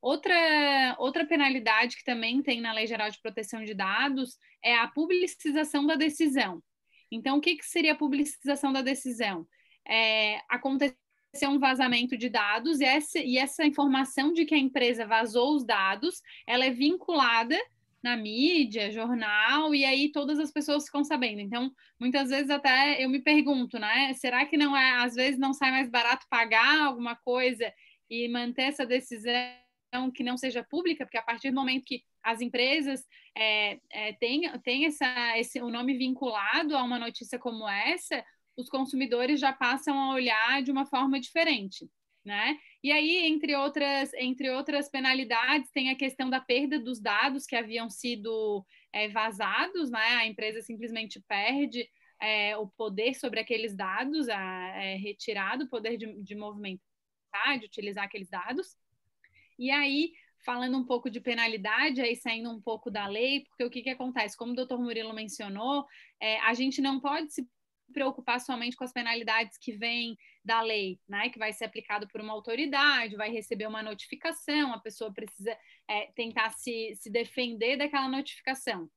Outra, 0.00 0.34
outra 0.98 1.26
penalidade 1.26 1.96
que 1.96 2.04
também 2.04 2.42
tem 2.42 2.60
na 2.60 2.72
Lei 2.72 2.86
Geral 2.86 3.10
de 3.10 3.20
Proteção 3.20 3.64
de 3.64 3.74
Dados 3.74 4.38
é 4.62 4.76
a 4.76 4.88
publicização 4.88 5.86
da 5.86 5.94
decisão. 5.94 6.62
Então, 7.10 7.38
o 7.38 7.40
que, 7.40 7.56
que 7.56 7.64
seria 7.64 7.92
a 7.92 7.96
publicização 7.96 8.72
da 8.72 8.82
decisão? 8.82 9.46
É, 9.88 10.40
acontecer 10.48 10.96
um 11.44 11.58
vazamento 11.58 12.16
de 12.16 12.28
dados 12.28 12.80
e 12.80 12.84
essa, 12.84 13.18
e 13.18 13.36
essa 13.36 13.64
informação 13.64 14.32
de 14.32 14.44
que 14.44 14.54
a 14.54 14.58
empresa 14.58 15.06
vazou 15.06 15.54
os 15.56 15.64
dados, 15.64 16.22
ela 16.46 16.64
é 16.64 16.70
vinculada 16.70 17.58
na 18.02 18.16
mídia, 18.16 18.90
jornal, 18.92 19.74
e 19.74 19.84
aí 19.84 20.12
todas 20.12 20.38
as 20.38 20.52
pessoas 20.52 20.84
ficam 20.84 21.02
sabendo. 21.02 21.40
Então, 21.40 21.72
muitas 21.98 22.30
vezes 22.30 22.50
até 22.50 23.02
eu 23.04 23.08
me 23.08 23.20
pergunto, 23.20 23.78
né? 23.78 24.12
Será 24.14 24.46
que 24.46 24.56
não 24.56 24.76
é, 24.76 25.02
às 25.02 25.14
vezes 25.14 25.38
não 25.38 25.52
sai 25.52 25.72
mais 25.72 25.90
barato 25.90 26.26
pagar 26.30 26.86
alguma 26.86 27.16
coisa 27.16 27.72
e 28.08 28.28
manter 28.28 28.62
essa 28.62 28.86
decisão 28.86 29.34
que 30.14 30.22
não 30.22 30.36
seja 30.36 30.62
pública, 30.62 31.04
porque 31.04 31.18
a 31.18 31.22
partir 31.22 31.50
do 31.50 31.56
momento 31.56 31.84
que 31.84 32.02
as 32.22 32.40
empresas 32.40 33.04
é, 33.36 33.78
é, 33.90 34.12
têm, 34.14 34.42
têm 34.60 34.86
essa, 34.86 35.38
esse, 35.38 35.60
o 35.60 35.70
nome 35.70 35.96
vinculado 35.96 36.76
a 36.76 36.82
uma 36.82 36.98
notícia 36.98 37.38
como 37.38 37.68
essa, 37.68 38.24
os 38.56 38.68
consumidores 38.68 39.38
já 39.38 39.52
passam 39.52 39.98
a 39.98 40.14
olhar 40.14 40.62
de 40.62 40.70
uma 40.70 40.86
forma 40.86 41.20
diferente. 41.20 41.88
Né? 42.24 42.58
E 42.82 42.90
aí, 42.90 43.18
entre 43.18 43.54
outras, 43.54 44.12
entre 44.14 44.50
outras 44.50 44.88
penalidades, 44.88 45.70
tem 45.70 45.90
a 45.90 45.94
questão 45.94 46.28
da 46.28 46.40
perda 46.40 46.76
dos 46.76 47.00
dados 47.00 47.46
que 47.46 47.54
haviam 47.54 47.88
sido 47.88 48.66
é, 48.92 49.08
vazados, 49.08 49.92
né? 49.92 50.16
A 50.16 50.26
empresa 50.26 50.60
simplesmente 50.60 51.22
perde 51.28 51.88
é, 52.20 52.56
o 52.56 52.66
poder 52.66 53.14
sobre 53.14 53.38
aqueles 53.38 53.76
dados, 53.76 54.28
a, 54.28 54.40
é 54.76 54.96
retirado 54.96 55.64
o 55.64 55.68
poder 55.68 55.96
de, 55.96 56.20
de 56.20 56.34
movimentar, 56.34 56.80
de 57.60 57.66
utilizar 57.66 58.04
aqueles 58.04 58.28
dados. 58.28 58.76
E 59.56 59.70
aí, 59.70 60.12
falando 60.44 60.76
um 60.76 60.84
pouco 60.84 61.10
de 61.10 61.20
penalidade, 61.20 62.00
aí 62.00 62.16
saindo 62.16 62.50
um 62.50 62.60
pouco 62.60 62.90
da 62.90 63.06
lei, 63.06 63.44
porque 63.48 63.64
o 63.64 63.70
que, 63.70 63.82
que 63.82 63.90
acontece? 63.90 64.36
Como 64.36 64.52
o 64.52 64.56
doutor 64.56 64.80
Murilo 64.80 65.14
mencionou, 65.14 65.86
é, 66.20 66.40
a 66.40 66.54
gente 66.54 66.80
não 66.80 67.00
pode 67.00 67.32
se 67.32 67.48
preocupar 67.92 68.40
somente 68.40 68.76
com 68.76 68.84
as 68.84 68.92
penalidades 68.92 69.58
que 69.58 69.72
vêm 69.72 70.16
da 70.44 70.60
lei, 70.60 70.98
né, 71.08 71.28
que 71.28 71.38
vai 71.38 71.52
ser 71.52 71.64
aplicado 71.64 72.06
por 72.08 72.20
uma 72.20 72.32
autoridade, 72.32 73.16
vai 73.16 73.30
receber 73.30 73.66
uma 73.66 73.82
notificação, 73.82 74.72
a 74.72 74.80
pessoa 74.80 75.12
precisa 75.12 75.56
é, 75.88 76.06
tentar 76.14 76.50
se, 76.50 76.94
se 76.94 77.10
defender 77.10 77.76
daquela 77.76 78.08
notificação. 78.08 78.88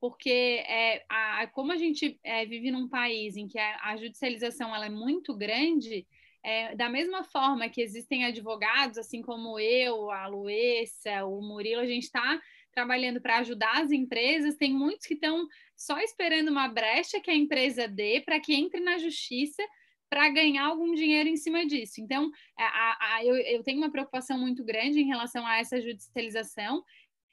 Porque 0.00 0.62
é, 0.66 1.04
a, 1.08 1.46
como 1.48 1.72
a 1.72 1.76
gente 1.76 2.18
é, 2.22 2.44
vive 2.44 2.70
num 2.70 2.88
país 2.88 3.36
em 3.36 3.48
que 3.48 3.58
a, 3.58 3.90
a 3.90 3.96
judicialização 3.96 4.74
ela 4.74 4.86
é 4.86 4.90
muito 4.90 5.34
grande, 5.34 6.06
é, 6.42 6.76
da 6.76 6.90
mesma 6.90 7.24
forma 7.24 7.70
que 7.70 7.80
existem 7.80 8.24
advogados, 8.24 8.98
assim 8.98 9.22
como 9.22 9.58
eu, 9.58 10.10
a 10.10 10.26
Luessa, 10.26 11.24
o 11.24 11.40
Murilo, 11.40 11.80
a 11.80 11.86
gente 11.86 12.02
está 12.02 12.38
trabalhando 12.74 13.20
para 13.20 13.38
ajudar 13.38 13.82
as 13.82 13.90
empresas, 13.90 14.56
tem 14.56 14.72
muitos 14.72 15.06
que 15.06 15.14
estão 15.14 15.46
só 15.76 15.98
esperando 16.00 16.48
uma 16.48 16.68
brecha 16.68 17.20
que 17.20 17.30
a 17.30 17.34
empresa 17.34 17.88
dê 17.88 18.20
para 18.20 18.40
que 18.40 18.54
entre 18.54 18.80
na 18.80 18.98
justiça 18.98 19.62
para 20.10 20.28
ganhar 20.28 20.66
algum 20.66 20.94
dinheiro 20.94 21.28
em 21.28 21.36
cima 21.36 21.66
disso. 21.66 22.00
Então, 22.00 22.30
a, 22.58 23.16
a, 23.16 23.24
eu, 23.24 23.34
eu, 23.36 23.62
tenho 23.62 23.78
uma 23.78 23.90
preocupação 23.90 24.38
muito 24.38 24.64
grande 24.64 25.00
em 25.00 25.06
relação 25.06 25.46
a 25.46 25.58
essa 25.58 25.80
judicialização, 25.80 26.84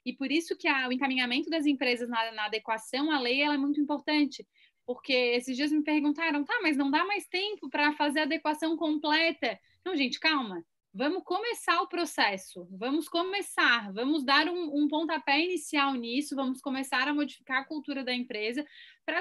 e 0.06 0.14
por 0.14 0.32
isso 0.32 0.58
que 0.58 0.68
a, 0.68 0.88
o 0.88 0.92
encaminhamento 0.92 1.50
das 1.50 1.66
empresas 1.66 2.10
na, 2.10 2.32
na 2.32 2.46
adequação 2.46 3.12
à 3.12 3.20
lei 3.20 3.44
é 3.44 3.58
muito 3.58 3.80
importante, 3.80 4.48
porque 4.86 5.14
esses 5.14 5.56
dias 5.56 5.72
me 5.72 5.84
perguntaram, 5.84 6.44
tá, 6.44 6.60
mas 6.64 6.76
não 6.76 6.90
dá 6.90 7.06
mais 7.06 7.28
tempo 7.28 7.70
para 7.70 7.94
fazer 7.94 8.22
a 8.22 8.24
adequação 8.24 8.76
completa. 8.76 9.60
Não, 9.86 9.96
gente, 9.96 10.20
calma. 10.20 10.66
Vamos 10.94 11.24
começar 11.24 11.82
o 11.82 11.88
processo, 11.88 12.68
vamos 12.70 13.08
começar, 13.08 13.94
vamos 13.94 14.26
dar 14.26 14.50
um, 14.50 14.76
um 14.76 14.88
pontapé 14.90 15.40
inicial 15.40 15.94
nisso, 15.94 16.36
vamos 16.36 16.60
começar 16.60 17.08
a 17.08 17.14
modificar 17.14 17.62
a 17.62 17.66
cultura 17.66 18.04
da 18.04 18.14
empresa, 18.14 18.66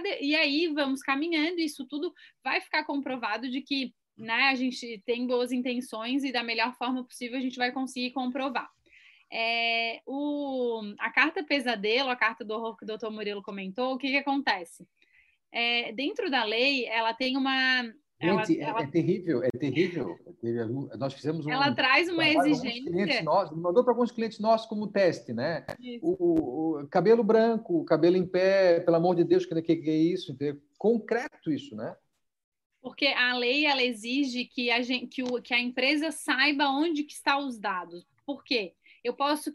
de... 0.03 0.21
e 0.21 0.35
aí 0.35 0.67
vamos 0.67 1.01
caminhando, 1.01 1.61
isso 1.61 1.87
tudo 1.87 2.13
vai 2.43 2.61
ficar 2.61 2.85
comprovado 2.85 3.49
de 3.49 3.61
que 3.61 3.95
né, 4.17 4.49
a 4.49 4.55
gente 4.57 5.01
tem 5.07 5.27
boas 5.27 5.53
intenções 5.53 6.25
e 6.25 6.33
da 6.33 6.43
melhor 6.43 6.75
forma 6.75 7.05
possível 7.05 7.39
a 7.39 7.43
gente 7.43 7.57
vai 7.57 7.71
conseguir 7.71 8.11
comprovar. 8.11 8.69
É, 9.33 10.03
o, 10.05 10.83
a 10.99 11.11
carta 11.11 11.45
pesadelo, 11.45 12.11
a 12.11 12.17
carta 12.17 12.45
do 12.45 12.53
horror 12.53 12.77
que 12.77 12.83
o 12.83 12.87
doutor 12.87 13.13
Murilo 13.13 13.43
comentou, 13.43 13.95
o 13.95 13.99
que, 13.99 14.09
que 14.09 14.17
acontece? 14.17 14.85
é, 15.53 15.93
dentro 15.93 16.31
da 16.31 16.45
lei, 16.45 16.87
ela 16.87 17.13
tem 17.13 17.37
uma. 17.37 17.83
Gente, 18.23 18.61
ela, 18.61 18.69
é, 18.69 18.71
ela... 18.71 18.83
é, 18.83 18.87
terrível, 18.87 19.43
é 19.43 19.51
terrível. 19.51 20.19
Nós 20.99 21.15
fizemos 21.15 21.47
um. 21.47 21.51
Ela 21.51 21.75
traz 21.75 22.07
uma 22.09 22.29
exigência. 22.29 23.23
Nossos, 23.23 23.57
mandou 23.57 23.83
para 23.83 23.95
alguns 23.95 24.13
clientes 24.13 24.39
nossos 24.39 24.69
como 24.69 24.89
teste, 24.89 25.33
né? 25.33 25.65
O, 26.03 26.81
o, 26.81 26.89
cabelo 26.89 27.25
branco, 27.25 27.85
cabelo 27.85 28.17
em 28.17 28.27
pé, 28.27 28.81
pelo 28.81 28.97
amor 28.99 29.17
de 29.17 29.25
Deus, 29.25 29.47
que, 29.47 29.63
que, 29.63 29.77
que 29.77 29.91
é 29.91 29.97
isso? 29.97 30.37
Concreto 30.77 31.51
isso, 31.51 31.75
né? 31.75 31.97
Porque 32.83 33.07
a 33.07 33.37
lei 33.37 33.65
ela 33.65 33.83
exige 33.83 34.45
que 34.45 34.71
a, 34.71 34.83
gente, 34.83 35.07
que, 35.07 35.23
o, 35.23 35.41
que 35.41 35.55
a 35.55 35.61
empresa 35.61 36.11
saiba 36.11 36.69
onde 36.69 37.05
que 37.05 37.15
estão 37.15 37.47
os 37.47 37.59
dados. 37.59 38.07
Por 38.27 38.45
quê? 38.45 38.75
Eu 39.03 39.15
posso 39.15 39.51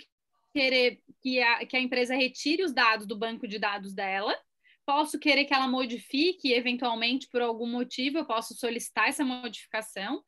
querer 0.54 1.02
que 1.22 1.42
a, 1.42 1.66
que 1.66 1.78
a 1.78 1.82
empresa 1.82 2.16
retire 2.16 2.64
os 2.64 2.74
dados 2.74 3.06
do 3.06 3.18
banco 3.18 3.48
de 3.48 3.60
dados 3.60 3.94
dela, 3.94 4.36
posso 4.86 5.20
querer 5.20 5.46
que 5.46 5.54
ela 5.54 5.68
modifique, 5.68 6.54
eventualmente, 6.54 7.28
por 7.30 7.42
algum 7.42 7.68
motivo, 7.68 8.20
eu 8.20 8.26
posso 8.26 8.54
solicitar 8.56 9.10
essa 9.10 9.24
modificação. 9.24 10.24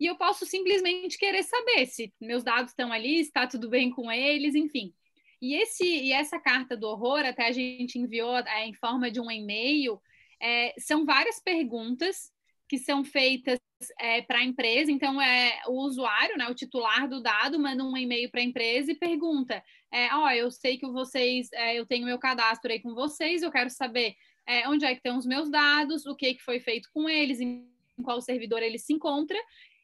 e 0.00 0.06
eu 0.06 0.16
posso 0.16 0.44
simplesmente 0.44 1.16
querer 1.16 1.44
saber 1.44 1.86
se 1.86 2.12
meus 2.20 2.42
dados 2.42 2.72
estão 2.72 2.92
ali, 2.92 3.20
está 3.20 3.46
tudo 3.46 3.68
bem 3.70 3.90
com 3.90 4.10
eles, 4.10 4.54
enfim. 4.54 4.92
E, 5.40 5.54
esse, 5.54 5.84
e 5.84 6.12
essa 6.12 6.40
carta 6.40 6.76
do 6.76 6.88
horror, 6.88 7.20
até 7.20 7.46
a 7.46 7.52
gente 7.52 7.98
enviou 7.98 8.36
é, 8.38 8.66
em 8.66 8.74
forma 8.74 9.10
de 9.10 9.20
um 9.20 9.30
e-mail, 9.30 10.00
é, 10.40 10.74
são 10.78 11.04
várias 11.04 11.40
perguntas 11.40 12.32
que 12.68 12.78
são 12.78 13.04
feitas 13.04 13.58
é, 14.00 14.22
para 14.22 14.38
a 14.38 14.44
empresa. 14.44 14.90
Então, 14.90 15.20
é 15.20 15.60
o 15.68 15.82
usuário, 15.82 16.36
né, 16.36 16.48
o 16.48 16.54
titular 16.54 17.08
do 17.08 17.22
dado, 17.22 17.58
manda 17.58 17.84
um 17.84 17.96
e-mail 17.96 18.30
para 18.30 18.40
a 18.40 18.44
empresa 18.44 18.92
e 18.92 18.98
pergunta: 18.98 19.62
é, 19.94 20.12
ó, 20.12 20.28
eu 20.32 20.50
sei 20.50 20.76
que 20.76 20.86
vocês, 20.86 21.48
é, 21.52 21.78
eu 21.78 21.86
tenho 21.86 22.04
meu 22.04 22.18
cadastro 22.18 22.72
aí 22.72 22.80
com 22.80 22.92
vocês, 22.94 23.42
eu 23.42 23.50
quero 23.52 23.70
saber 23.70 24.16
é, 24.44 24.68
onde 24.68 24.84
é 24.84 24.88
que 24.88 24.96
estão 24.96 25.16
os 25.16 25.24
meus 25.24 25.48
dados, 25.48 26.04
o 26.04 26.16
que, 26.16 26.34
que 26.34 26.42
foi 26.42 26.58
feito 26.58 26.90
com 26.92 27.08
eles, 27.08 27.40
em 27.40 27.64
qual 28.02 28.20
servidor 28.20 28.60
ele 28.60 28.76
se 28.76 28.92
encontra. 28.92 29.38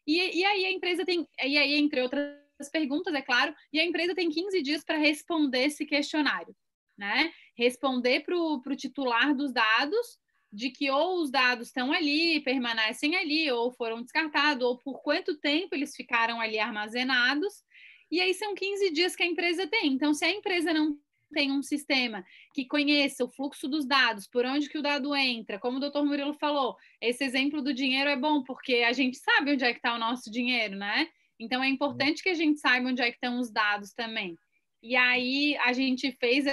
E, 0.04 0.40
e 0.40 0.44
aí 0.44 0.64
a 0.64 0.72
empresa 0.72 1.04
tem, 1.04 1.28
e 1.44 1.56
aí, 1.56 1.74
entre 1.74 2.02
outras 2.02 2.34
perguntas, 2.72 3.14
é 3.14 3.22
claro, 3.22 3.54
e 3.72 3.78
a 3.78 3.84
empresa 3.84 4.12
tem 4.12 4.28
15 4.28 4.60
dias 4.60 4.82
para 4.82 4.98
responder 4.98 5.66
esse 5.66 5.86
questionário, 5.86 6.56
né? 6.98 7.32
Responder 7.56 8.24
para 8.24 8.36
o 8.36 8.76
titular 8.76 9.32
dos 9.32 9.52
dados 9.52 10.18
de 10.52 10.70
que 10.70 10.90
ou 10.90 11.22
os 11.22 11.30
dados 11.30 11.68
estão 11.68 11.92
ali, 11.92 12.40
permanecem 12.40 13.14
ali, 13.14 13.50
ou 13.52 13.70
foram 13.70 14.02
descartados, 14.02 14.66
ou 14.66 14.76
por 14.76 15.00
quanto 15.02 15.38
tempo 15.38 15.74
eles 15.74 15.94
ficaram 15.94 16.40
ali 16.40 16.58
armazenados. 16.58 17.62
E 18.10 18.20
aí 18.20 18.34
são 18.34 18.54
15 18.54 18.90
dias 18.90 19.14
que 19.14 19.22
a 19.22 19.26
empresa 19.26 19.66
tem. 19.66 19.92
Então, 19.92 20.12
se 20.12 20.24
a 20.24 20.30
empresa 20.30 20.72
não 20.72 20.98
tem 21.32 21.52
um 21.52 21.62
sistema 21.62 22.24
que 22.52 22.66
conheça 22.66 23.24
o 23.24 23.28
fluxo 23.28 23.68
dos 23.68 23.86
dados, 23.86 24.26
por 24.26 24.44
onde 24.44 24.68
que 24.68 24.78
o 24.78 24.82
dado 24.82 25.14
entra, 25.14 25.58
como 25.58 25.76
o 25.76 25.80
doutor 25.80 26.04
Murilo 26.04 26.34
falou, 26.34 26.76
esse 27.00 27.22
exemplo 27.22 27.62
do 27.62 27.72
dinheiro 27.72 28.10
é 28.10 28.16
bom, 28.16 28.42
porque 28.42 28.76
a 28.76 28.92
gente 28.92 29.16
sabe 29.16 29.52
onde 29.52 29.64
é 29.64 29.70
que 29.70 29.78
está 29.78 29.94
o 29.94 29.98
nosso 29.98 30.30
dinheiro, 30.30 30.76
né? 30.76 31.08
Então, 31.38 31.62
é 31.62 31.68
importante 31.68 32.22
que 32.22 32.28
a 32.28 32.34
gente 32.34 32.58
saiba 32.58 32.90
onde 32.90 33.00
é 33.00 33.06
que 33.06 33.16
estão 33.16 33.38
os 33.38 33.50
dados 33.50 33.92
também. 33.92 34.36
E 34.82 34.96
aí, 34.96 35.56
a 35.58 35.72
gente 35.72 36.10
fez 36.20 36.44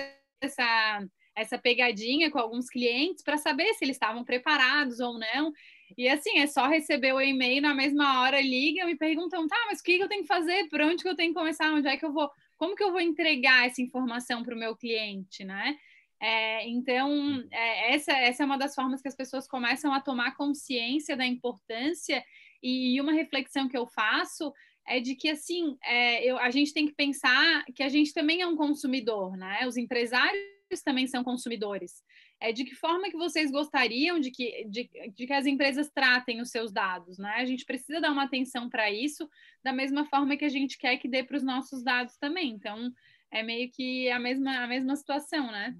essa 0.42 1.08
essa 1.38 1.58
pegadinha 1.58 2.32
com 2.32 2.40
alguns 2.40 2.68
clientes 2.68 3.24
para 3.24 3.38
saber 3.38 3.72
se 3.76 3.86
eles 3.86 3.96
estavam 3.96 4.26
preparados 4.26 5.00
ou 5.00 5.20
não. 5.20 5.54
E 5.96 6.08
assim, 6.10 6.40
é 6.40 6.48
só 6.48 6.68
receber 6.68 7.14
o 7.14 7.22
e-mail 7.22 7.62
na 7.62 7.76
mesma 7.76 8.22
hora, 8.22 8.42
ligam 8.42 8.90
e 8.90 8.96
perguntam, 8.96 9.48
tá, 9.48 9.56
mas 9.68 9.80
o 9.80 9.84
que 9.84 9.98
eu 9.98 10.08
tenho 10.08 10.22
que 10.22 10.28
fazer? 10.28 10.68
Por 10.70 10.82
onde 10.82 11.04
que 11.04 11.10
eu 11.10 11.16
tenho 11.16 11.34
que 11.34 11.40
começar? 11.40 11.72
Onde 11.72 11.88
é 11.88 11.98
que 11.98 12.06
eu 12.06 12.12
vou? 12.12 12.30
Como 12.58 12.76
que 12.76 12.84
eu 12.84 12.92
vou 12.92 13.00
entregar 13.00 13.68
essa 13.68 13.82
informação 13.82 14.44
para 14.44 14.56
o 14.56 14.58
meu 14.58 14.76
cliente, 14.76 15.44
né? 15.44 15.78
É, 16.20 16.68
então, 16.68 17.44
é, 17.52 17.94
essa, 17.94 18.12
essa 18.12 18.44
é 18.44 18.46
uma 18.46 18.58
das 18.58 18.74
formas 18.74 19.02
que 19.02 19.08
as 19.08 19.16
pessoas 19.16 19.48
começam 19.48 19.94
a 19.94 20.02
tomar 20.02 20.36
consciência 20.36 21.16
da 21.16 21.26
importância 21.26 22.24
e 22.62 23.00
uma 23.00 23.14
reflexão 23.14 23.70
que 23.70 23.78
eu 23.78 23.86
faço 23.86 24.52
é 24.88 25.00
de 25.00 25.16
que, 25.16 25.30
assim, 25.30 25.78
é, 25.84 26.24
eu, 26.24 26.38
a 26.38 26.50
gente 26.50 26.74
tem 26.74 26.88
que 26.88 26.96
pensar 26.96 27.66
que 27.76 27.84
a 27.84 27.90
gente 27.90 28.14
também 28.14 28.42
é 28.42 28.48
um 28.48 28.56
consumidor, 28.56 29.38
né? 29.38 29.68
Os 29.68 29.78
empresários 29.78 30.42
também 30.84 31.06
são 31.08 31.24
consumidores. 31.24 32.02
É, 32.40 32.52
de 32.52 32.64
que 32.64 32.76
forma 32.76 33.10
que 33.10 33.18
vocês 33.18 33.50
gostariam 33.50 34.20
de 34.20 34.30
que, 34.30 34.66
de, 34.66 34.90
de 35.16 35.26
que 35.26 35.34
as 35.34 35.48
empresas 35.48 35.90
tratem 35.90 36.40
os 36.40 36.52
seus 36.52 36.72
dados, 36.72 37.18
né? 37.18 37.32
A 37.38 37.46
gente 37.46 37.66
precisa 37.66 38.00
dar 38.00 38.12
uma 38.12 38.26
atenção 38.26 38.70
para 38.70 38.92
isso, 38.92 39.28
da 39.64 39.74
mesma 39.74 40.06
forma 40.06 40.38
que 40.38 40.46
a 40.46 40.50
gente 40.50 40.78
quer 40.78 40.98
que 40.98 41.08
dê 41.08 41.24
para 41.24 41.38
os 41.38 41.44
nossos 41.44 41.84
dados 41.84 42.16
também. 42.18 42.52
Então, 42.52 42.94
é 43.32 43.42
meio 43.42 43.72
que 43.72 44.10
a 44.12 44.20
mesma, 44.20 44.64
a 44.64 44.68
mesma 44.68 44.96
situação, 44.96 45.52
né? 45.52 45.76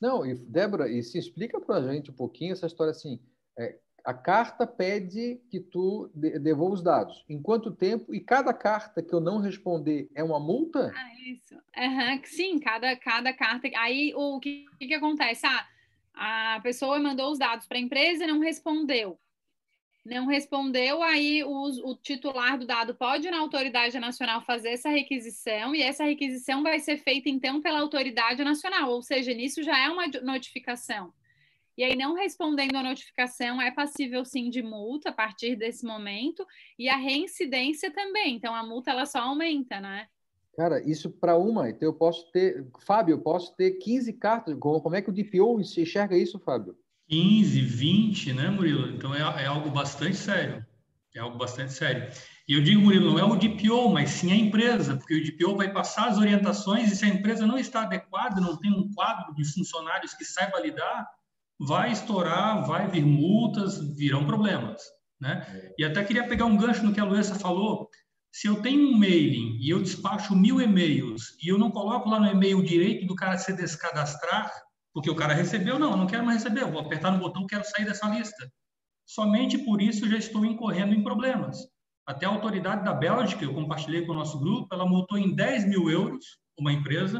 Não, 0.00 0.24
e 0.24 0.34
Débora, 0.34 0.90
e 0.90 1.02
se 1.02 1.18
explica 1.18 1.60
para 1.60 1.76
a 1.76 1.92
gente 1.92 2.10
um 2.10 2.14
pouquinho 2.14 2.52
essa 2.52 2.66
história 2.66 2.90
assim, 2.90 3.18
é, 3.58 3.78
a 4.04 4.14
carta 4.14 4.66
pede 4.66 5.40
que 5.50 5.60
tu 5.60 6.10
devolva 6.14 6.74
os 6.74 6.82
dados. 6.82 7.24
Em 7.28 7.42
quanto 7.42 7.70
tempo? 7.70 8.14
E 8.14 8.20
cada 8.20 8.54
carta 8.54 9.02
que 9.02 9.12
eu 9.12 9.20
não 9.20 9.38
responder 9.38 10.08
é 10.14 10.22
uma 10.22 10.38
multa? 10.38 10.92
Ah, 10.94 11.14
isso. 11.26 11.54
Uhum, 11.54 12.24
sim, 12.24 12.58
cada, 12.58 12.96
cada 12.96 13.32
carta. 13.32 13.68
Aí 13.76 14.14
o 14.14 14.38
que, 14.40 14.66
que 14.78 14.94
acontece? 14.94 15.44
Ah, 15.46 15.66
a 16.18 16.60
pessoa 16.60 16.98
mandou 16.98 17.30
os 17.30 17.38
dados 17.38 17.66
para 17.66 17.78
a 17.78 17.80
empresa 17.80 18.24
e 18.24 18.26
não 18.26 18.40
respondeu. 18.40 19.18
Não 20.04 20.26
respondeu, 20.26 21.02
aí 21.02 21.44
o, 21.44 21.90
o 21.90 21.94
titular 21.94 22.58
do 22.58 22.66
dado 22.66 22.94
pode 22.94 23.30
na 23.30 23.38
autoridade 23.38 23.98
nacional 23.98 24.40
fazer 24.40 24.70
essa 24.70 24.88
requisição, 24.88 25.74
e 25.74 25.82
essa 25.82 26.04
requisição 26.04 26.62
vai 26.62 26.80
ser 26.80 26.96
feita 26.96 27.28
então 27.28 27.60
pela 27.60 27.80
autoridade 27.80 28.42
nacional, 28.42 28.90
ou 28.90 29.02
seja, 29.02 29.34
nisso 29.34 29.62
já 29.62 29.78
é 29.78 29.88
uma 29.88 30.06
notificação. 30.22 31.12
E 31.76 31.84
aí, 31.84 31.94
não 31.94 32.14
respondendo 32.14 32.74
a 32.74 32.82
notificação 32.82 33.62
é 33.62 33.70
passível 33.70 34.24
sim 34.24 34.50
de 34.50 34.62
multa 34.62 35.10
a 35.10 35.12
partir 35.12 35.54
desse 35.54 35.86
momento, 35.86 36.44
e 36.78 36.88
a 36.88 36.96
reincidência 36.96 37.90
também. 37.92 38.34
Então, 38.34 38.52
a 38.52 38.66
multa 38.66 38.90
ela 38.90 39.06
só 39.06 39.20
aumenta, 39.20 39.78
né? 39.80 40.08
Cara, 40.58 40.82
isso 40.84 41.08
para 41.08 41.38
uma, 41.38 41.70
então 41.70 41.88
eu 41.88 41.94
posso 41.94 42.32
ter. 42.32 42.66
Fábio, 42.84 43.12
eu 43.12 43.20
posso 43.20 43.54
ter 43.54 43.78
15 43.78 44.12
cartas. 44.14 44.56
Como 44.58 44.96
é 44.96 45.00
que 45.00 45.08
o 45.08 45.12
DPO 45.12 45.60
enxerga 45.60 46.16
isso, 46.16 46.36
Fábio? 46.40 46.76
15, 47.08 47.60
20, 47.60 48.32
né, 48.32 48.50
Murilo? 48.50 48.90
Então 48.90 49.14
é, 49.14 49.20
é 49.20 49.46
algo 49.46 49.70
bastante 49.70 50.16
sério. 50.16 50.66
É 51.14 51.20
algo 51.20 51.38
bastante 51.38 51.72
sério. 51.72 52.12
E 52.48 52.54
eu 52.54 52.60
digo, 52.60 52.80
Murilo, 52.80 53.12
não 53.12 53.18
é 53.20 53.22
o 53.22 53.36
DPO, 53.36 53.88
mas 53.90 54.10
sim 54.10 54.32
a 54.32 54.34
empresa, 54.34 54.96
porque 54.96 55.14
o 55.14 55.24
DPO 55.24 55.56
vai 55.56 55.72
passar 55.72 56.08
as 56.08 56.18
orientações 56.18 56.90
e 56.90 56.96
se 56.96 57.04
a 57.04 57.08
empresa 57.08 57.46
não 57.46 57.56
está 57.56 57.82
adequada, 57.82 58.40
não 58.40 58.56
tem 58.56 58.72
um 58.72 58.92
quadro 58.92 59.32
de 59.36 59.44
funcionários 59.44 60.12
que 60.14 60.24
saiba 60.24 60.58
lidar, 60.58 61.06
vai 61.56 61.92
estourar, 61.92 62.66
vai 62.66 62.88
vir 62.88 63.06
multas, 63.06 63.78
virão 63.96 64.26
problemas. 64.26 64.82
Né? 65.20 65.46
É. 65.54 65.74
E 65.78 65.84
até 65.84 66.02
queria 66.02 66.26
pegar 66.26 66.46
um 66.46 66.56
gancho 66.56 66.84
no 66.84 66.92
que 66.92 66.98
a 66.98 67.04
Luísa 67.04 67.36
falou. 67.36 67.88
Se 68.38 68.46
eu 68.46 68.62
tenho 68.62 68.90
um 68.90 68.96
mailing 68.96 69.58
e 69.60 69.68
eu 69.68 69.82
despacho 69.82 70.36
mil 70.36 70.60
e-mails 70.60 71.36
e 71.42 71.48
eu 71.48 71.58
não 71.58 71.72
coloco 71.72 72.08
lá 72.08 72.20
no 72.20 72.28
e-mail 72.28 72.62
direito 72.62 73.04
do 73.04 73.16
cara 73.16 73.36
se 73.36 73.52
descadastrar, 73.52 74.48
porque 74.94 75.10
o 75.10 75.16
cara 75.16 75.34
recebeu, 75.34 75.76
não, 75.76 75.96
não 75.96 76.06
quero 76.06 76.24
mais 76.24 76.44
receber, 76.44 76.70
vou 76.70 76.80
apertar 76.80 77.10
no 77.10 77.18
botão, 77.18 77.48
quero 77.48 77.64
sair 77.64 77.84
dessa 77.84 78.08
lista. 78.08 78.48
Somente 79.04 79.58
por 79.58 79.82
isso 79.82 80.04
eu 80.04 80.10
já 80.10 80.18
estou 80.18 80.44
incorrendo 80.44 80.94
em 80.94 81.02
problemas. 81.02 81.58
Até 82.06 82.26
a 82.26 82.28
autoridade 82.28 82.84
da 82.84 82.94
Bélgica, 82.94 83.44
eu 83.44 83.52
compartilhei 83.52 84.06
com 84.06 84.12
o 84.12 84.14
nosso 84.14 84.38
grupo, 84.38 84.72
ela 84.72 84.86
multou 84.86 85.18
em 85.18 85.34
10 85.34 85.68
mil 85.68 85.90
euros 85.90 86.24
uma 86.56 86.72
empresa, 86.72 87.18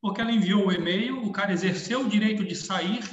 porque 0.00 0.20
ela 0.20 0.32
enviou 0.32 0.66
o 0.66 0.72
e-mail, 0.72 1.24
o 1.24 1.30
cara 1.30 1.52
exerceu 1.52 2.00
o 2.00 2.08
direito 2.08 2.44
de 2.44 2.56
sair 2.56 3.04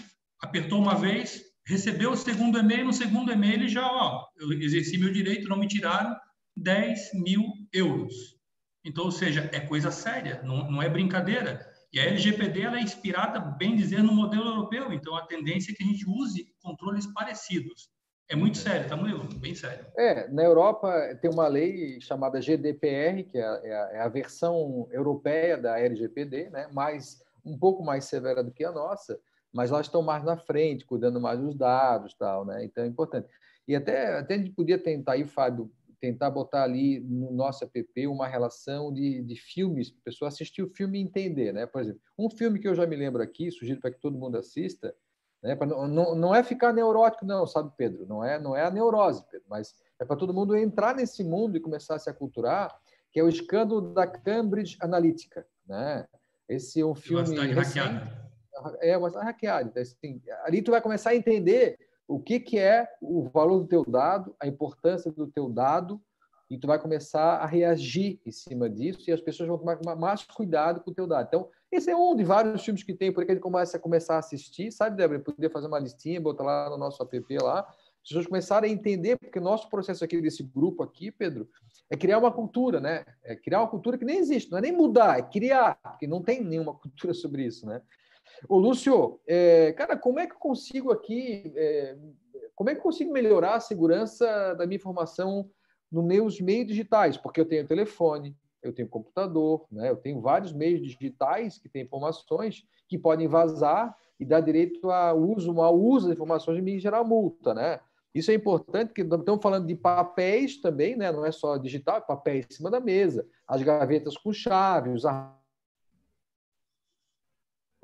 apertou 0.41 0.81
uma 0.81 0.95
vez, 0.95 1.43
recebeu 1.63 2.13
o 2.13 2.17
segundo 2.17 2.57
e-mail, 2.57 2.85
no 2.85 2.93
segundo 2.93 3.31
e-mail 3.31 3.53
ele 3.53 3.67
já, 3.67 3.85
ó, 3.85 4.25
eu 4.35 4.51
exerci 4.51 4.97
meu 4.97 5.13
direito, 5.13 5.47
não 5.47 5.57
me 5.57 5.67
tiraram 5.67 6.15
10 6.55 7.13
mil 7.13 7.43
euros. 7.73 8.35
Então, 8.83 9.05
ou 9.05 9.11
seja, 9.11 9.49
é 9.51 9.59
coisa 9.59 9.91
séria, 9.91 10.41
não, 10.43 10.71
não 10.71 10.81
é 10.81 10.87
brincadeira. 10.87 11.65
E 11.91 11.99
a 11.99 12.05
LGPD 12.05 12.61
ela 12.61 12.77
é 12.77 12.81
inspirada, 12.81 13.39
bem 13.39 13.75
dizer, 13.75 14.03
no 14.03 14.13
modelo 14.13 14.47
europeu, 14.47 14.91
então 14.91 15.15
a 15.15 15.25
tendência 15.25 15.71
é 15.71 15.75
que 15.75 15.83
a 15.83 15.85
gente 15.85 16.07
use 16.07 16.53
controles 16.61 17.07
parecidos. 17.07 17.89
É 18.27 18.35
muito 18.35 18.57
sério, 18.57 18.89
tá, 18.89 18.97
Murilo? 18.97 19.27
Bem 19.35 19.53
sério. 19.53 19.85
É, 19.97 20.27
na 20.29 20.43
Europa 20.43 20.91
tem 21.21 21.29
uma 21.29 21.47
lei 21.47 22.01
chamada 22.01 22.41
GDPR, 22.41 23.23
que 23.23 23.37
é 23.37 23.45
a, 23.45 23.61
é 23.63 23.73
a, 23.73 23.89
é 23.93 23.99
a 24.01 24.07
versão 24.07 24.87
europeia 24.91 25.57
da 25.57 25.79
LGPD, 25.79 26.49
né? 26.49 26.67
mais, 26.73 27.21
um 27.45 27.57
pouco 27.57 27.83
mais 27.83 28.05
severa 28.05 28.43
do 28.43 28.51
que 28.51 28.65
a 28.65 28.71
nossa, 28.71 29.19
mas 29.53 29.71
elas 29.71 29.85
estão 29.85 30.01
mais 30.01 30.23
na 30.23 30.37
frente, 30.37 30.85
cuidando 30.85 31.21
mais 31.21 31.39
dos 31.39 31.55
dados, 31.55 32.13
tal, 32.15 32.43
né? 32.45 32.65
Então 32.65 32.83
é 32.83 32.87
importante. 32.87 33.27
E 33.67 33.75
até, 33.75 34.17
até 34.17 34.33
a 34.33 34.37
gente 34.37 34.51
podia 34.51 34.77
tentar 34.77 35.13
aí, 35.13 35.25
Fábio, 35.25 35.71
tentar 35.99 36.29
botar 36.29 36.63
ali 36.63 36.99
no 36.99 37.31
nosso 37.31 37.63
app 37.63 38.07
uma 38.07 38.27
relação 38.27 38.93
de, 38.93 39.21
de 39.23 39.35
filmes, 39.35 39.89
para 39.89 39.99
a 39.99 40.03
pessoa 40.05 40.29
assistir 40.29 40.61
o 40.63 40.69
filme 40.69 40.99
e 40.99 41.01
entender, 41.01 41.53
né? 41.53 41.65
Por 41.65 41.81
exemplo, 41.81 42.01
um 42.17 42.29
filme 42.29 42.59
que 42.59 42.67
eu 42.67 42.75
já 42.75 42.85
me 42.85 42.95
lembro 42.95 43.21
aqui, 43.21 43.51
sugiro 43.51 43.79
para 43.79 43.91
que 43.91 43.99
todo 43.99 44.17
mundo 44.17 44.37
assista, 44.37 44.95
né? 45.41 45.55
Não, 45.55 45.87
não, 45.87 46.15
não 46.15 46.35
é 46.35 46.43
ficar 46.43 46.73
neurótico, 46.73 47.25
não, 47.25 47.45
sabe, 47.45 47.71
Pedro? 47.77 48.05
Não 48.07 48.23
é, 48.23 48.39
não 48.39 48.55
é 48.55 48.63
a 48.63 48.71
neurose, 48.71 49.23
Pedro, 49.29 49.45
mas 49.49 49.75
é 49.99 50.05
para 50.05 50.15
todo 50.15 50.33
mundo 50.33 50.55
entrar 50.55 50.95
nesse 50.95 51.23
mundo 51.23 51.55
e 51.55 51.59
começar 51.59 51.95
a 51.95 51.99
se 51.99 52.09
aculturar, 52.09 52.75
que 53.11 53.19
é 53.19 53.23
o 53.23 53.29
escândalo 53.29 53.93
da 53.93 54.07
Cambridge 54.07 54.77
Analytica, 54.81 55.45
né? 55.67 56.07
Esse 56.49 56.81
é 56.81 56.85
um 56.85 56.95
filme 56.95 57.35
recente, 57.53 57.89
é 58.81 58.97
uma 58.97 59.09
hackeada. 59.09 59.69
Então, 59.69 59.81
assim, 59.81 60.21
ali 60.43 60.61
tu 60.61 60.71
vai 60.71 60.81
começar 60.81 61.11
a 61.11 61.15
entender 61.15 61.77
o 62.07 62.19
que, 62.19 62.39
que 62.39 62.57
é 62.57 62.87
o 63.01 63.23
valor 63.29 63.59
do 63.59 63.67
teu 63.67 63.83
dado, 63.83 64.35
a 64.39 64.47
importância 64.47 65.11
do 65.11 65.27
teu 65.27 65.49
dado, 65.49 66.01
e 66.49 66.57
tu 66.57 66.67
vai 66.67 66.79
começar 66.79 67.37
a 67.37 67.45
reagir 67.45 68.19
em 68.25 68.31
cima 68.31 68.69
disso, 68.69 69.09
e 69.09 69.13
as 69.13 69.21
pessoas 69.21 69.49
vão 69.49 69.57
tomar 69.57 69.95
mais 69.95 70.23
cuidado 70.23 70.81
com 70.81 70.91
o 70.91 70.93
teu 70.93 71.07
dado. 71.07 71.27
Então, 71.27 71.49
esse 71.71 71.89
é 71.89 71.95
um 71.95 72.15
de 72.15 72.23
vários 72.23 72.63
filmes 72.63 72.83
que 72.83 72.93
tem, 72.93 73.11
porque 73.11 73.31
ele 73.31 73.39
começa 73.39 73.77
a 73.77 73.79
começar 73.79 74.15
a 74.15 74.19
assistir, 74.19 74.71
sabe, 74.71 74.95
Débora? 74.95 75.19
Podia 75.19 75.49
fazer 75.49 75.67
uma 75.67 75.79
listinha, 75.79 76.21
botar 76.21 76.43
lá 76.43 76.69
no 76.69 76.77
nosso 76.77 77.01
app 77.01 77.37
lá, 77.41 77.61
as 78.05 78.09
pessoas 78.09 78.27
começarem 78.27 78.69
a 78.69 78.73
entender, 78.73 79.17
porque 79.17 79.39
nosso 79.39 79.67
processo 79.67 80.03
aqui 80.03 80.21
desse 80.21 80.43
grupo 80.43 80.83
aqui, 80.83 81.11
Pedro, 81.11 81.49
é 81.89 81.97
criar 81.97 82.19
uma 82.19 82.31
cultura, 82.31 82.79
né? 82.79 83.03
É 83.23 83.35
criar 83.35 83.61
uma 83.61 83.67
cultura 83.67 83.97
que 83.97 84.05
nem 84.05 84.19
existe, 84.19 84.51
não 84.51 84.59
é 84.59 84.61
nem 84.61 84.71
mudar, 84.71 85.17
é 85.17 85.23
criar, 85.23 85.75
porque 85.81 86.05
não 86.05 86.21
tem 86.21 86.43
nenhuma 86.43 86.73
cultura 86.77 87.15
sobre 87.15 87.43
isso, 87.43 87.65
né? 87.65 87.81
Ô, 88.47 88.57
Lúcio, 88.57 89.19
é, 89.27 89.73
cara, 89.73 89.97
como 89.97 90.19
é 90.19 90.27
que 90.27 90.33
eu 90.33 90.39
consigo 90.39 90.91
aqui, 90.91 91.51
é, 91.55 91.97
como 92.55 92.69
é 92.69 92.73
que 92.73 92.79
eu 92.79 92.83
consigo 92.83 93.11
melhorar 93.11 93.55
a 93.55 93.59
segurança 93.59 94.53
da 94.55 94.65
minha 94.65 94.77
informação 94.77 95.49
nos 95.91 96.03
meus 96.03 96.41
meios 96.41 96.67
digitais, 96.67 97.17
porque 97.17 97.39
eu 97.39 97.45
tenho 97.45 97.67
telefone, 97.67 98.35
eu 98.61 98.73
tenho 98.73 98.89
computador, 98.89 99.65
né? 99.71 99.89
eu 99.89 99.95
tenho 99.95 100.19
vários 100.19 100.51
meios 100.51 100.81
digitais 100.81 101.57
que 101.57 101.69
têm 101.69 101.83
informações 101.83 102.65
que 102.87 102.97
podem 102.97 103.27
vazar 103.27 103.95
e 104.19 104.25
dar 104.25 104.41
direito 104.41 104.89
a 104.89 105.13
uso, 105.13 105.53
mau 105.53 105.75
uso 105.79 106.07
das 106.07 106.15
informações 106.15 106.63
e 106.65 106.79
gerar 106.79 107.03
multa. 107.03 107.53
Né? 107.53 107.79
Isso 108.13 108.31
é 108.31 108.33
importante, 108.33 108.87
porque 108.89 109.01
estamos 109.01 109.41
falando 109.41 109.67
de 109.67 109.75
papéis 109.75 110.59
também, 110.59 110.95
né? 110.95 111.11
não 111.11 111.25
é 111.25 111.31
só 111.31 111.57
digital, 111.57 111.97
é 111.97 112.01
papéis 112.01 112.47
em 112.49 112.53
cima 112.53 112.71
da 112.71 112.79
mesa, 112.79 113.27
as 113.47 113.61
gavetas 113.61 114.17
com 114.17 114.33
chave, 114.33 114.89
os 114.89 115.03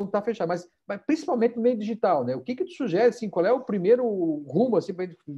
está 0.06 0.22
fechado, 0.22 0.48
mas, 0.48 0.68
mas, 0.88 1.02
principalmente 1.06 1.56
no 1.56 1.62
meio 1.62 1.78
digital, 1.78 2.24
né? 2.24 2.36
O 2.36 2.42
que 2.42 2.56
que 2.56 2.66
tu 2.66 2.74
sugere, 2.74 3.08
assim, 3.08 3.30
qual 3.30 3.46
é 3.46 3.52
o 3.52 3.64
primeiro 3.64 4.06
rumo, 4.48 4.78
assim, 4.78 4.94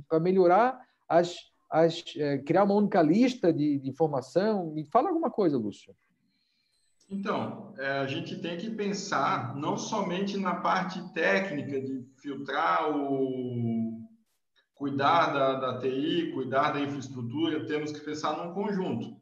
para 0.07 0.19
melhorar 0.19 0.79
as, 1.07 1.35
as 1.69 2.03
é, 2.17 2.37
criar 2.39 2.63
uma 2.63 2.75
única 2.75 3.01
lista 3.01 3.51
de, 3.53 3.79
de, 3.79 3.89
informação? 3.89 4.71
Me 4.71 4.85
fala 4.85 5.09
alguma 5.09 5.29
coisa, 5.29 5.57
Lúcio. 5.57 5.95
Então, 7.09 7.73
é, 7.77 7.99
a 7.99 8.07
gente 8.07 8.39
tem 8.39 8.57
que 8.57 8.69
pensar 8.69 9.55
não 9.55 9.77
somente 9.77 10.37
na 10.37 10.55
parte 10.55 11.01
técnica 11.13 11.81
de 11.81 12.03
filtrar 12.17 12.89
o 12.89 14.01
cuidar 14.73 15.27
da, 15.31 15.55
da 15.55 15.79
TI, 15.79 16.31
cuidar 16.33 16.71
da 16.71 16.81
infraestrutura, 16.81 17.65
temos 17.65 17.91
que 17.91 18.01
pensar 18.01 18.35
num 18.37 18.53
conjunto. 18.53 19.15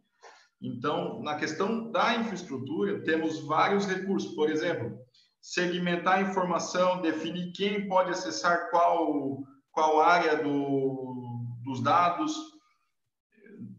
Então, 0.61 1.21
na 1.21 1.35
questão 1.35 1.91
da 1.91 2.15
infraestrutura, 2.15 3.01
temos 3.03 3.39
vários 3.45 3.87
recursos. 3.87 4.33
Por 4.35 4.49
exemplo, 4.49 4.99
segmentar 5.41 6.19
a 6.19 6.21
informação, 6.21 7.01
definir 7.01 7.51
quem 7.51 7.87
pode 7.87 8.11
acessar 8.11 8.69
qual, 8.69 9.39
qual 9.71 9.99
área 9.99 10.37
do, 10.37 11.47
dos 11.63 11.81
dados, 11.81 12.33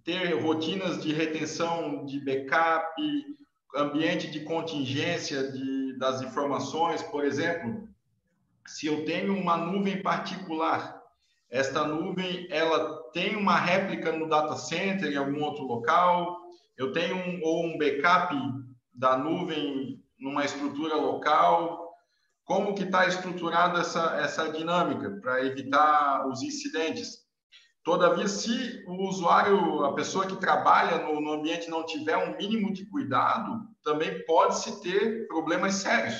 ter 0.04 0.42
rotinas 0.42 1.00
de 1.00 1.12
retenção 1.12 2.04
de 2.04 2.18
backup, 2.20 3.00
ambiente 3.76 4.30
de 4.30 4.40
contingência 4.40 5.50
de, 5.52 5.96
das 5.98 6.20
informações, 6.20 7.02
por 7.02 7.24
exemplo, 7.24 7.88
se 8.66 8.86
eu 8.86 9.04
tenho 9.04 9.36
uma 9.36 9.56
nuvem 9.56 10.02
particular, 10.02 11.00
esta 11.48 11.86
nuvem 11.86 12.46
ela 12.50 13.10
tem 13.12 13.36
uma 13.36 13.56
réplica 13.56 14.10
no 14.12 14.28
data 14.28 14.56
center 14.56 15.12
em 15.12 15.16
algum 15.16 15.42
outro 15.42 15.64
local, 15.64 16.40
eu 16.76 16.92
tenho 16.92 17.16
um, 17.16 17.40
ou 17.42 17.66
um 17.66 17.78
backup 17.78 18.34
da 18.92 19.16
nuvem 19.16 20.01
numa 20.23 20.45
estrutura 20.45 20.95
local? 20.95 21.93
Como 22.45 22.75
que 22.75 22.85
está 22.85 23.07
estruturada 23.07 23.81
essa, 23.81 24.16
essa 24.16 24.51
dinâmica 24.51 25.11
para 25.20 25.45
evitar 25.45 26.27
os 26.29 26.43
incidentes? 26.43 27.23
Todavia, 27.85 28.29
se 28.29 28.85
o 28.87 29.09
usuário, 29.09 29.85
a 29.85 29.95
pessoa 29.95 30.27
que 30.27 30.37
trabalha 30.37 30.99
no, 30.99 31.20
no 31.20 31.33
ambiente 31.33 31.68
não 31.68 31.85
tiver 31.85 32.16
um 32.16 32.37
mínimo 32.37 32.73
de 32.73 32.87
cuidado, 32.87 33.66
também 33.83 34.25
pode-se 34.25 34.81
ter 34.81 35.27
problemas 35.27 35.75
sérios. 35.75 36.14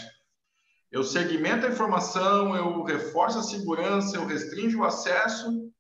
Eu 0.91 1.05
segmento 1.05 1.65
a 1.65 1.71
informação, 1.71 2.57
eu 2.57 2.83
reforço 2.83 3.39
a 3.39 3.43
segurança, 3.43 4.17
eu 4.17 4.27
restringo 4.27 4.81
o 4.81 4.85
acesso 4.85 5.73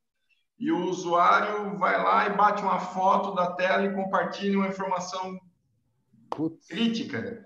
e 0.58 0.70
o 0.70 0.86
usuário 0.86 1.76
vai 1.76 2.00
lá 2.00 2.26
e 2.26 2.36
bate 2.36 2.62
uma 2.62 2.78
foto 2.78 3.34
da 3.34 3.52
tela 3.52 3.84
e 3.84 3.94
compartilha 3.94 4.58
uma 4.58 4.68
informação 4.68 5.38
Putz. 6.30 6.66
crítica. 6.68 7.44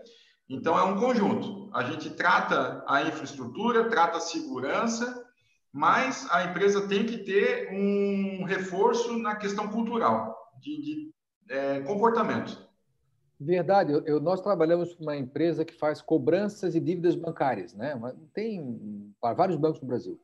Então, 0.48 0.78
é 0.78 0.82
um 0.82 0.98
conjunto. 0.98 1.68
A 1.74 1.82
gente 1.84 2.10
trata 2.10 2.84
a 2.86 3.02
infraestrutura, 3.02 3.88
trata 3.88 4.18
a 4.18 4.20
segurança, 4.20 5.24
mas 5.72 6.26
a 6.30 6.44
empresa 6.44 6.88
tem 6.88 7.04
que 7.04 7.18
ter 7.18 7.70
um 7.72 8.44
reforço 8.44 9.18
na 9.18 9.36
questão 9.36 9.68
cultural, 9.68 10.34
de, 10.58 10.82
de 10.82 11.14
é, 11.50 11.80
comportamento. 11.80 12.66
Verdade. 13.38 13.92
Eu, 14.06 14.20
nós 14.20 14.40
trabalhamos 14.40 14.94
com 14.94 15.02
uma 15.02 15.16
empresa 15.16 15.64
que 15.64 15.74
faz 15.74 16.00
cobranças 16.00 16.74
e 16.74 16.80
dívidas 16.80 17.14
bancárias, 17.14 17.74
né? 17.74 18.00
Tem 18.32 19.12
vários 19.20 19.58
bancos 19.58 19.80
no 19.80 19.86
Brasil. 19.86 20.18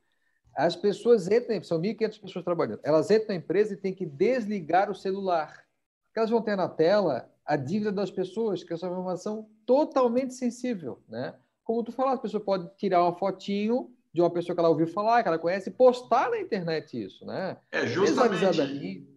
As 0.55 0.75
pessoas 0.75 1.29
entram, 1.29 1.61
são 1.63 1.79
1.500 1.79 2.21
pessoas 2.21 2.45
trabalhando, 2.45 2.79
elas 2.83 3.09
entram 3.09 3.29
na 3.29 3.35
empresa 3.35 3.73
e 3.73 3.77
têm 3.77 3.93
que 3.93 4.05
desligar 4.05 4.89
o 4.89 4.95
celular. 4.95 5.63
Porque 6.07 6.19
elas 6.19 6.29
vão 6.29 6.41
ter 6.41 6.55
na 6.55 6.69
tela 6.69 7.31
a 7.45 7.55
dívida 7.55 7.91
das 7.91 8.09
pessoas, 8.09 8.63
que 8.63 8.73
é 8.73 8.75
uma 8.75 8.91
informação 8.91 9.49
totalmente 9.65 10.33
sensível, 10.33 11.01
né? 11.07 11.35
Como 11.63 11.83
tu 11.83 11.91
falaste, 11.91 12.19
a 12.19 12.23
pessoa 12.23 12.43
pode 12.43 12.69
tirar 12.77 13.03
uma 13.03 13.15
fotinho 13.15 13.91
de 14.13 14.21
uma 14.21 14.29
pessoa 14.29 14.55
que 14.55 14.59
ela 14.59 14.69
ouviu 14.69 14.87
falar, 14.87 15.23
que 15.23 15.27
ela 15.27 15.39
conhece, 15.39 15.69
e 15.69 15.73
postar 15.73 16.29
na 16.29 16.39
internet 16.39 17.01
isso, 17.01 17.25
né? 17.25 17.57
É 17.71 17.87
justamente. 17.87 19.07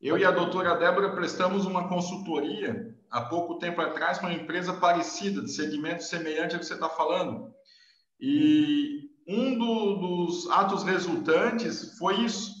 Eu 0.00 0.18
e 0.18 0.24
a 0.24 0.30
doutora 0.30 0.76
Débora 0.76 1.14
prestamos 1.14 1.64
uma 1.64 1.88
consultoria 1.88 2.94
há 3.10 3.22
pouco 3.22 3.58
tempo 3.58 3.80
atrás 3.80 4.18
para 4.18 4.28
uma 4.28 4.38
empresa 4.38 4.74
parecida, 4.74 5.40
de 5.40 5.50
segmento 5.50 6.02
semelhante 6.02 6.54
ao 6.54 6.60
que 6.60 6.66
você 6.66 6.74
está 6.74 6.90
falando. 6.90 7.54
E 8.20 9.08
um 9.26 9.56
do, 9.56 9.94
dos 9.96 10.50
atos 10.50 10.82
resultantes 10.82 11.96
foi 11.96 12.20
isso. 12.20 12.52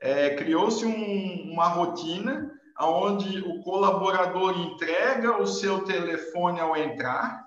É, 0.00 0.34
Criou-se 0.36 0.86
um, 0.86 1.52
uma 1.52 1.68
rotina 1.68 2.50
onde 2.80 3.40
o 3.40 3.62
colaborador 3.62 4.58
entrega 4.58 5.40
o 5.40 5.46
seu 5.46 5.84
telefone 5.84 6.60
ao 6.60 6.76
entrar 6.76 7.46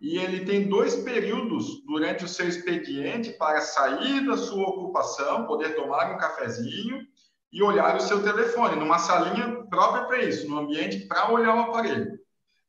e 0.00 0.16
ele 0.16 0.46
tem 0.46 0.68
dois 0.68 0.96
períodos 0.96 1.84
durante 1.84 2.24
o 2.24 2.28
seu 2.28 2.48
expediente 2.48 3.32
para 3.32 3.60
sair 3.60 4.24
da 4.26 4.36
sua 4.36 4.66
ocupação, 4.66 5.46
poder 5.46 5.74
tomar 5.76 6.14
um 6.14 6.18
cafezinho 6.18 7.06
e 7.52 7.62
olhar 7.62 7.96
o 7.96 8.00
seu 8.00 8.22
telefone, 8.22 8.76
numa 8.76 8.98
salinha 8.98 9.62
própria 9.68 10.04
para 10.04 10.24
isso, 10.24 10.48
no 10.48 10.58
ambiente 10.58 11.06
para 11.06 11.30
olhar 11.30 11.54
o 11.54 11.60
aparelho. 11.60 12.18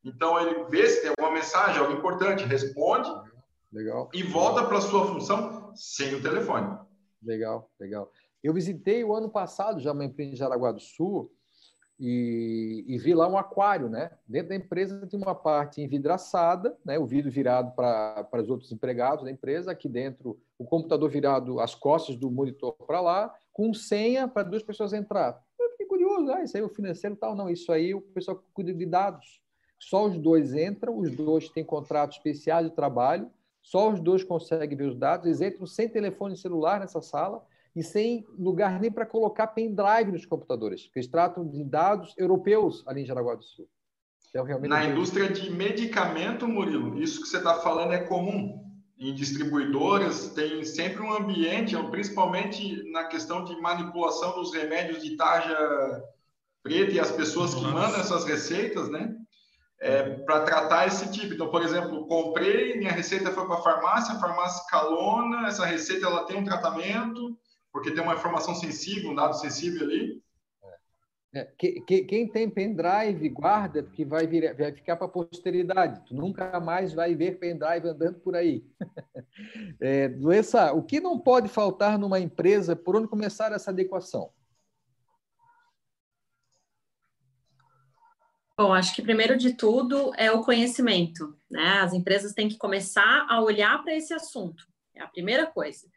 Então, 0.04 0.38
ele 0.40 0.64
vê 0.64 0.86
se 0.88 1.00
tem 1.00 1.10
alguma 1.10 1.30
mensagem, 1.30 1.78
algo 1.80 1.92
importante, 1.92 2.44
responde 2.44 3.08
legal. 3.72 4.10
e 4.12 4.22
volta 4.22 4.64
para 4.64 4.78
a 4.78 4.80
sua 4.80 5.06
função 5.06 5.72
sem 5.74 6.14
o 6.14 6.22
telefone. 6.22 6.76
Legal, 7.22 7.70
legal. 7.78 8.10
Eu 8.42 8.52
visitei 8.52 9.04
o 9.04 9.14
ano 9.14 9.30
passado 9.30 9.80
já 9.80 9.92
uma 9.92 10.04
empresa 10.04 10.32
em 10.32 10.36
Jaraguá 10.36 10.72
do 10.72 10.80
Sul, 10.80 11.32
e, 11.98 12.84
e, 12.88 12.98
vi 12.98 13.14
lá 13.14 13.28
um 13.28 13.38
aquário, 13.38 13.88
né? 13.88 14.10
Dentro 14.26 14.48
da 14.48 14.56
empresa 14.56 15.06
tem 15.06 15.20
uma 15.20 15.34
parte 15.34 15.80
envidraçada, 15.80 16.76
né? 16.84 16.98
O 16.98 17.06
vidro 17.06 17.30
virado 17.30 17.74
para 17.74 18.42
os 18.42 18.50
outros 18.50 18.72
empregados 18.72 19.24
da 19.24 19.30
empresa, 19.30 19.70
aqui 19.70 19.88
dentro 19.88 20.40
o 20.58 20.64
computador 20.64 21.08
virado 21.10 21.60
as 21.60 21.74
costas 21.74 22.16
do 22.16 22.30
monitor 22.30 22.72
para 22.86 23.00
lá, 23.00 23.34
com 23.52 23.72
senha 23.74 24.26
para 24.26 24.42
duas 24.42 24.62
pessoas 24.62 24.92
entrar. 24.92 25.40
Eu 25.58 25.70
fiquei 25.70 25.86
curioso, 25.86 26.30
ah, 26.32 26.42
isso 26.42 26.56
aí 26.56 26.62
é 26.62 26.66
o 26.66 26.68
financeiro 26.68 27.16
tal, 27.16 27.34
não, 27.34 27.48
isso 27.48 27.70
aí 27.70 27.94
o 27.94 28.00
pessoal 28.00 28.42
cuida 28.52 28.72
de 28.72 28.86
dados. 28.86 29.40
Só 29.78 30.06
os 30.06 30.18
dois 30.18 30.54
entram, 30.54 30.98
os 30.98 31.14
dois 31.14 31.48
têm 31.48 31.64
contrato 31.64 32.12
especial 32.12 32.62
de 32.62 32.70
trabalho, 32.70 33.30
só 33.62 33.90
os 33.90 34.00
dois 34.00 34.24
conseguem 34.24 34.76
ver 34.76 34.88
os 34.88 34.96
dados, 34.96 35.26
eles 35.26 35.40
entram 35.40 35.66
sem 35.66 35.88
telefone 35.88 36.36
celular 36.36 36.80
nessa 36.80 37.00
sala 37.00 37.44
e 37.74 37.82
sem 37.82 38.26
lugar 38.38 38.78
nem 38.80 38.90
para 38.90 39.06
colocar 39.06 39.46
pendrive 39.48 40.12
nos 40.12 40.26
computadores, 40.26 40.84
porque 40.84 40.98
eles 40.98 41.10
tratam 41.10 41.48
de 41.48 41.64
dados 41.64 42.14
europeus 42.18 42.82
ali 42.86 43.02
em 43.02 43.06
Jaraguá 43.06 43.34
do 43.34 43.44
Sul. 43.44 43.68
Então, 44.28 44.44
realmente 44.44 44.70
Na 44.70 44.84
indústria 44.84 45.28
de 45.28 45.50
medicamento, 45.50 46.48
Murilo, 46.48 46.98
isso 47.02 47.20
que 47.20 47.28
você 47.28 47.36
está 47.38 47.56
falando 47.56 47.92
é 47.92 47.98
comum. 47.98 48.62
Em 48.98 49.12
distribuidoras, 49.14 50.28
tem 50.28 50.64
sempre 50.64 51.02
um 51.02 51.12
ambiente, 51.12 51.76
principalmente 51.90 52.82
na 52.92 53.04
questão 53.04 53.44
de 53.44 53.54
manipulação 53.60 54.34
dos 54.34 54.54
remédios 54.54 55.02
de 55.02 55.16
tarja 55.16 55.54
preta 56.62 56.92
e 56.92 57.00
as 57.00 57.10
pessoas 57.10 57.54
que 57.54 57.62
mandam 57.62 58.00
essas 58.00 58.24
receitas, 58.24 58.88
né? 58.88 59.14
É, 59.80 60.10
para 60.20 60.42
tratar 60.42 60.86
esse 60.86 61.10
tipo. 61.10 61.34
Então, 61.34 61.50
por 61.50 61.62
exemplo, 61.62 62.06
comprei, 62.06 62.78
minha 62.78 62.92
receita 62.92 63.32
foi 63.32 63.44
para 63.46 63.56
a 63.56 63.62
farmácia, 63.62 64.14
a 64.14 64.20
farmácia 64.20 64.64
calona, 64.70 65.48
essa 65.48 65.66
receita 65.66 66.06
ela 66.06 66.24
tem 66.24 66.38
um 66.38 66.44
tratamento, 66.44 67.36
porque 67.72 67.90
tem 67.90 68.02
uma 68.02 68.14
informação 68.14 68.54
sensível, 68.54 69.10
um 69.10 69.14
dado 69.14 69.38
sensível 69.38 69.82
ali. 69.82 70.22
É, 71.34 71.46
que, 71.58 71.80
que, 71.80 72.04
quem 72.04 72.28
tem 72.28 72.50
pendrive 72.50 73.26
guarda, 73.30 73.82
porque 73.82 74.04
vai, 74.04 74.26
vir, 74.26 74.54
vai 74.54 74.70
ficar 74.70 74.96
para 74.96 75.06
a 75.06 75.10
posteridade. 75.10 76.04
Tu 76.04 76.14
nunca 76.14 76.60
mais 76.60 76.92
vai 76.92 77.14
ver 77.14 77.38
pendrive 77.38 77.88
andando 77.88 78.20
por 78.20 78.36
aí. 78.36 78.64
É, 79.80 80.08
doença, 80.08 80.72
o 80.72 80.82
que 80.82 81.00
não 81.00 81.18
pode 81.18 81.48
faltar 81.48 81.98
numa 81.98 82.20
empresa? 82.20 82.76
Por 82.76 82.94
onde 82.94 83.08
começar 83.08 83.50
essa 83.50 83.70
adequação? 83.70 84.30
Bom, 88.56 88.72
acho 88.72 88.94
que 88.94 89.02
primeiro 89.02 89.36
de 89.36 89.54
tudo 89.54 90.12
é 90.16 90.30
o 90.30 90.42
conhecimento. 90.44 91.34
Né? 91.50 91.80
As 91.80 91.94
empresas 91.94 92.34
têm 92.34 92.48
que 92.48 92.58
começar 92.58 93.26
a 93.28 93.40
olhar 93.40 93.82
para 93.82 93.94
esse 93.94 94.12
assunto. 94.12 94.66
É 94.94 95.02
a 95.02 95.08
primeira 95.08 95.46
coisa. 95.46 95.88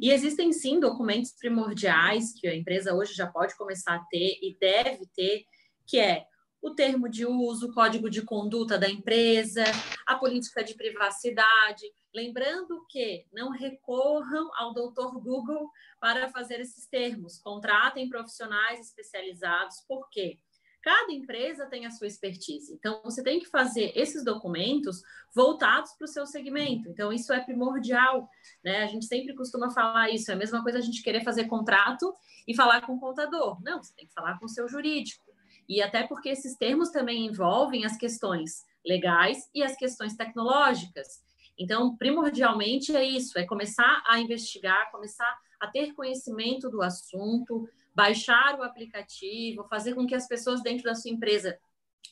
E 0.00 0.10
existem 0.10 0.52
sim 0.52 0.80
documentos 0.80 1.32
primordiais 1.32 2.32
que 2.32 2.46
a 2.46 2.54
empresa 2.54 2.94
hoje 2.94 3.14
já 3.14 3.26
pode 3.26 3.56
começar 3.56 3.94
a 3.94 4.04
ter 4.10 4.38
e 4.42 4.56
deve 4.60 5.06
ter, 5.14 5.44
que 5.86 5.98
é 5.98 6.26
o 6.64 6.70
termo 6.70 7.10
de 7.10 7.26
uso, 7.26 7.68
o 7.68 7.74
código 7.74 8.08
de 8.08 8.22
conduta 8.22 8.78
da 8.78 8.88
empresa, 8.88 9.64
a 10.06 10.16
política 10.16 10.64
de 10.64 10.74
privacidade. 10.74 11.84
Lembrando 12.14 12.86
que 12.88 13.26
não 13.32 13.50
recorram 13.50 14.50
ao 14.56 14.72
doutor 14.72 15.20
Google 15.20 15.68
para 16.00 16.30
fazer 16.30 16.60
esses 16.60 16.88
termos, 16.88 17.38
contratem 17.38 18.08
profissionais 18.08 18.80
especializados, 18.80 19.84
por 19.86 20.08
quê? 20.08 20.38
Cada 20.84 21.10
empresa 21.10 21.64
tem 21.64 21.86
a 21.86 21.90
sua 21.90 22.06
expertise. 22.06 22.70
Então, 22.74 23.00
você 23.02 23.22
tem 23.22 23.40
que 23.40 23.46
fazer 23.46 23.90
esses 23.96 24.22
documentos 24.22 25.00
voltados 25.34 25.92
para 25.92 26.04
o 26.04 26.08
seu 26.08 26.26
segmento. 26.26 26.90
Então, 26.90 27.10
isso 27.10 27.32
é 27.32 27.40
primordial. 27.40 28.28
Né? 28.62 28.82
A 28.82 28.86
gente 28.86 29.06
sempre 29.06 29.34
costuma 29.34 29.70
falar 29.70 30.10
isso. 30.10 30.30
É 30.30 30.34
a 30.34 30.36
mesma 30.36 30.62
coisa 30.62 30.76
a 30.76 30.82
gente 30.82 31.02
querer 31.02 31.24
fazer 31.24 31.46
contrato 31.46 32.14
e 32.46 32.54
falar 32.54 32.82
com 32.82 32.96
o 32.96 33.00
contador. 33.00 33.58
Não, 33.62 33.82
você 33.82 33.94
tem 33.94 34.06
que 34.06 34.12
falar 34.12 34.38
com 34.38 34.44
o 34.44 34.48
seu 34.48 34.68
jurídico. 34.68 35.24
E 35.66 35.80
até 35.80 36.06
porque 36.06 36.28
esses 36.28 36.54
termos 36.58 36.90
também 36.90 37.24
envolvem 37.24 37.86
as 37.86 37.96
questões 37.96 38.66
legais 38.84 39.48
e 39.54 39.62
as 39.62 39.74
questões 39.76 40.14
tecnológicas. 40.14 41.24
Então, 41.58 41.96
primordialmente 41.96 42.94
é 42.94 43.02
isso: 43.02 43.38
é 43.38 43.46
começar 43.46 44.02
a 44.06 44.20
investigar, 44.20 44.90
começar 44.90 45.34
a 45.58 45.66
ter 45.66 45.94
conhecimento 45.94 46.68
do 46.68 46.82
assunto, 46.82 47.66
baixar 47.94 48.58
o 48.58 48.62
aplicativo, 48.62 49.68
fazer 49.68 49.94
com 49.94 50.06
que 50.06 50.14
as 50.14 50.26
pessoas 50.26 50.62
dentro 50.62 50.84
da 50.84 50.94
sua 50.94 51.10
empresa 51.10 51.58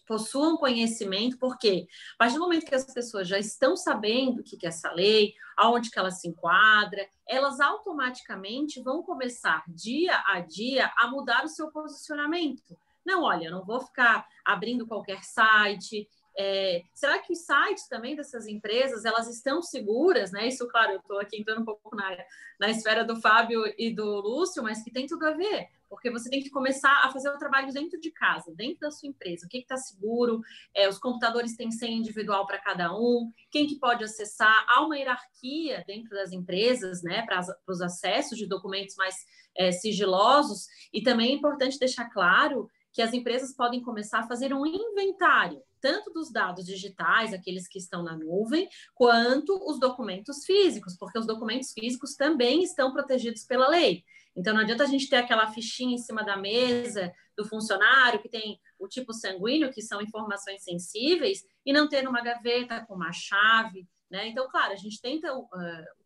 possuam 0.07 0.57
conhecimento, 0.57 1.39
porque 1.39 1.87
a 2.14 2.18
partir 2.18 2.35
do 2.35 2.41
momento 2.41 2.66
que 2.66 2.74
as 2.74 2.93
pessoas 2.93 3.28
já 3.28 3.39
estão 3.39 3.76
sabendo 3.76 4.41
o 4.41 4.43
que 4.43 4.59
é 4.64 4.68
essa 4.68 4.93
lei, 4.93 5.33
aonde 5.57 5.91
que 5.91 5.99
ela 5.99 6.11
se 6.11 6.28
enquadra, 6.28 7.07
elas 7.28 7.61
automaticamente 7.61 8.83
vão 8.83 9.03
começar 9.03 9.62
dia 9.68 10.22
a 10.26 10.41
dia 10.41 10.93
a 10.97 11.09
mudar 11.09 11.45
o 11.45 11.49
seu 11.49 11.70
posicionamento. 11.70 12.76
Não, 13.05 13.22
olha, 13.22 13.51
não 13.51 13.64
vou 13.64 13.80
ficar 13.80 14.26
abrindo 14.45 14.87
qualquer 14.87 15.22
site, 15.24 16.09
é, 16.37 16.83
será 16.95 17.18
que 17.18 17.33
os 17.33 17.41
sites 17.41 17.87
também 17.89 18.16
dessas 18.16 18.47
empresas 18.47 19.05
elas 19.05 19.28
estão 19.28 19.61
seguras, 19.62 20.33
né? 20.33 20.49
Isso, 20.49 20.66
claro, 20.68 20.93
eu 20.93 20.99
estou 20.99 21.20
aqui 21.20 21.39
entrando 21.39 21.61
um 21.61 21.64
pouco 21.64 21.95
na, 21.95 22.16
na 22.59 22.70
esfera 22.70 23.05
do 23.05 23.20
Fábio 23.20 23.62
e 23.78 23.95
do 23.95 24.20
Lúcio, 24.20 24.62
mas 24.62 24.83
que 24.83 24.91
tem 24.91 25.07
tudo 25.07 25.26
a 25.26 25.33
ver, 25.33 25.68
porque 25.89 26.11
você 26.11 26.30
tem 26.30 26.43
que 26.43 26.51
começar 26.51 27.03
a 27.05 27.11
fazer 27.11 27.28
o 27.28 27.39
trabalho 27.39 27.72
dentro 27.72 28.01
de 28.01 28.11
casa, 28.11 28.53
dentro 28.55 28.80
da 28.80 28.91
sua 28.91 29.09
empresa. 29.09 29.47
O 29.47 29.49
que 29.49 29.59
está 29.59 29.76
seguro? 29.76 30.41
É, 30.74 30.89
os 30.89 30.99
computadores 30.99 31.55
têm 31.55 31.70
senha 31.70 31.97
individual 31.97 32.47
para 32.47 32.59
cada 32.59 32.95
um, 32.97 33.30
quem 33.51 33.66
que 33.66 33.78
pode 33.78 34.03
acessar? 34.03 34.64
Há 34.68 34.85
uma 34.85 34.97
hierarquia 34.97 35.85
dentro 35.87 36.11
das 36.11 36.33
empresas, 36.33 37.03
né, 37.03 37.22
para 37.26 37.41
os 37.68 37.83
acessos 37.83 38.39
de 38.39 38.47
documentos 38.47 38.97
mais 38.97 39.16
é, 39.55 39.70
sigilosos, 39.70 40.66
e 40.93 41.03
também 41.03 41.33
é 41.33 41.35
importante 41.35 41.78
deixar 41.78 42.09
claro 42.09 42.70
que 42.91 43.03
as 43.03 43.12
empresas 43.12 43.55
podem 43.55 43.83
começar 43.83 44.20
a 44.20 44.28
fazer 44.28 44.53
um 44.55 44.66
inventário 44.66 45.62
tanto 45.83 46.11
dos 46.12 46.33
dados 46.33 46.64
digitais, 46.64 47.35
aqueles 47.35 47.66
que 47.68 47.78
estão 47.78 48.03
na 48.03 48.16
nuvem, 48.16 48.68
quanto 48.95 49.53
os 49.68 49.80
documentos 49.80 50.45
físicos, 50.47 50.97
porque 50.97 51.18
os 51.18 51.26
documentos 51.26 51.72
físicos 51.72 52.14
também 52.14 52.62
estão 52.62 52.93
protegidos 52.93 53.45
pela 53.45 53.68
lei. 53.68 54.05
Então, 54.35 54.55
não 54.55 54.62
adianta 54.62 54.85
a 54.85 54.87
gente 54.87 55.11
ter 55.11 55.16
aquela 55.16 55.49
fichinha 55.49 55.95
em 55.95 55.99
cima 55.99 56.24
da 56.24 56.37
mesa 56.37 57.12
do 57.37 57.45
funcionário 57.45 58.22
que 58.22 58.28
tem 58.28 58.59
o 58.78 58.87
tipo 58.87 59.12
sanguíneo, 59.12 59.72
que 59.72 59.83
são 59.83 60.01
informações 60.01 60.62
sensíveis, 60.62 61.45
e 61.66 61.72
não 61.72 61.89
ter 61.89 62.03
numa 62.03 62.22
gaveta 62.22 62.85
com 62.87 62.95
uma 62.95 63.12
chave, 63.12 63.87
né? 64.12 64.28
Então, 64.28 64.46
claro, 64.50 64.74
a 64.74 64.76
gente 64.76 65.00
tenta 65.00 65.34
uh, 65.34 65.48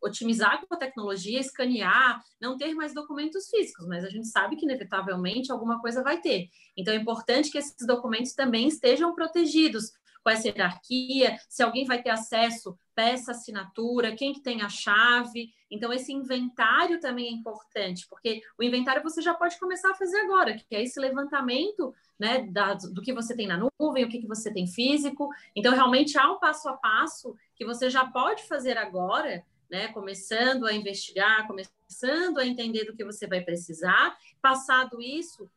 otimizar 0.01 0.65
com 0.65 0.73
a 0.73 0.77
tecnologia, 0.77 1.41
escanear, 1.41 2.23
não 2.39 2.55
ter 2.55 2.73
mais 2.73 2.93
documentos 2.93 3.49
físicos, 3.49 3.85
mas 3.85 4.05
a 4.05 4.09
gente 4.09 4.27
sabe 4.27 4.55
que, 4.55 4.63
inevitavelmente, 4.63 5.51
alguma 5.51 5.81
coisa 5.81 6.01
vai 6.01 6.21
ter. 6.21 6.47
Então, 6.77 6.93
é 6.93 6.97
importante 6.97 7.51
que 7.51 7.57
esses 7.57 7.85
documentos 7.85 8.31
também 8.33 8.69
estejam 8.69 9.13
protegidos 9.13 9.91
com 10.23 10.29
essa 10.29 10.47
hierarquia, 10.47 11.37
se 11.49 11.61
alguém 11.61 11.85
vai 11.85 12.01
ter 12.01 12.09
acesso, 12.09 12.77
peça 12.95 13.31
assinatura, 13.31 14.15
quem 14.15 14.31
que 14.31 14.41
tem 14.41 14.61
a 14.61 14.69
chave. 14.69 15.51
Então, 15.69 15.91
esse 15.91 16.13
inventário 16.13 17.01
também 17.01 17.27
é 17.27 17.31
importante, 17.31 18.07
porque 18.09 18.41
o 18.57 18.63
inventário 18.63 19.03
você 19.03 19.21
já 19.21 19.33
pode 19.33 19.59
começar 19.59 19.91
a 19.91 19.95
fazer 19.95 20.17
agora, 20.21 20.55
que 20.55 20.75
é 20.75 20.81
esse 20.81 20.99
levantamento 20.99 21.93
né, 22.19 22.47
da, 22.49 22.73
do 22.73 23.01
que 23.01 23.13
você 23.13 23.35
tem 23.35 23.47
na 23.47 23.57
nuvem, 23.57 24.03
o 24.03 24.09
que, 24.09 24.19
que 24.19 24.27
você 24.27 24.51
tem 24.51 24.67
físico. 24.67 25.29
Então, 25.55 25.73
realmente 25.73 26.17
há 26.17 26.31
um 26.31 26.39
passo 26.39 26.67
a 26.69 26.73
passo 26.73 27.35
que 27.55 27.65
você 27.65 27.89
já 27.89 28.05
pode 28.05 28.43
fazer 28.43 28.77
agora, 28.77 29.45
né, 29.69 29.89
começando 29.89 30.65
a 30.65 30.73
investigar, 30.73 31.45
começando 31.45 32.37
a 32.39 32.45
entender 32.45 32.85
do 32.85 32.95
que 32.95 33.03
você 33.03 33.27
vai 33.27 33.41
precisar. 33.41 34.17
Passado 34.41 35.01
isso, 35.01 35.49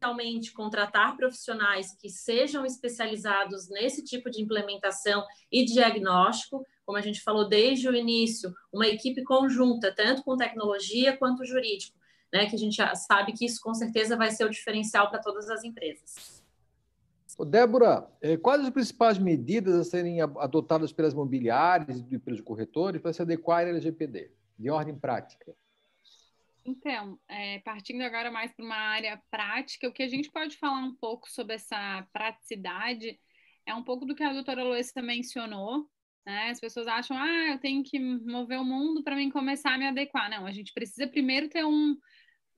realmente 0.00 0.52
contratar 0.52 1.16
profissionais 1.16 1.94
que 1.94 2.08
sejam 2.08 2.64
especializados 2.64 3.68
nesse 3.68 4.02
tipo 4.02 4.30
de 4.30 4.40
implementação 4.40 5.24
e 5.52 5.64
diagnóstico, 5.64 6.64
como 6.86 6.96
a 6.96 7.02
gente 7.02 7.20
falou 7.20 7.46
desde 7.46 7.88
o 7.88 7.94
início, 7.94 8.52
uma 8.72 8.86
equipe 8.86 9.22
conjunta, 9.22 9.94
tanto 9.94 10.22
com 10.22 10.36
tecnologia 10.36 11.16
quanto 11.16 11.44
jurídico, 11.44 11.99
né, 12.32 12.46
que 12.46 12.54
a 12.54 12.58
gente 12.58 12.76
sabe 12.96 13.32
que 13.32 13.44
isso 13.44 13.60
com 13.60 13.74
certeza 13.74 14.16
vai 14.16 14.30
ser 14.30 14.44
o 14.44 14.50
diferencial 14.50 15.10
para 15.10 15.20
todas 15.20 15.48
as 15.48 15.64
empresas. 15.64 16.40
Débora, 17.46 18.06
eh, 18.20 18.36
quais 18.36 18.62
as 18.62 18.70
principais 18.70 19.18
medidas 19.18 19.74
a 19.74 19.84
serem 19.84 20.20
adotadas 20.20 20.92
pelas 20.92 21.14
mobiliárias 21.14 22.04
e 22.10 22.18
pelos 22.18 22.40
corretores 22.42 23.00
para 23.00 23.12
se 23.12 23.22
adequar 23.22 23.64
à 23.64 23.68
LGPD, 23.70 24.30
de 24.58 24.68
ordem 24.68 24.98
prática? 24.98 25.54
Então, 26.64 27.18
é, 27.26 27.58
partindo 27.60 28.02
agora 28.02 28.30
mais 28.30 28.52
para 28.52 28.64
uma 28.64 28.76
área 28.76 29.20
prática, 29.30 29.88
o 29.88 29.92
que 29.92 30.02
a 30.02 30.08
gente 30.08 30.30
pode 30.30 30.56
falar 30.56 30.80
um 30.80 30.94
pouco 30.94 31.30
sobre 31.30 31.54
essa 31.54 32.06
praticidade 32.12 33.18
é 33.66 33.74
um 33.74 33.82
pouco 33.82 34.04
do 34.04 34.14
que 34.14 34.22
a 34.22 34.32
doutora 34.32 34.62
Luísa 34.62 35.00
mencionou. 35.00 35.88
Né? 36.26 36.50
As 36.50 36.60
pessoas 36.60 36.86
acham, 36.86 37.16
ah, 37.16 37.52
eu 37.52 37.58
tenho 37.58 37.82
que 37.82 37.98
mover 37.98 38.58
o 38.58 38.64
mundo 38.64 39.02
para 39.02 39.16
mim 39.16 39.30
começar 39.30 39.74
a 39.74 39.78
me 39.78 39.86
adequar. 39.86 40.28
Não, 40.28 40.46
a 40.46 40.52
gente 40.52 40.72
precisa 40.74 41.06
primeiro 41.06 41.48
ter 41.48 41.64
um, 41.64 41.96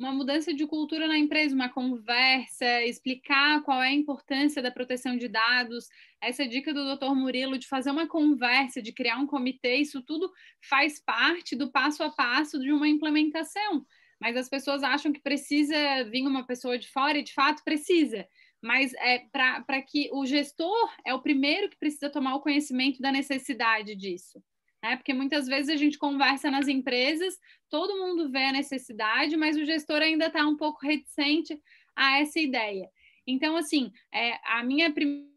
uma 0.02 0.12
mudança 0.12 0.52
de 0.52 0.66
cultura 0.66 1.06
na 1.06 1.16
empresa, 1.16 1.54
uma 1.54 1.68
conversa, 1.68 2.82
explicar 2.84 3.62
qual 3.62 3.82
é 3.82 3.88
a 3.88 3.92
importância 3.92 4.60
da 4.60 4.70
proteção 4.70 5.16
de 5.16 5.28
dados. 5.28 5.86
Essa 6.20 6.46
dica 6.46 6.74
do 6.74 6.96
Dr. 6.96 7.14
Murilo 7.14 7.56
de 7.56 7.68
fazer 7.68 7.90
uma 7.90 8.08
conversa, 8.08 8.82
de 8.82 8.92
criar 8.92 9.18
um 9.18 9.26
comitê, 9.26 9.76
isso 9.76 10.02
tudo 10.02 10.30
faz 10.68 11.00
parte 11.00 11.54
do 11.54 11.70
passo 11.70 12.02
a 12.02 12.10
passo 12.10 12.58
de 12.58 12.72
uma 12.72 12.88
implementação 12.88 13.86
mas 14.22 14.36
as 14.36 14.48
pessoas 14.48 14.84
acham 14.84 15.12
que 15.12 15.20
precisa 15.20 16.04
vir 16.04 16.24
uma 16.24 16.46
pessoa 16.46 16.78
de 16.78 16.88
fora 16.88 17.18
e 17.18 17.24
de 17.24 17.34
fato 17.34 17.64
precisa. 17.64 18.24
Mas 18.62 18.94
é 18.94 19.26
para 19.32 19.82
que 19.82 20.08
o 20.12 20.24
gestor 20.24 20.94
é 21.04 21.12
o 21.12 21.20
primeiro 21.20 21.68
que 21.68 21.76
precisa 21.76 22.08
tomar 22.08 22.36
o 22.36 22.40
conhecimento 22.40 23.02
da 23.02 23.10
necessidade 23.10 23.96
disso. 23.96 24.40
Né? 24.82 24.96
Porque 24.96 25.14
muitas 25.14 25.46
vezes 25.46 25.70
a 25.70 25.76
gente 25.76 25.96
conversa 25.96 26.50
nas 26.50 26.68
empresas, 26.68 27.38
todo 27.70 27.98
mundo 27.98 28.30
vê 28.30 28.46
a 28.46 28.52
necessidade, 28.52 29.36
mas 29.36 29.56
o 29.56 29.64
gestor 29.64 30.02
ainda 30.02 30.26
está 30.26 30.46
um 30.46 30.56
pouco 30.56 30.84
reticente 30.84 31.58
a 31.94 32.18
essa 32.18 32.40
ideia. 32.40 32.88
Então, 33.26 33.56
assim, 33.56 33.92
é, 34.12 34.38
a 34.44 34.64
minha 34.64 34.92
primeira 34.92 35.32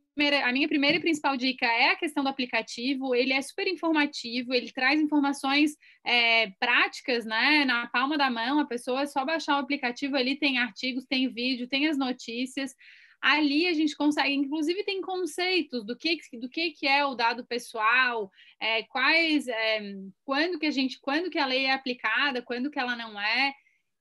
a 0.45 0.51
minha 0.53 0.67
primeira 0.67 0.95
e 0.95 1.01
principal 1.01 1.35
dica 1.35 1.65
é 1.65 1.89
a 1.89 1.95
questão 1.97 2.23
do 2.23 2.29
aplicativo. 2.29 3.13
Ele 3.13 3.33
é 3.33 3.41
super 3.41 3.67
informativo, 3.67 4.53
ele 4.53 4.71
traz 4.71 4.97
informações 4.97 5.75
é, 6.05 6.51
práticas, 6.57 7.25
né? 7.25 7.65
Na 7.65 7.87
palma 7.87 8.17
da 8.17 8.31
mão, 8.31 8.59
a 8.59 8.65
pessoa 8.65 9.01
é 9.01 9.05
só 9.07 9.25
baixar 9.25 9.57
o 9.57 9.59
aplicativo 9.59 10.15
ali, 10.15 10.39
tem 10.39 10.57
artigos, 10.57 11.05
tem 11.05 11.27
vídeo, 11.27 11.67
tem 11.67 11.87
as 11.87 11.97
notícias. 11.97 12.73
Ali 13.28 13.65
a 13.65 13.73
gente 13.73 13.95
consegue, 13.95 14.36
inclusive 14.36 14.84
tem 14.84 15.01
conceitos 15.01 15.84
do 15.84 15.97
que 15.97 16.19
do 16.34 16.47
que, 16.47 16.69
que 16.69 16.86
é 16.86 17.03
o 17.03 17.15
dado 17.15 17.43
pessoal, 17.43 18.30
é, 18.59 18.84
quais, 18.84 19.47
é, 19.47 19.82
quando 20.23 20.59
que 20.59 20.67
a 20.67 20.71
gente, 20.71 20.99
quando 21.01 21.32
que 21.32 21.39
a 21.39 21.45
lei 21.47 21.65
é 21.65 21.73
aplicada, 21.73 22.43
quando 22.43 22.69
que 22.69 22.78
ela 22.78 22.95
não 22.95 23.19
é. 23.19 23.51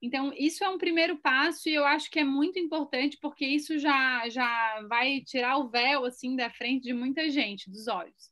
Então, 0.02 0.30
isso 0.36 0.62
é 0.62 0.68
um 0.68 0.76
primeiro 0.76 1.16
passo 1.16 1.70
e 1.70 1.74
eu 1.74 1.86
acho 1.86 2.10
que 2.10 2.18
é 2.18 2.24
muito 2.24 2.58
importante 2.58 3.16
porque 3.18 3.46
isso 3.46 3.78
já, 3.78 4.28
já 4.28 4.82
vai 4.90 5.22
tirar 5.22 5.56
o 5.56 5.70
véu 5.70 6.04
assim 6.04 6.36
da 6.36 6.50
frente 6.50 6.82
de 6.82 6.92
muita 6.92 7.30
gente, 7.30 7.70
dos 7.70 7.88
olhos. 7.88 8.30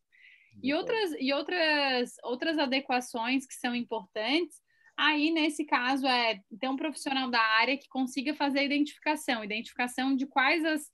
E 0.63 0.75
outras, 0.75 1.13
e 1.19 1.33
outras, 1.33 2.17
outras 2.23 2.59
adequações 2.59 3.47
que 3.47 3.55
são 3.55 3.75
importantes, 3.75 4.61
aí 5.03 5.31
nesse 5.33 5.65
caso 5.65 6.07
é 6.07 6.41
ter 6.61 6.69
um 6.69 6.77
profissional 6.77 7.29
da 7.29 7.41
área 7.41 7.77
que 7.77 7.89
consiga 7.89 8.35
fazer 8.35 8.61
a 8.61 8.65
identificação, 8.65 9.43
identificação 9.43 10.15
de 10.15 10.27
quais 10.27 10.65
as 10.65 10.91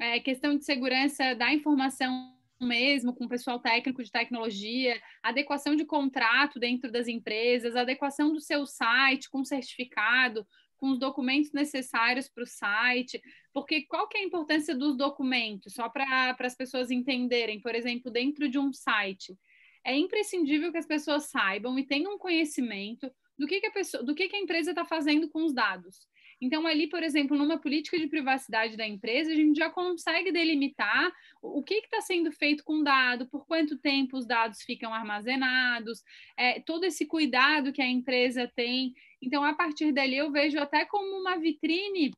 é, 0.00 0.20
questão 0.20 0.56
de 0.56 0.64
segurança 0.64 1.34
da 1.34 1.52
informação 1.52 2.36
mesmo, 2.60 3.14
com 3.14 3.24
o 3.24 3.28
pessoal 3.28 3.58
técnico 3.58 4.02
de 4.02 4.10
tecnologia, 4.10 5.00
adequação 5.22 5.76
de 5.76 5.84
contrato 5.84 6.58
dentro 6.58 6.90
das 6.90 7.08
empresas, 7.08 7.76
adequação 7.76 8.32
do 8.32 8.40
seu 8.40 8.64
site 8.66 9.30
com 9.30 9.44
certificado, 9.44 10.46
com 10.76 10.90
os 10.90 10.98
documentos 10.98 11.52
necessários 11.52 12.28
para 12.28 12.44
o 12.44 12.46
site, 12.46 13.20
porque 13.52 13.82
qual 13.82 14.08
que 14.08 14.18
é 14.18 14.20
a 14.20 14.24
importância 14.24 14.74
dos 14.74 14.96
documentos? 14.96 15.74
Só 15.74 15.88
para 15.88 16.36
as 16.38 16.56
pessoas 16.56 16.90
entenderem, 16.90 17.60
por 17.60 17.74
exemplo, 17.74 18.10
dentro 18.10 18.48
de 18.48 18.58
um 18.58 18.72
site, 18.72 19.36
é 19.84 19.96
imprescindível 19.96 20.70
que 20.70 20.78
as 20.78 20.86
pessoas 20.86 21.24
saibam 21.24 21.76
e 21.78 21.86
tenham 21.86 22.18
conhecimento 22.18 23.10
do 23.38 23.46
que, 23.46 23.60
que 23.60 23.66
a 23.66 23.70
pessoa, 23.70 24.02
do 24.02 24.14
que, 24.14 24.28
que 24.28 24.36
a 24.36 24.40
empresa 24.40 24.70
está 24.70 24.84
fazendo 24.84 25.28
com 25.28 25.44
os 25.44 25.54
dados. 25.54 26.08
Então, 26.40 26.66
ali, 26.66 26.88
por 26.88 27.02
exemplo, 27.02 27.36
numa 27.36 27.58
política 27.58 27.98
de 27.98 28.06
privacidade 28.06 28.76
da 28.76 28.86
empresa, 28.86 29.32
a 29.32 29.34
gente 29.34 29.56
já 29.56 29.68
consegue 29.68 30.30
delimitar 30.30 31.12
o 31.42 31.62
que 31.62 31.74
está 31.74 32.00
sendo 32.00 32.30
feito 32.30 32.62
com 32.62 32.80
o 32.80 32.84
dado, 32.84 33.28
por 33.28 33.44
quanto 33.44 33.78
tempo 33.78 34.16
os 34.16 34.26
dados 34.26 34.62
ficam 34.62 34.94
armazenados, 34.94 36.02
é, 36.36 36.60
todo 36.60 36.84
esse 36.84 37.06
cuidado 37.06 37.72
que 37.72 37.82
a 37.82 37.88
empresa 37.88 38.50
tem. 38.54 38.94
Então, 39.20 39.42
a 39.42 39.54
partir 39.54 39.92
dali, 39.92 40.16
eu 40.16 40.30
vejo 40.30 40.58
até 40.60 40.84
como 40.84 41.20
uma 41.20 41.36
vitrine 41.36 42.12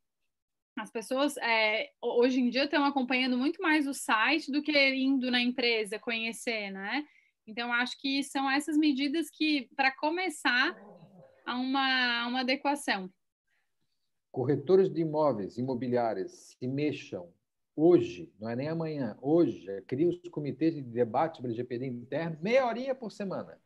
as 0.78 0.90
pessoas 0.90 1.36
é, 1.36 1.90
hoje 2.00 2.40
em 2.40 2.48
dia 2.48 2.64
estão 2.64 2.84
acompanhando 2.84 3.36
muito 3.36 3.60
mais 3.60 3.86
o 3.86 3.92
site 3.92 4.50
do 4.50 4.62
que 4.62 4.72
indo 4.94 5.30
na 5.30 5.40
empresa 5.40 5.98
conhecer, 5.98 6.70
né? 6.70 7.04
Então, 7.46 7.72
acho 7.72 8.00
que 8.00 8.22
são 8.22 8.50
essas 8.50 8.78
medidas 8.78 9.28
que, 9.28 9.68
para 9.76 9.90
começar, 9.90 10.74
a 11.50 11.56
uma, 11.56 12.22
a 12.22 12.28
uma 12.28 12.40
adequação. 12.40 13.10
Corretores 14.30 14.88
de 14.88 15.00
imóveis, 15.00 15.58
imobiliárias, 15.58 16.56
se 16.56 16.68
mexam 16.68 17.28
hoje, 17.74 18.32
não 18.38 18.48
é 18.48 18.54
nem 18.54 18.68
amanhã, 18.68 19.18
hoje, 19.20 19.66
criem 19.88 20.08
os 20.08 20.20
comitês 20.28 20.74
de 20.76 20.82
debate 20.82 21.36
sobre 21.36 21.50
LGPD 21.50 21.86
interno, 21.86 22.38
meia 22.40 22.64
horinha 22.66 22.94
por 22.94 23.10
semana. 23.10 23.58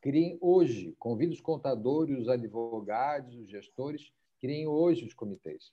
Criem 0.00 0.38
hoje, 0.40 0.94
convide 0.96 1.32
os 1.32 1.40
contadores, 1.40 2.20
os 2.20 2.28
advogados, 2.28 3.34
os 3.34 3.50
gestores, 3.50 4.12
criem 4.40 4.68
hoje 4.68 5.04
os 5.04 5.14
comitês. 5.14 5.72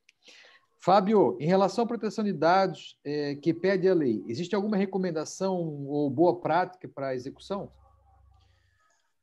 Fábio, 0.79 1.37
em 1.39 1.45
relação 1.45 1.83
à 1.83 1.87
proteção 1.87 2.23
de 2.23 2.33
dados 2.33 2.97
é, 3.03 3.35
que 3.35 3.53
pede 3.53 3.87
a 3.87 3.93
lei, 3.93 4.23
existe 4.27 4.55
alguma 4.55 4.77
recomendação 4.77 5.85
ou 5.85 6.09
boa 6.09 6.39
prática 6.39 6.87
para 6.87 7.09
a 7.09 7.15
execução? 7.15 7.71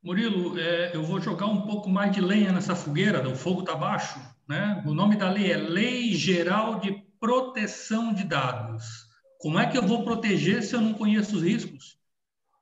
Murilo, 0.03 0.59
é, 0.59 0.97
eu 0.97 1.05
vou 1.05 1.21
jogar 1.21 1.47
um 1.47 1.61
pouco 1.61 1.89
mais 1.89 2.11
de 2.11 2.21
lenha 2.21 2.51
nessa 2.51 2.75
fogueira, 2.75 3.29
o 3.29 3.37
fogo 3.37 3.61
está 3.61 3.77
baixo. 3.77 4.21
Né? 4.49 4.83
O 4.85 4.93
nome 4.93 5.15
da 5.15 5.31
lei 5.31 5.53
é 5.53 5.57
Lei 5.57 6.13
Geral 6.13 6.81
de 6.81 6.93
Proteção 7.21 8.13
de 8.13 8.25
Dados. 8.25 9.07
Como 9.39 9.61
é 9.61 9.67
que 9.67 9.79
eu 9.79 9.87
vou 9.87 10.03
proteger 10.03 10.61
se 10.65 10.75
eu 10.75 10.81
não 10.81 10.93
conheço 10.93 11.37
os 11.37 11.43
riscos? 11.45 11.97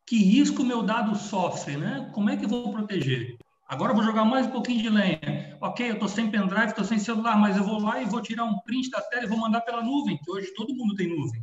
Que 0.07 0.17
risco 0.17 0.63
meu 0.63 0.83
dado 0.83 1.17
sofre? 1.17 1.79
Né? 1.79 2.11
Como 2.13 2.29
é 2.29 2.37
que 2.37 2.45
eu 2.45 2.49
vou 2.49 2.71
proteger? 2.73 3.39
Agora 3.67 3.93
eu 3.93 3.97
vou 3.97 4.05
jogar 4.05 4.27
mais 4.27 4.47
um 4.47 4.51
pouquinho 4.51 4.83
de 4.83 4.91
lenha. 4.91 5.57
Ok, 5.63 5.89
eu 5.89 5.95
estou 5.95 6.09
sem 6.09 6.31
pendrive, 6.31 6.67
estou 6.67 6.85
sem 6.85 6.99
celular, 6.99 7.39
mas 7.39 7.57
eu 7.57 7.65
vou 7.65 7.81
lá 7.81 8.03
e 8.03 8.05
vou 8.05 8.21
tirar 8.21 8.45
um 8.45 8.59
print 8.59 8.91
da 8.91 9.01
tela 9.01 9.25
e 9.25 9.29
vou 9.29 9.39
mandar 9.39 9.63
pela 9.63 9.83
nuvem, 9.83 10.19
que 10.19 10.31
hoje 10.31 10.53
todo 10.55 10.75
mundo 10.75 10.95
tem 10.95 11.09
nuvem. 11.09 11.43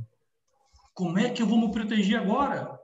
Como 0.94 1.18
é 1.18 1.32
que 1.32 1.42
eu 1.42 1.48
vou 1.48 1.60
me 1.60 1.72
proteger 1.72 2.20
agora? 2.20 2.78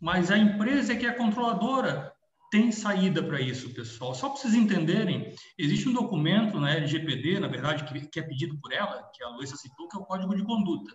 Mas 0.00 0.32
a 0.32 0.38
empresa 0.38 0.96
que 0.96 1.06
é 1.06 1.12
controladora 1.12 2.09
tem 2.50 2.72
saída 2.72 3.22
para 3.22 3.40
isso, 3.40 3.72
pessoal. 3.72 4.14
Só 4.14 4.28
para 4.28 4.40
vocês 4.40 4.54
entenderem, 4.54 5.32
existe 5.56 5.88
um 5.88 5.92
documento 5.92 6.58
na 6.58 6.72
LGPD, 6.72 7.38
na 7.38 7.46
verdade, 7.46 7.84
que, 7.84 8.08
que 8.08 8.18
é 8.18 8.22
pedido 8.22 8.58
por 8.60 8.72
ela, 8.72 9.08
que 9.14 9.22
a 9.22 9.28
Luísa 9.28 9.56
citou, 9.56 9.88
que 9.88 9.96
é 9.96 10.00
o 10.00 10.04
Código 10.04 10.34
de 10.34 10.42
Conduta. 10.42 10.92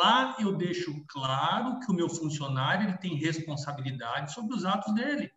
Lá 0.00 0.36
eu 0.38 0.56
deixo 0.56 0.92
claro 1.08 1.78
que 1.80 1.90
o 1.90 1.94
meu 1.94 2.08
funcionário 2.08 2.88
ele 2.88 2.98
tem 2.98 3.14
responsabilidade 3.14 4.34
sobre 4.34 4.54
os 4.54 4.64
atos 4.64 4.92
dele. 4.94 5.30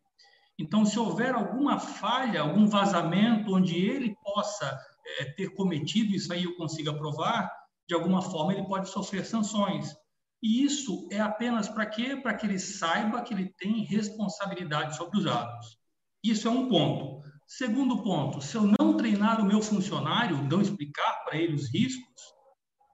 Então, 0.60 0.84
se 0.84 1.00
houver 1.00 1.34
alguma 1.34 1.80
falha, 1.80 2.42
algum 2.42 2.68
vazamento 2.68 3.56
onde 3.56 3.76
ele 3.76 4.16
possa 4.22 4.78
é, 5.20 5.26
ter 5.26 5.54
cometido, 5.54 6.14
isso 6.14 6.34
aí 6.34 6.44
eu 6.44 6.56
consiga 6.56 6.94
provar, 6.94 7.50
de 7.88 7.96
alguma 7.96 8.22
forma 8.22 8.54
ele 8.54 8.68
pode 8.68 8.90
sofrer 8.90 9.26
sanções. 9.26 9.96
E 10.42 10.64
isso 10.64 11.08
é 11.12 11.20
apenas 11.20 11.70
para 11.70 11.86
quê? 11.86 12.16
Para 12.16 12.34
que 12.34 12.46
ele 12.46 12.58
saiba 12.58 13.22
que 13.22 13.34
ele 13.34 13.54
tem 13.58 13.84
responsabilidade 13.84 14.96
sobre 14.96 15.20
os 15.20 15.28
atos. 15.28 15.78
Isso 16.24 16.48
é 16.48 16.52
um 16.52 16.68
ponto. 16.68 17.22
Segundo 17.48 18.02
ponto, 18.02 18.42
se 18.42 18.56
eu 18.56 18.64
não 18.80 18.96
treinar 18.96 19.42
o 19.42 19.46
meu 19.46 19.62
funcionário, 19.62 20.42
não 20.44 20.62
explicar 20.62 21.24
para 21.26 21.38
ele 21.38 21.54
os 21.54 21.72
riscos, 21.72 22.22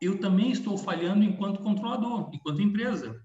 eu 0.02 0.20
também 0.20 0.52
estou 0.52 0.78
falhando 0.78 1.24
enquanto 1.24 1.62
controlador, 1.62 2.30
enquanto 2.34 2.62
empresa. 2.62 3.22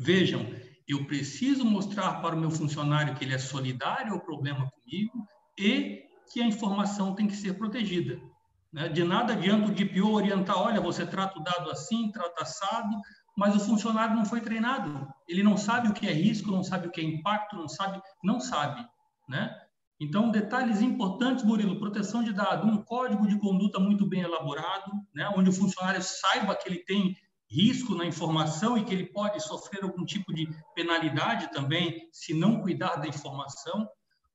Vejam, 0.00 0.46
eu 0.88 1.04
preciso 1.06 1.64
mostrar 1.64 2.20
para 2.20 2.34
o 2.34 2.38
meu 2.38 2.50
funcionário 2.50 3.14
que 3.14 3.24
ele 3.24 3.34
é 3.34 3.38
solidário 3.38 4.12
ao 4.12 4.20
problema 4.20 4.70
comigo 4.70 5.26
e 5.58 6.04
que 6.32 6.40
a 6.40 6.46
informação 6.46 7.14
tem 7.14 7.26
que 7.26 7.36
ser 7.36 7.54
protegida. 7.54 8.20
Né? 8.72 8.88
De 8.88 9.04
nada 9.04 9.32
adianta 9.32 9.70
o 9.70 9.74
DPO 9.74 10.12
orientar, 10.12 10.58
olha, 10.58 10.80
você 10.80 11.06
trata 11.06 11.38
o 11.38 11.42
dado 11.42 11.70
assim, 11.70 12.10
trata 12.10 12.42
assado, 12.42 12.96
mas 13.36 13.54
o 13.54 13.60
funcionário 13.60 14.16
não 14.16 14.24
foi 14.24 14.40
treinado. 14.40 15.06
Ele 15.28 15.42
não 15.42 15.56
sabe 15.56 15.88
o 15.88 15.92
que 15.92 16.06
é 16.06 16.12
risco, 16.12 16.50
não 16.50 16.64
sabe 16.64 16.88
o 16.88 16.90
que 16.90 17.00
é 17.00 17.04
impacto, 17.04 17.56
não 17.56 17.68
sabe, 17.68 18.00
não 18.24 18.40
sabe, 18.40 18.86
né? 19.28 19.54
Então, 19.98 20.30
detalhes 20.30 20.82
importantes, 20.82 21.44
Murilo, 21.44 21.78
proteção 21.78 22.22
de 22.22 22.32
dados, 22.32 22.70
um 22.70 22.82
código 22.82 23.26
de 23.26 23.38
conduta 23.38 23.78
muito 23.78 24.06
bem 24.06 24.20
elaborado, 24.20 24.92
né, 25.14 25.26
onde 25.34 25.48
o 25.48 25.52
funcionário 25.52 26.02
saiba 26.02 26.54
que 26.54 26.68
ele 26.68 26.84
tem 26.84 27.16
risco 27.48 27.94
na 27.94 28.04
informação 28.04 28.76
e 28.76 28.84
que 28.84 28.92
ele 28.92 29.06
pode 29.06 29.40
sofrer 29.40 29.82
algum 29.84 30.04
tipo 30.04 30.34
de 30.34 30.48
penalidade 30.74 31.50
também 31.52 32.08
se 32.12 32.34
não 32.34 32.60
cuidar 32.60 32.96
da 32.96 33.06
informação. 33.06 33.88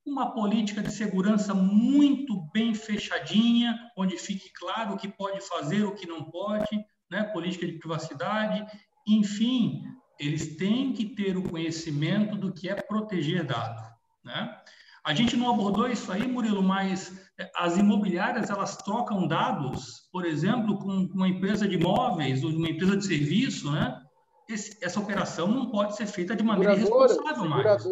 Uma 0.03 0.33
política 0.33 0.81
de 0.81 0.91
segurança 0.91 1.53
muito 1.53 2.41
bem 2.51 2.73
fechadinha, 2.73 3.77
onde 3.95 4.17
fique 4.17 4.51
claro 4.53 4.93
o 4.93 4.97
que 4.97 5.07
pode 5.07 5.41
fazer, 5.47 5.83
o 5.83 5.93
que 5.93 6.07
não 6.07 6.23
pode, 6.23 6.83
né? 7.09 7.23
política 7.25 7.67
de 7.67 7.73
privacidade. 7.73 8.65
Enfim, 9.07 9.81
eles 10.19 10.55
têm 10.55 10.93
que 10.93 11.05
ter 11.15 11.37
o 11.37 11.49
conhecimento 11.49 12.35
do 12.35 12.53
que 12.53 12.69
é 12.69 12.75
proteger 12.75 13.43
dado. 13.43 13.81
Né? 14.23 14.55
A 15.03 15.13
gente 15.13 15.35
não 15.35 15.49
abordou 15.49 15.87
isso 15.87 16.11
aí, 16.11 16.27
Murilo, 16.27 16.61
mas 16.61 17.19
é, 17.39 17.49
as 17.55 17.75
imobiliárias 17.75 18.49
elas 18.51 18.77
trocam 18.77 19.27
dados, 19.27 20.07
por 20.11 20.25
exemplo, 20.25 20.77
com 20.77 21.09
uma 21.13 21.27
empresa 21.27 21.67
de 21.67 21.75
imóveis 21.75 22.43
ou 22.43 22.51
uma 22.51 22.69
empresa 22.69 22.97
de 22.97 23.05
serviço, 23.05 23.71
né? 23.71 23.99
Esse, 24.47 24.77
essa 24.83 24.99
operação 24.99 25.47
não 25.47 25.71
pode 25.71 25.95
ser 25.95 26.05
feita 26.05 26.35
de 26.35 26.43
maneira 26.43 26.75
irresponsável 26.75 27.45
mais. 27.45 27.83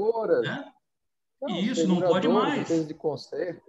Né? 0.41 0.66
Não, 1.41 1.55
isso 1.55 1.88
não 1.88 2.01
pode 2.01 2.28
mais. 2.28 2.88
De 2.88 2.93
conserto. 2.93 3.64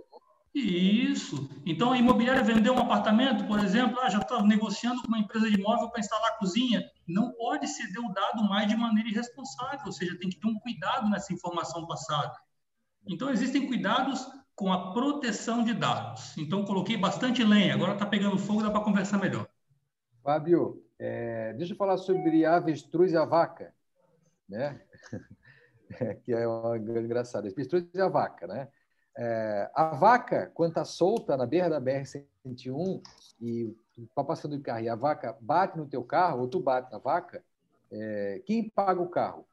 Isso. 0.53 1.49
Então, 1.65 1.93
a 1.93 1.99
imobiliária 1.99 2.43
vendeu 2.43 2.75
um 2.75 2.81
apartamento, 2.81 3.47
por 3.47 3.61
exemplo, 3.61 4.01
ah, 4.01 4.11
já 4.11 4.19
está 4.19 4.43
negociando 4.43 5.01
com 5.01 5.09
uma 5.09 5.19
empresa 5.19 5.49
de 5.49 5.57
imóvel 5.57 5.89
para 5.91 6.01
instalar 6.01 6.39
cozinha. 6.39 6.85
Não 7.07 7.33
pode 7.33 7.69
ceder 7.69 8.01
o 8.05 8.13
dado 8.13 8.43
mais 8.45 8.69
de 8.69 8.77
maneira 8.77 9.09
irresponsável, 9.09 9.81
ou 9.87 9.93
seja, 9.93 10.19
tem 10.19 10.29
que 10.29 10.41
ter 10.41 10.49
um 10.49 10.59
cuidado 10.59 11.09
nessa 11.09 11.33
informação 11.33 11.87
passada. 11.87 12.37
Então, 13.07 13.31
existem 13.31 13.67
cuidados 13.67 14.27
com 14.57 14.73
a 14.73 14.93
proteção 14.93 15.63
de 15.63 15.73
dados. 15.73 16.37
Então, 16.37 16.65
coloquei 16.65 16.97
bastante 16.97 17.45
lenha, 17.45 17.75
agora 17.75 17.93
está 17.93 18.05
pegando 18.05 18.37
fogo, 18.37 18.63
dá 18.63 18.71
para 18.71 18.85
conversar 18.85 19.19
melhor. 19.19 19.49
Fábio, 20.23 20.85
é, 20.99 21.55
deixa 21.55 21.73
eu 21.73 21.77
falar 21.77 21.97
sobre 21.97 22.45
a 22.45 22.57
avestruz 22.57 23.13
e 23.13 23.17
a 23.17 23.25
vaca, 23.25 23.73
né? 24.49 24.83
que 26.25 26.33
é 26.33 26.47
uma 26.47 26.77
engraçada. 26.77 27.49
Avestruz 27.49 27.87
e 27.95 28.01
a 28.01 28.09
vaca, 28.09 28.47
né? 28.47 28.69
É, 29.23 29.71
a 29.75 29.85
vaca, 29.95 30.51
quando 30.55 30.71
está 30.71 30.85
solta 30.85 31.37
na 31.37 31.45
beira 31.45 31.69
da 31.69 31.81
BR-101 31.81 33.03
e 33.39 33.77
está 33.99 34.25
passando 34.25 34.57
de 34.57 34.63
carro 34.63 34.81
e 34.81 34.89
a 34.89 34.95
vaca 34.95 35.37
bate 35.41 35.77
no 35.77 35.87
teu 35.87 36.03
carro, 36.03 36.41
ou 36.41 36.49
tu 36.49 36.59
bate 36.59 36.91
na 36.91 36.99
vaca, 36.99 37.45
é, 37.93 38.43
quem 38.47 38.69
paga 38.69 39.01
o 39.01 39.09
carro? 39.09 39.45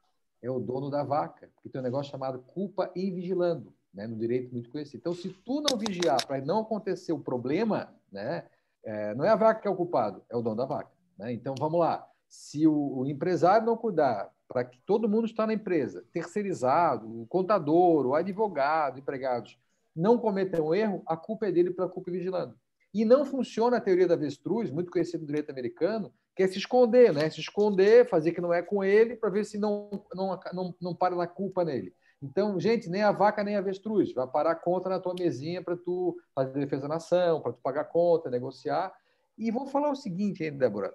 é 0.42 0.50
o 0.50 0.58
dono 0.58 0.90
da 0.90 1.02
vaca, 1.02 1.50
porque 1.54 1.68
tem 1.68 1.80
um 1.80 1.84
negócio 1.84 2.10
chamado 2.10 2.38
culpa 2.40 2.90
e 2.94 3.10
vigilando, 3.10 3.72
né, 3.92 4.06
no 4.06 4.16
direito 4.16 4.52
muito 4.52 4.70
conhecido. 4.70 5.00
Então, 5.00 5.14
se 5.14 5.28
tu 5.30 5.60
não 5.60 5.76
vigiar 5.76 6.24
para 6.26 6.40
não 6.40 6.60
acontecer 6.60 7.12
o 7.12 7.18
problema, 7.18 7.92
né, 8.10 8.44
é, 8.84 9.14
não 9.14 9.24
é 9.24 9.30
a 9.30 9.36
vaca 9.36 9.60
que 9.60 9.68
é 9.68 9.70
o 9.70 9.76
culpado, 9.76 10.22
é 10.28 10.36
o 10.36 10.42
dono 10.42 10.56
da 10.56 10.64
vaca. 10.64 10.90
Né? 11.18 11.32
Então, 11.32 11.54
vamos 11.58 11.80
lá. 11.80 12.08
Se 12.28 12.66
o, 12.66 12.98
o 12.98 13.06
empresário 13.06 13.66
não 13.66 13.76
cuidar 13.76 14.30
para 14.48 14.64
que 14.64 14.80
todo 14.86 15.08
mundo 15.08 15.26
está 15.26 15.46
na 15.46 15.52
empresa, 15.52 16.04
terceirizado, 16.10 17.06
o 17.06 17.26
contador, 17.26 18.06
o 18.06 18.14
advogado, 18.14 18.98
empregados, 18.98 19.58
não 19.94 20.16
cometam 20.16 20.74
erro, 20.74 21.02
a 21.06 21.16
culpa 21.16 21.46
é 21.46 21.52
dele 21.52 21.70
pela 21.70 21.88
culpa 21.88 22.10
vigilando. 22.10 22.54
E 22.94 23.04
não 23.04 23.24
funciona 23.26 23.76
a 23.76 23.80
teoria 23.80 24.08
da 24.08 24.14
avestruz, 24.14 24.70
muito 24.70 24.90
conhecida 24.90 25.18
no 25.18 25.26
direito 25.26 25.50
americano, 25.50 26.10
que 26.34 26.42
é 26.42 26.46
se 26.48 26.56
esconder, 26.56 27.12
né? 27.12 27.28
Se 27.28 27.40
esconder, 27.40 28.08
fazer 28.08 28.32
que 28.32 28.40
não 28.40 28.54
é 28.54 28.62
com 28.62 28.82
ele, 28.82 29.16
para 29.16 29.28
ver 29.28 29.44
se 29.44 29.58
não, 29.58 29.90
não, 30.14 30.40
não, 30.52 30.74
não 30.80 30.94
para 30.94 31.14
na 31.14 31.26
culpa 31.26 31.64
nele. 31.64 31.92
Então, 32.22 32.58
gente, 32.58 32.88
nem 32.88 33.02
a 33.02 33.12
vaca 33.12 33.44
nem 33.44 33.56
a 33.56 33.58
avestruz. 33.58 34.12
Vai 34.12 34.26
parar 34.26 34.54
conta 34.54 34.88
na 34.88 34.98
tua 34.98 35.14
mesinha 35.18 35.62
para 35.62 35.76
tu 35.76 36.16
fazer 36.34 36.58
defesa 36.58 36.82
da 36.82 36.88
nação, 36.88 37.40
para 37.40 37.52
tu 37.52 37.60
pagar 37.60 37.84
conta, 37.84 38.30
negociar. 38.30 38.92
E 39.36 39.50
vou 39.50 39.66
falar 39.66 39.90
o 39.90 39.96
seguinte 39.96 40.42
ainda, 40.42 40.58
Débora. 40.58 40.94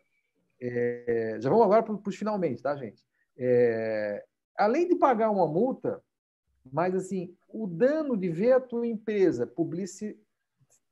É, 0.62 1.38
já 1.40 1.50
vamos 1.50 1.66
agora 1.66 1.84
para 1.84 1.94
os 1.94 2.16
finalmente, 2.16 2.62
tá, 2.62 2.76
gente? 2.76 3.04
É, 3.38 4.24
além 4.58 4.88
de 4.88 4.96
pagar 4.96 5.30
uma 5.30 5.48
multa, 5.48 6.04
mas 6.72 6.96
assim, 6.96 7.36
o 7.50 7.68
dano 7.68 8.16
de 8.16 8.30
ver 8.30 8.54
a 8.54 8.60
tua 8.60 8.88
empresa 8.88 9.46
publici, 9.46 10.20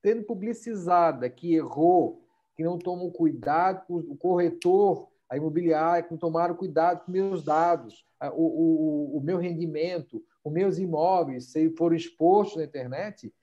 tendo 0.01 0.23
publicizada 0.23 1.29
que 1.29 1.55
errou, 1.55 2.27
que 2.55 2.63
não 2.63 2.77
tomam 2.77 3.09
cuidado, 3.09 3.83
o 3.89 4.15
corretor, 4.15 5.09
a 5.29 5.37
imobiliária, 5.37 6.03
que 6.03 6.11
não 6.11 6.17
tomaram 6.17 6.55
cuidado 6.55 7.05
com 7.05 7.11
meus 7.11 7.43
dados, 7.43 8.05
o, 8.33 9.13
o, 9.13 9.17
o 9.17 9.21
meu 9.21 9.37
rendimento, 9.37 10.23
os 10.43 10.51
meus 10.51 10.77
imóveis, 10.77 11.51
se 11.51 11.69
foram 11.77 11.95
expostos 11.95 12.57
na 12.57 12.65
internet, 12.65 13.33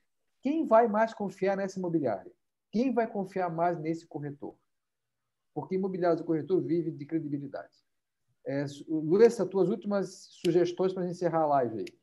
quem 0.43 0.67
vai 0.67 0.87
mais 0.87 1.15
confiar 1.15 1.57
nessa 1.57 1.79
imobiliária? 1.79 2.31
Quem 2.71 2.93
vai 2.93 3.07
confiar 3.07 3.51
mais 3.51 3.79
nesse 3.79 4.07
corretor? 4.07 4.55
Porque 5.55 5.75
imobiliários 5.75 6.21
e 6.21 6.25
corretor 6.25 6.61
vive 6.61 6.91
de 6.91 7.07
credibilidade. 7.07 7.88
É, 8.49 8.65
Luiz, 8.89 9.37
tuas 9.51 9.69
últimas 9.69 10.31
sugestões 10.43 10.95
para 10.95 11.07
encerrar 11.07 11.43
a 11.43 11.47
live 11.47 11.81
aí. 11.81 11.99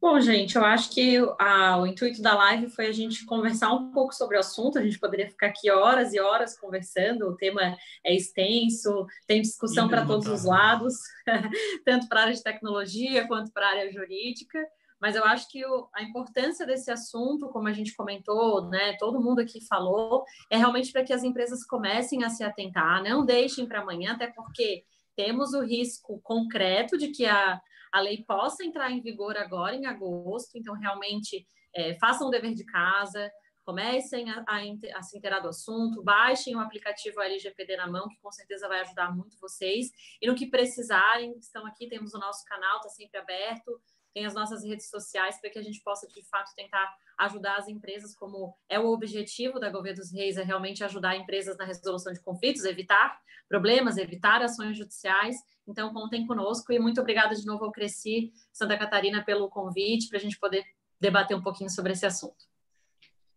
Bom, 0.00 0.18
gente, 0.20 0.56
eu 0.56 0.64
acho 0.64 0.90
que 0.90 1.18
a, 1.38 1.76
o 1.78 1.86
intuito 1.86 2.22
da 2.22 2.34
live 2.34 2.70
foi 2.70 2.86
a 2.86 2.92
gente 2.92 3.26
conversar 3.26 3.74
um 3.74 3.90
pouco 3.90 4.14
sobre 4.14 4.38
o 4.38 4.40
assunto. 4.40 4.78
A 4.78 4.82
gente 4.82 4.98
poderia 4.98 5.28
ficar 5.28 5.48
aqui 5.48 5.70
horas 5.70 6.14
e 6.14 6.20
horas 6.20 6.58
conversando. 6.58 7.28
O 7.28 7.36
tema 7.36 7.76
é 8.02 8.14
extenso, 8.14 9.06
tem 9.26 9.42
discussão 9.42 9.86
para 9.86 10.06
todos 10.06 10.28
os 10.28 10.44
lados, 10.44 10.94
tanto 11.84 12.08
para 12.08 12.20
a 12.20 12.22
área 12.24 12.34
de 12.34 12.42
tecnologia 12.42 13.26
quanto 13.28 13.52
para 13.52 13.66
a 13.66 13.70
área 13.72 13.92
jurídica. 13.92 14.66
Mas 15.06 15.14
eu 15.14 15.24
acho 15.24 15.48
que 15.48 15.64
o, 15.64 15.88
a 15.94 16.02
importância 16.02 16.66
desse 16.66 16.90
assunto, 16.90 17.48
como 17.50 17.68
a 17.68 17.72
gente 17.72 17.94
comentou, 17.94 18.68
né, 18.68 18.96
todo 18.98 19.22
mundo 19.22 19.38
aqui 19.38 19.64
falou, 19.64 20.24
é 20.50 20.56
realmente 20.56 20.90
para 20.90 21.04
que 21.04 21.12
as 21.12 21.22
empresas 21.22 21.64
comecem 21.64 22.24
a 22.24 22.28
se 22.28 22.42
atentar, 22.42 23.00
não 23.04 23.24
deixem 23.24 23.68
para 23.68 23.82
amanhã, 23.82 24.14
até 24.14 24.26
porque 24.26 24.84
temos 25.14 25.52
o 25.52 25.62
risco 25.62 26.20
concreto 26.24 26.98
de 26.98 27.12
que 27.12 27.24
a 27.24 27.60
a 27.92 28.00
lei 28.00 28.24
possa 28.26 28.64
entrar 28.64 28.90
em 28.90 29.00
vigor 29.00 29.36
agora, 29.36 29.76
em 29.76 29.86
agosto. 29.86 30.58
Então, 30.58 30.74
realmente, 30.74 31.46
é, 31.72 31.96
façam 32.00 32.26
o 32.26 32.30
dever 32.30 32.52
de 32.52 32.64
casa, 32.64 33.30
comecem 33.64 34.28
a, 34.28 34.44
a, 34.46 34.58
a, 34.98 35.02
se 35.02 35.16
inteirar 35.16 35.40
do 35.40 35.48
assunto, 35.48 36.02
baixem 36.02 36.54
o 36.54 36.60
aplicativo 36.60 37.20
LGPD 37.20 37.76
na 37.76 37.86
mão, 37.86 38.08
que 38.08 38.18
com 38.20 38.30
certeza 38.30 38.68
vai 38.68 38.80
ajudar 38.80 39.14
muito 39.14 39.38
vocês. 39.40 39.90
E 40.20 40.26
no 40.26 40.34
que 40.34 40.46
precisarem, 40.46 41.38
estão 41.38 41.64
aqui, 41.64 41.88
temos 41.88 42.12
o 42.12 42.18
nosso 42.18 42.44
canal, 42.44 42.76
está 42.76 42.88
sempre 42.88 43.18
aberto, 43.18 43.80
tem 44.16 44.24
as 44.24 44.32
nossas 44.32 44.64
redes 44.64 44.88
sociais 44.88 45.38
para 45.38 45.50
que 45.50 45.58
a 45.58 45.62
gente 45.62 45.82
possa, 45.82 46.08
de 46.08 46.22
fato, 46.22 46.50
tentar 46.56 46.90
ajudar 47.18 47.56
as 47.56 47.68
empresas, 47.68 48.16
como 48.16 48.56
é 48.66 48.80
o 48.80 48.86
objetivo 48.86 49.60
da 49.60 49.68
Governo 49.68 49.98
dos 49.98 50.10
Reis, 50.10 50.38
é 50.38 50.42
realmente 50.42 50.82
ajudar 50.82 51.18
empresas 51.18 51.54
na 51.58 51.66
resolução 51.66 52.14
de 52.14 52.20
conflitos, 52.20 52.64
evitar 52.64 53.20
problemas, 53.46 53.98
evitar 53.98 54.40
ações 54.40 54.78
judiciais. 54.78 55.36
Então, 55.68 55.92
contem 55.92 56.26
conosco 56.26 56.72
e 56.72 56.78
muito 56.78 56.98
obrigada 56.98 57.34
de 57.34 57.44
novo 57.44 57.66
ao 57.66 57.70
Cresci 57.70 58.32
Santa 58.54 58.78
Catarina 58.78 59.22
pelo 59.22 59.50
convite 59.50 60.08
para 60.08 60.16
a 60.16 60.22
gente 60.22 60.38
poder 60.38 60.64
debater 60.98 61.36
um 61.36 61.42
pouquinho 61.42 61.68
sobre 61.68 61.92
esse 61.92 62.06
assunto. 62.06 62.46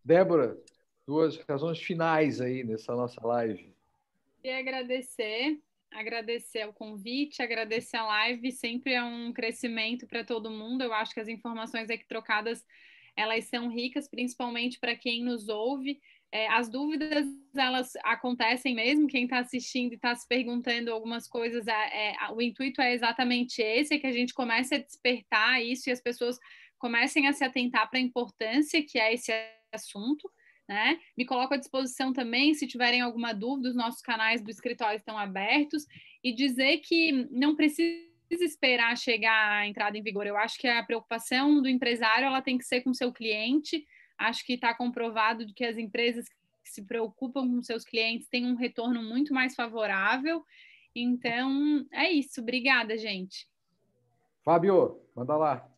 Débora, 0.02 0.56
duas 1.06 1.36
razões 1.46 1.78
finais 1.78 2.40
aí 2.40 2.64
nessa 2.64 2.94
nossa 2.94 3.20
live. 3.26 3.76
E 4.42 4.50
agradecer, 4.50 5.60
agradecer 5.92 6.66
o 6.68 6.72
convite, 6.72 7.42
agradecer 7.42 7.96
a 7.96 8.06
live, 8.06 8.52
sempre 8.52 8.94
é 8.94 9.02
um 9.02 9.32
crescimento 9.32 10.06
para 10.06 10.24
todo 10.24 10.50
mundo. 10.50 10.82
Eu 10.82 10.92
acho 10.92 11.12
que 11.12 11.20
as 11.20 11.28
informações 11.28 11.90
aqui 11.90 12.06
trocadas 12.06 12.64
elas 13.16 13.44
são 13.46 13.68
ricas, 13.68 14.08
principalmente 14.08 14.78
para 14.78 14.96
quem 14.96 15.22
nos 15.22 15.48
ouve. 15.48 16.00
É, 16.32 16.46
as 16.48 16.68
dúvidas 16.68 17.26
elas 17.56 17.92
acontecem 18.04 18.74
mesmo. 18.74 19.08
Quem 19.08 19.24
está 19.24 19.38
assistindo 19.40 19.92
e 19.92 19.96
está 19.96 20.14
se 20.14 20.26
perguntando 20.26 20.92
algumas 20.92 21.28
coisas, 21.28 21.66
é, 21.66 22.12
é, 22.12 22.16
o 22.32 22.40
intuito 22.40 22.80
é 22.80 22.94
exatamente 22.94 23.60
esse: 23.60 23.94
é 23.94 23.98
que 23.98 24.06
a 24.06 24.12
gente 24.12 24.32
comece 24.32 24.74
a 24.76 24.78
despertar 24.78 25.62
isso 25.62 25.88
e 25.88 25.92
as 25.92 26.00
pessoas 26.00 26.38
comecem 26.78 27.26
a 27.26 27.32
se 27.32 27.44
atentar 27.44 27.90
para 27.90 27.98
a 27.98 28.02
importância 28.02 28.82
que 28.82 28.98
é 28.98 29.12
esse 29.12 29.32
assunto. 29.72 30.30
Né? 30.70 31.00
Me 31.18 31.26
coloco 31.26 31.52
à 31.52 31.56
disposição 31.56 32.12
também, 32.12 32.54
se 32.54 32.64
tiverem 32.64 33.00
alguma 33.00 33.32
dúvida, 33.32 33.70
os 33.70 33.74
nossos 33.74 34.00
canais 34.00 34.40
do 34.40 34.52
escritório 34.52 34.98
estão 34.98 35.18
abertos 35.18 35.84
e 36.22 36.32
dizer 36.32 36.78
que 36.78 37.10
não 37.28 37.56
precisa 37.56 37.98
esperar 38.30 38.96
chegar 38.96 39.50
a 39.50 39.66
entrada 39.66 39.98
em 39.98 40.02
vigor. 40.02 40.28
Eu 40.28 40.36
acho 40.36 40.56
que 40.56 40.68
a 40.68 40.80
preocupação 40.84 41.60
do 41.60 41.68
empresário 41.68 42.24
ela 42.24 42.40
tem 42.40 42.56
que 42.56 42.64
ser 42.64 42.82
com 42.82 42.90
o 42.90 42.94
seu 42.94 43.12
cliente. 43.12 43.84
Acho 44.16 44.46
que 44.46 44.52
está 44.52 44.72
comprovado 44.72 45.44
que 45.56 45.64
as 45.64 45.76
empresas 45.76 46.28
que 46.28 46.70
se 46.70 46.86
preocupam 46.86 47.48
com 47.48 47.60
seus 47.64 47.84
clientes 47.84 48.28
têm 48.28 48.46
um 48.46 48.54
retorno 48.54 49.02
muito 49.02 49.34
mais 49.34 49.56
favorável. 49.56 50.44
Então, 50.94 51.84
é 51.90 52.12
isso. 52.12 52.40
Obrigada, 52.40 52.96
gente. 52.96 53.48
Fábio, 54.44 55.00
manda 55.16 55.36
lá. 55.36 55.69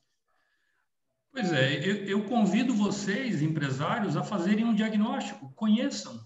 Pois 1.33 1.51
é, 1.53 1.79
eu, 1.79 2.05
eu 2.05 2.25
convido 2.25 2.75
vocês, 2.75 3.41
empresários, 3.41 4.17
a 4.17 4.23
fazerem 4.23 4.65
um 4.65 4.75
diagnóstico. 4.75 5.51
Conheçam 5.55 6.21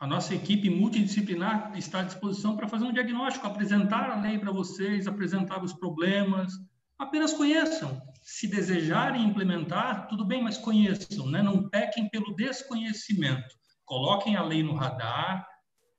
a 0.00 0.06
nossa 0.06 0.32
equipe 0.32 0.70
multidisciplinar 0.70 1.76
está 1.76 2.00
à 2.00 2.04
disposição 2.04 2.56
para 2.56 2.68
fazer 2.68 2.84
um 2.84 2.92
diagnóstico, 2.92 3.48
apresentar 3.48 4.08
a 4.10 4.20
lei 4.20 4.38
para 4.38 4.52
vocês, 4.52 5.08
apresentar 5.08 5.62
os 5.62 5.72
problemas. 5.72 6.52
Apenas 6.96 7.32
conheçam. 7.32 8.00
Se 8.22 8.46
desejarem 8.46 9.24
implementar, 9.24 10.06
tudo 10.06 10.24
bem, 10.24 10.40
mas 10.40 10.56
conheçam, 10.56 11.26
né? 11.26 11.42
não 11.42 11.68
pequem 11.68 12.08
pelo 12.10 12.34
desconhecimento. 12.36 13.48
Coloquem 13.84 14.36
a 14.36 14.42
lei 14.44 14.62
no 14.62 14.74
radar, 14.74 15.44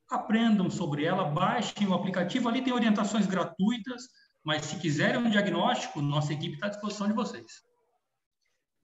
aprendam 0.10 0.70
sobre 0.70 1.04
ela, 1.04 1.26
baixem 1.26 1.86
o 1.86 1.94
aplicativo. 1.94 2.48
Ali 2.48 2.62
tem 2.62 2.72
orientações 2.72 3.28
gratuitas, 3.28 4.04
mas 4.46 4.64
se 4.64 4.80
quiserem 4.80 5.20
um 5.20 5.30
diagnóstico, 5.30 6.02
nossa 6.02 6.32
equipe 6.32 6.54
está 6.54 6.68
à 6.68 6.70
disposição 6.70 7.08
de 7.08 7.14
vocês. 7.14 7.69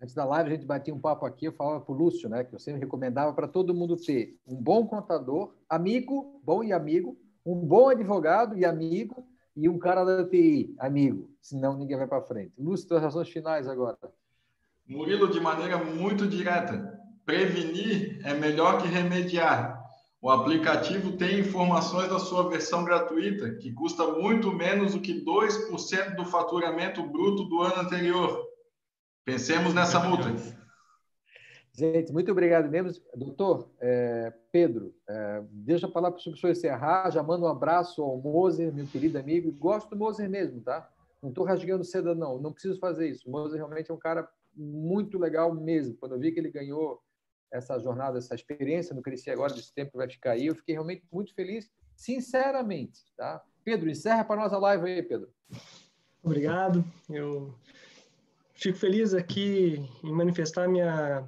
Antes 0.05 0.13
da 0.13 0.23
live, 0.23 0.51
a 0.51 0.53
gente 0.53 0.67
batia 0.67 0.93
um 0.93 0.99
papo 0.99 1.25
aqui, 1.25 1.45
eu 1.45 1.51
falava 1.51 1.81
para 1.81 1.91
o 1.91 1.97
Lúcio, 1.97 2.29
né, 2.29 2.43
que 2.43 2.53
eu 2.53 2.59
sempre 2.59 2.81
recomendava 2.81 3.33
para 3.33 3.47
todo 3.47 3.73
mundo 3.73 3.97
ter 3.97 4.37
um 4.45 4.55
bom 4.55 4.85
contador, 4.85 5.55
amigo, 5.67 6.39
bom 6.43 6.63
e 6.63 6.71
amigo, 6.71 7.17
um 7.43 7.55
bom 7.55 7.89
advogado 7.89 8.55
e 8.55 8.63
amigo, 8.63 9.27
e 9.55 9.67
um 9.67 9.79
cara 9.79 10.05
da 10.05 10.23
TI, 10.23 10.75
amigo, 10.77 11.31
senão 11.41 11.75
ninguém 11.75 11.97
vai 11.97 12.05
para 12.05 12.21
frente. 12.21 12.53
Lúcio, 12.55 12.87
suas 12.87 13.01
razões 13.01 13.29
finais 13.29 13.67
agora. 13.67 13.97
Murilo, 14.87 15.27
de 15.31 15.39
maneira 15.39 15.83
muito 15.83 16.27
direta, 16.27 17.01
prevenir 17.25 18.21
é 18.23 18.35
melhor 18.35 18.79
que 18.79 18.87
remediar. 18.87 19.83
O 20.21 20.29
aplicativo 20.29 21.13
tem 21.13 21.39
informações 21.39 22.09
da 22.09 22.19
sua 22.19 22.47
versão 22.47 22.83
gratuita, 22.83 23.55
que 23.55 23.73
custa 23.73 24.05
muito 24.05 24.51
menos 24.51 24.93
do 24.93 25.01
que 25.01 25.25
2% 25.25 26.15
do 26.15 26.25
faturamento 26.25 27.01
bruto 27.01 27.45
do 27.45 27.63
ano 27.63 27.81
anterior. 27.81 28.44
Pensemos 29.25 29.73
nessa 29.73 29.99
multa. 29.99 30.29
Gente, 31.73 32.13
muito 32.13 32.31
obrigado 32.31 32.69
mesmo. 32.69 33.03
Doutor 33.15 33.71
é, 33.81 34.31
Pedro, 34.51 34.95
é, 35.09 35.43
deixa 35.49 35.87
eu 35.87 35.91
falar 35.91 36.11
para 36.11 36.19
o 36.19 36.23
professor 36.23 36.51
encerrar. 36.51 37.09
Já 37.09 37.23
mando 37.23 37.45
um 37.45 37.49
abraço 37.49 38.03
ao 38.03 38.17
Moser, 38.17 38.71
meu 38.71 38.85
querido 38.85 39.17
amigo. 39.17 39.51
Gosto 39.51 39.89
do 39.89 39.97
Moser 39.97 40.29
mesmo, 40.29 40.61
tá? 40.61 40.87
Não 41.21 41.29
estou 41.29 41.43
rasgando 41.43 41.83
seda, 41.83 42.13
não. 42.13 42.39
Não 42.39 42.53
preciso 42.53 42.79
fazer 42.79 43.09
isso. 43.09 43.27
O 43.27 43.31
Moser 43.31 43.57
realmente 43.57 43.89
é 43.89 43.93
um 43.93 43.97
cara 43.97 44.29
muito 44.55 45.17
legal 45.17 45.53
mesmo. 45.53 45.97
Quando 45.97 46.13
eu 46.13 46.19
vi 46.19 46.31
que 46.31 46.39
ele 46.39 46.51
ganhou 46.51 47.01
essa 47.51 47.79
jornada, 47.79 48.19
essa 48.19 48.35
experiência 48.35 48.95
no 48.95 49.01
Crescer 49.01 49.31
Agora, 49.31 49.53
desse 49.53 49.73
tempo 49.73 49.91
que 49.91 49.97
vai 49.97 50.09
ficar 50.09 50.31
aí, 50.31 50.45
eu 50.45 50.55
fiquei 50.55 50.75
realmente 50.75 51.03
muito 51.11 51.33
feliz, 51.33 51.69
sinceramente, 51.95 53.01
tá? 53.17 53.43
Pedro, 53.63 53.89
encerra 53.89 54.23
para 54.23 54.39
nós 54.39 54.53
a 54.53 54.59
live 54.59 54.85
aí, 54.85 55.01
Pedro. 55.01 55.29
Obrigado. 56.23 56.85
Eu 57.09 57.53
Fico 58.65 58.79
feliz 58.79 59.13
aqui 59.13 59.75
em 60.03 60.11
manifestar 60.11 60.67
minha, 60.67 61.21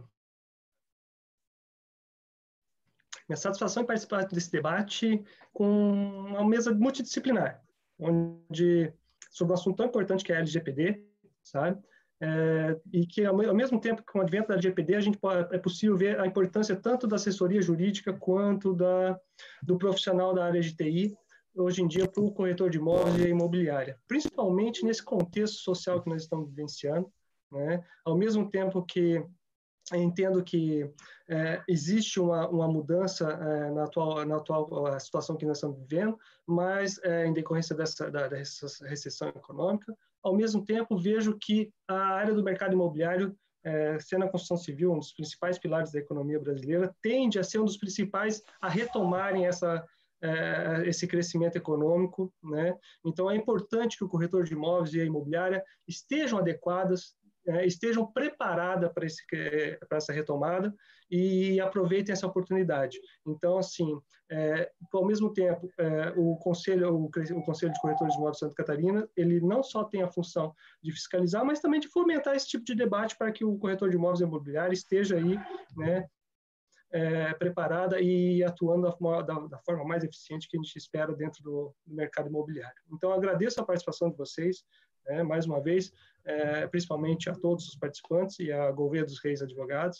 minha 3.29 3.37
satisfação 3.37 3.83
em 3.83 3.85
participar 3.85 4.25
desse 4.25 4.51
debate 4.51 5.23
com 5.53 6.25
uma 6.29 6.43
mesa 6.43 6.73
multidisciplinar, 6.73 7.63
onde 7.99 8.91
sobre 9.29 9.51
um 9.51 9.53
assunto 9.53 9.77
tão 9.77 9.85
importante 9.85 10.23
que 10.23 10.33
é 10.33 10.37
a 10.37 10.39
LGPD, 10.39 11.05
sabe? 11.43 11.79
É, 12.19 12.75
e 12.91 13.05
que 13.05 13.23
ao, 13.23 13.35
mesmo 13.53 13.79
tempo 13.79 14.01
que 14.01 14.11
com 14.11 14.17
o 14.17 14.21
advento 14.23 14.47
da 14.47 14.55
LGPD 14.55 14.95
a 14.95 15.01
gente 15.01 15.19
pode, 15.19 15.55
é 15.55 15.59
possível 15.59 15.95
ver 15.95 16.19
a 16.19 16.25
importância 16.25 16.75
tanto 16.75 17.05
da 17.05 17.17
assessoria 17.17 17.61
jurídica 17.61 18.13
quanto 18.13 18.73
da, 18.73 19.15
do 19.61 19.77
profissional 19.77 20.33
da 20.33 20.43
área 20.43 20.59
de 20.59 20.75
TI 20.75 21.15
hoje 21.55 21.83
em 21.83 21.87
dia 21.87 22.07
para 22.07 22.23
o 22.23 22.31
corretor 22.31 22.71
de 22.71 22.79
imóveis 22.79 23.19
e 23.19 23.29
imobiliária, 23.29 23.99
principalmente 24.07 24.83
nesse 24.83 25.03
contexto 25.03 25.57
social 25.57 26.01
que 26.01 26.09
nós 26.09 26.23
estamos 26.23 26.49
vivenciando, 26.49 27.11
né? 27.51 27.83
Ao 28.05 28.17
mesmo 28.17 28.49
tempo 28.49 28.83
que 28.83 29.23
entendo 29.95 30.43
que 30.43 30.89
é, 31.29 31.63
existe 31.67 32.19
uma, 32.19 32.47
uma 32.49 32.67
mudança 32.67 33.29
é, 33.31 33.71
na 33.71 33.83
atual, 33.83 34.25
na 34.25 34.35
atual 34.35 34.99
situação 34.99 35.37
que 35.37 35.45
nós 35.45 35.57
estamos 35.57 35.79
vivendo, 35.79 36.17
mas 36.45 36.97
é, 37.03 37.25
em 37.25 37.33
decorrência 37.33 37.75
dessa, 37.75 38.11
da, 38.11 38.27
dessa 38.27 38.85
recessão 38.85 39.29
econômica, 39.29 39.95
ao 40.21 40.35
mesmo 40.35 40.65
tempo 40.65 40.97
vejo 40.97 41.37
que 41.39 41.71
a 41.87 41.95
área 41.95 42.33
do 42.33 42.43
mercado 42.43 42.73
imobiliário, 42.73 43.37
é, 43.63 43.97
sendo 43.99 44.25
a 44.25 44.29
construção 44.29 44.57
civil 44.57 44.91
um 44.91 44.99
dos 44.99 45.13
principais 45.13 45.57
pilares 45.57 45.91
da 45.91 45.99
economia 45.99 46.39
brasileira, 46.39 46.93
tende 47.01 47.39
a 47.39 47.43
ser 47.43 47.59
um 47.59 47.65
dos 47.65 47.77
principais 47.77 48.43
a 48.59 48.67
retomarem 48.67 49.45
essa, 49.45 49.85
é, 50.21 50.83
esse 50.85 51.07
crescimento 51.07 51.55
econômico, 51.55 52.33
né? 52.43 52.75
Então 53.05 53.29
é 53.29 53.35
importante 53.35 53.97
que 53.97 54.03
o 54.03 54.09
corretor 54.09 54.43
de 54.43 54.53
imóveis 54.53 54.93
e 54.93 55.01
a 55.01 55.05
imobiliária 55.05 55.63
estejam 55.87 56.39
adequadas 56.39 57.15
estejam 57.65 58.05
preparadas 58.05 58.91
para, 58.91 59.07
para 59.87 59.97
essa 59.97 60.13
retomada 60.13 60.73
e 61.09 61.59
aproveitem 61.59 62.11
essa 62.11 62.27
oportunidade. 62.27 62.99
Então, 63.25 63.57
assim, 63.57 63.99
é, 64.29 64.69
ao 64.93 65.05
mesmo 65.05 65.31
tempo, 65.31 65.69
é, 65.79 66.13
o 66.17 66.35
conselho, 66.37 66.93
o, 66.93 67.05
o, 67.05 67.43
conselho 67.43 67.71
de 67.71 67.79
corretores 67.79 68.13
de 68.13 68.17
imóveis 68.17 68.37
de 68.37 68.39
Santa 68.39 68.55
Catarina, 68.55 69.07
ele 69.15 69.39
não 69.39 69.63
só 69.63 69.83
tem 69.85 70.01
a 70.01 70.11
função 70.11 70.53
de 70.83 70.91
fiscalizar, 70.91 71.45
mas 71.45 71.59
também 71.59 71.79
de 71.79 71.87
fomentar 71.87 72.35
esse 72.35 72.47
tipo 72.47 72.65
de 72.65 72.75
debate 72.75 73.17
para 73.17 73.31
que 73.31 73.45
o 73.45 73.57
corretor 73.57 73.89
de 73.89 73.95
imóveis 73.95 74.19
imobiliários 74.19 74.79
esteja 74.79 75.15
aí, 75.15 75.39
né, 75.77 76.07
é, 76.91 77.33
preparada 77.33 77.99
e 78.01 78.43
atuando 78.43 78.83
da, 78.83 79.21
da, 79.21 79.39
da, 79.47 79.57
forma 79.59 79.83
mais 79.83 80.03
eficiente 80.03 80.47
que 80.47 80.57
a 80.57 80.61
gente 80.61 80.75
espera 80.77 81.13
dentro 81.13 81.43
do, 81.43 81.73
do 81.85 81.95
mercado 81.95 82.29
imobiliário. 82.29 82.81
Então, 82.91 83.11
agradeço 83.11 83.59
a 83.59 83.65
participação 83.65 84.09
de 84.09 84.15
vocês, 84.15 84.63
né, 85.07 85.23
mais 85.23 85.45
uma 85.45 85.61
vez, 85.61 85.91
é, 86.25 86.67
principalmente 86.67 87.29
a 87.29 87.35
todos 87.35 87.67
os 87.67 87.75
participantes 87.75 88.39
e 88.39 88.51
a 88.51 88.71
Gouveia 88.71 89.05
dos 89.05 89.19
Reis 89.19 89.41
Advogados, 89.41 89.99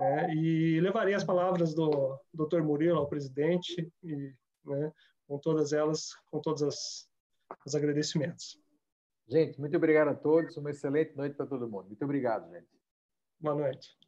é, 0.00 0.34
e 0.34 0.80
levarei 0.80 1.14
as 1.14 1.24
palavras 1.24 1.74
do 1.74 2.18
Dr. 2.32 2.62
Murilo 2.62 2.98
ao 2.98 3.08
presidente, 3.08 3.92
e, 4.02 4.34
né, 4.64 4.92
com 5.26 5.38
todas 5.38 5.72
elas, 5.72 6.14
com 6.30 6.40
todos 6.40 6.62
as, 6.62 7.08
os 7.66 7.74
agradecimentos. 7.74 8.58
Gente, 9.26 9.58
muito 9.58 9.76
obrigado 9.76 10.08
a 10.08 10.14
todos. 10.14 10.56
Uma 10.56 10.70
excelente 10.70 11.16
noite 11.16 11.34
para 11.34 11.46
todo 11.46 11.68
mundo. 11.68 11.86
Muito 11.86 12.04
obrigado, 12.04 12.50
gente. 12.50 12.68
Boa 13.40 13.54
noite. 13.54 14.03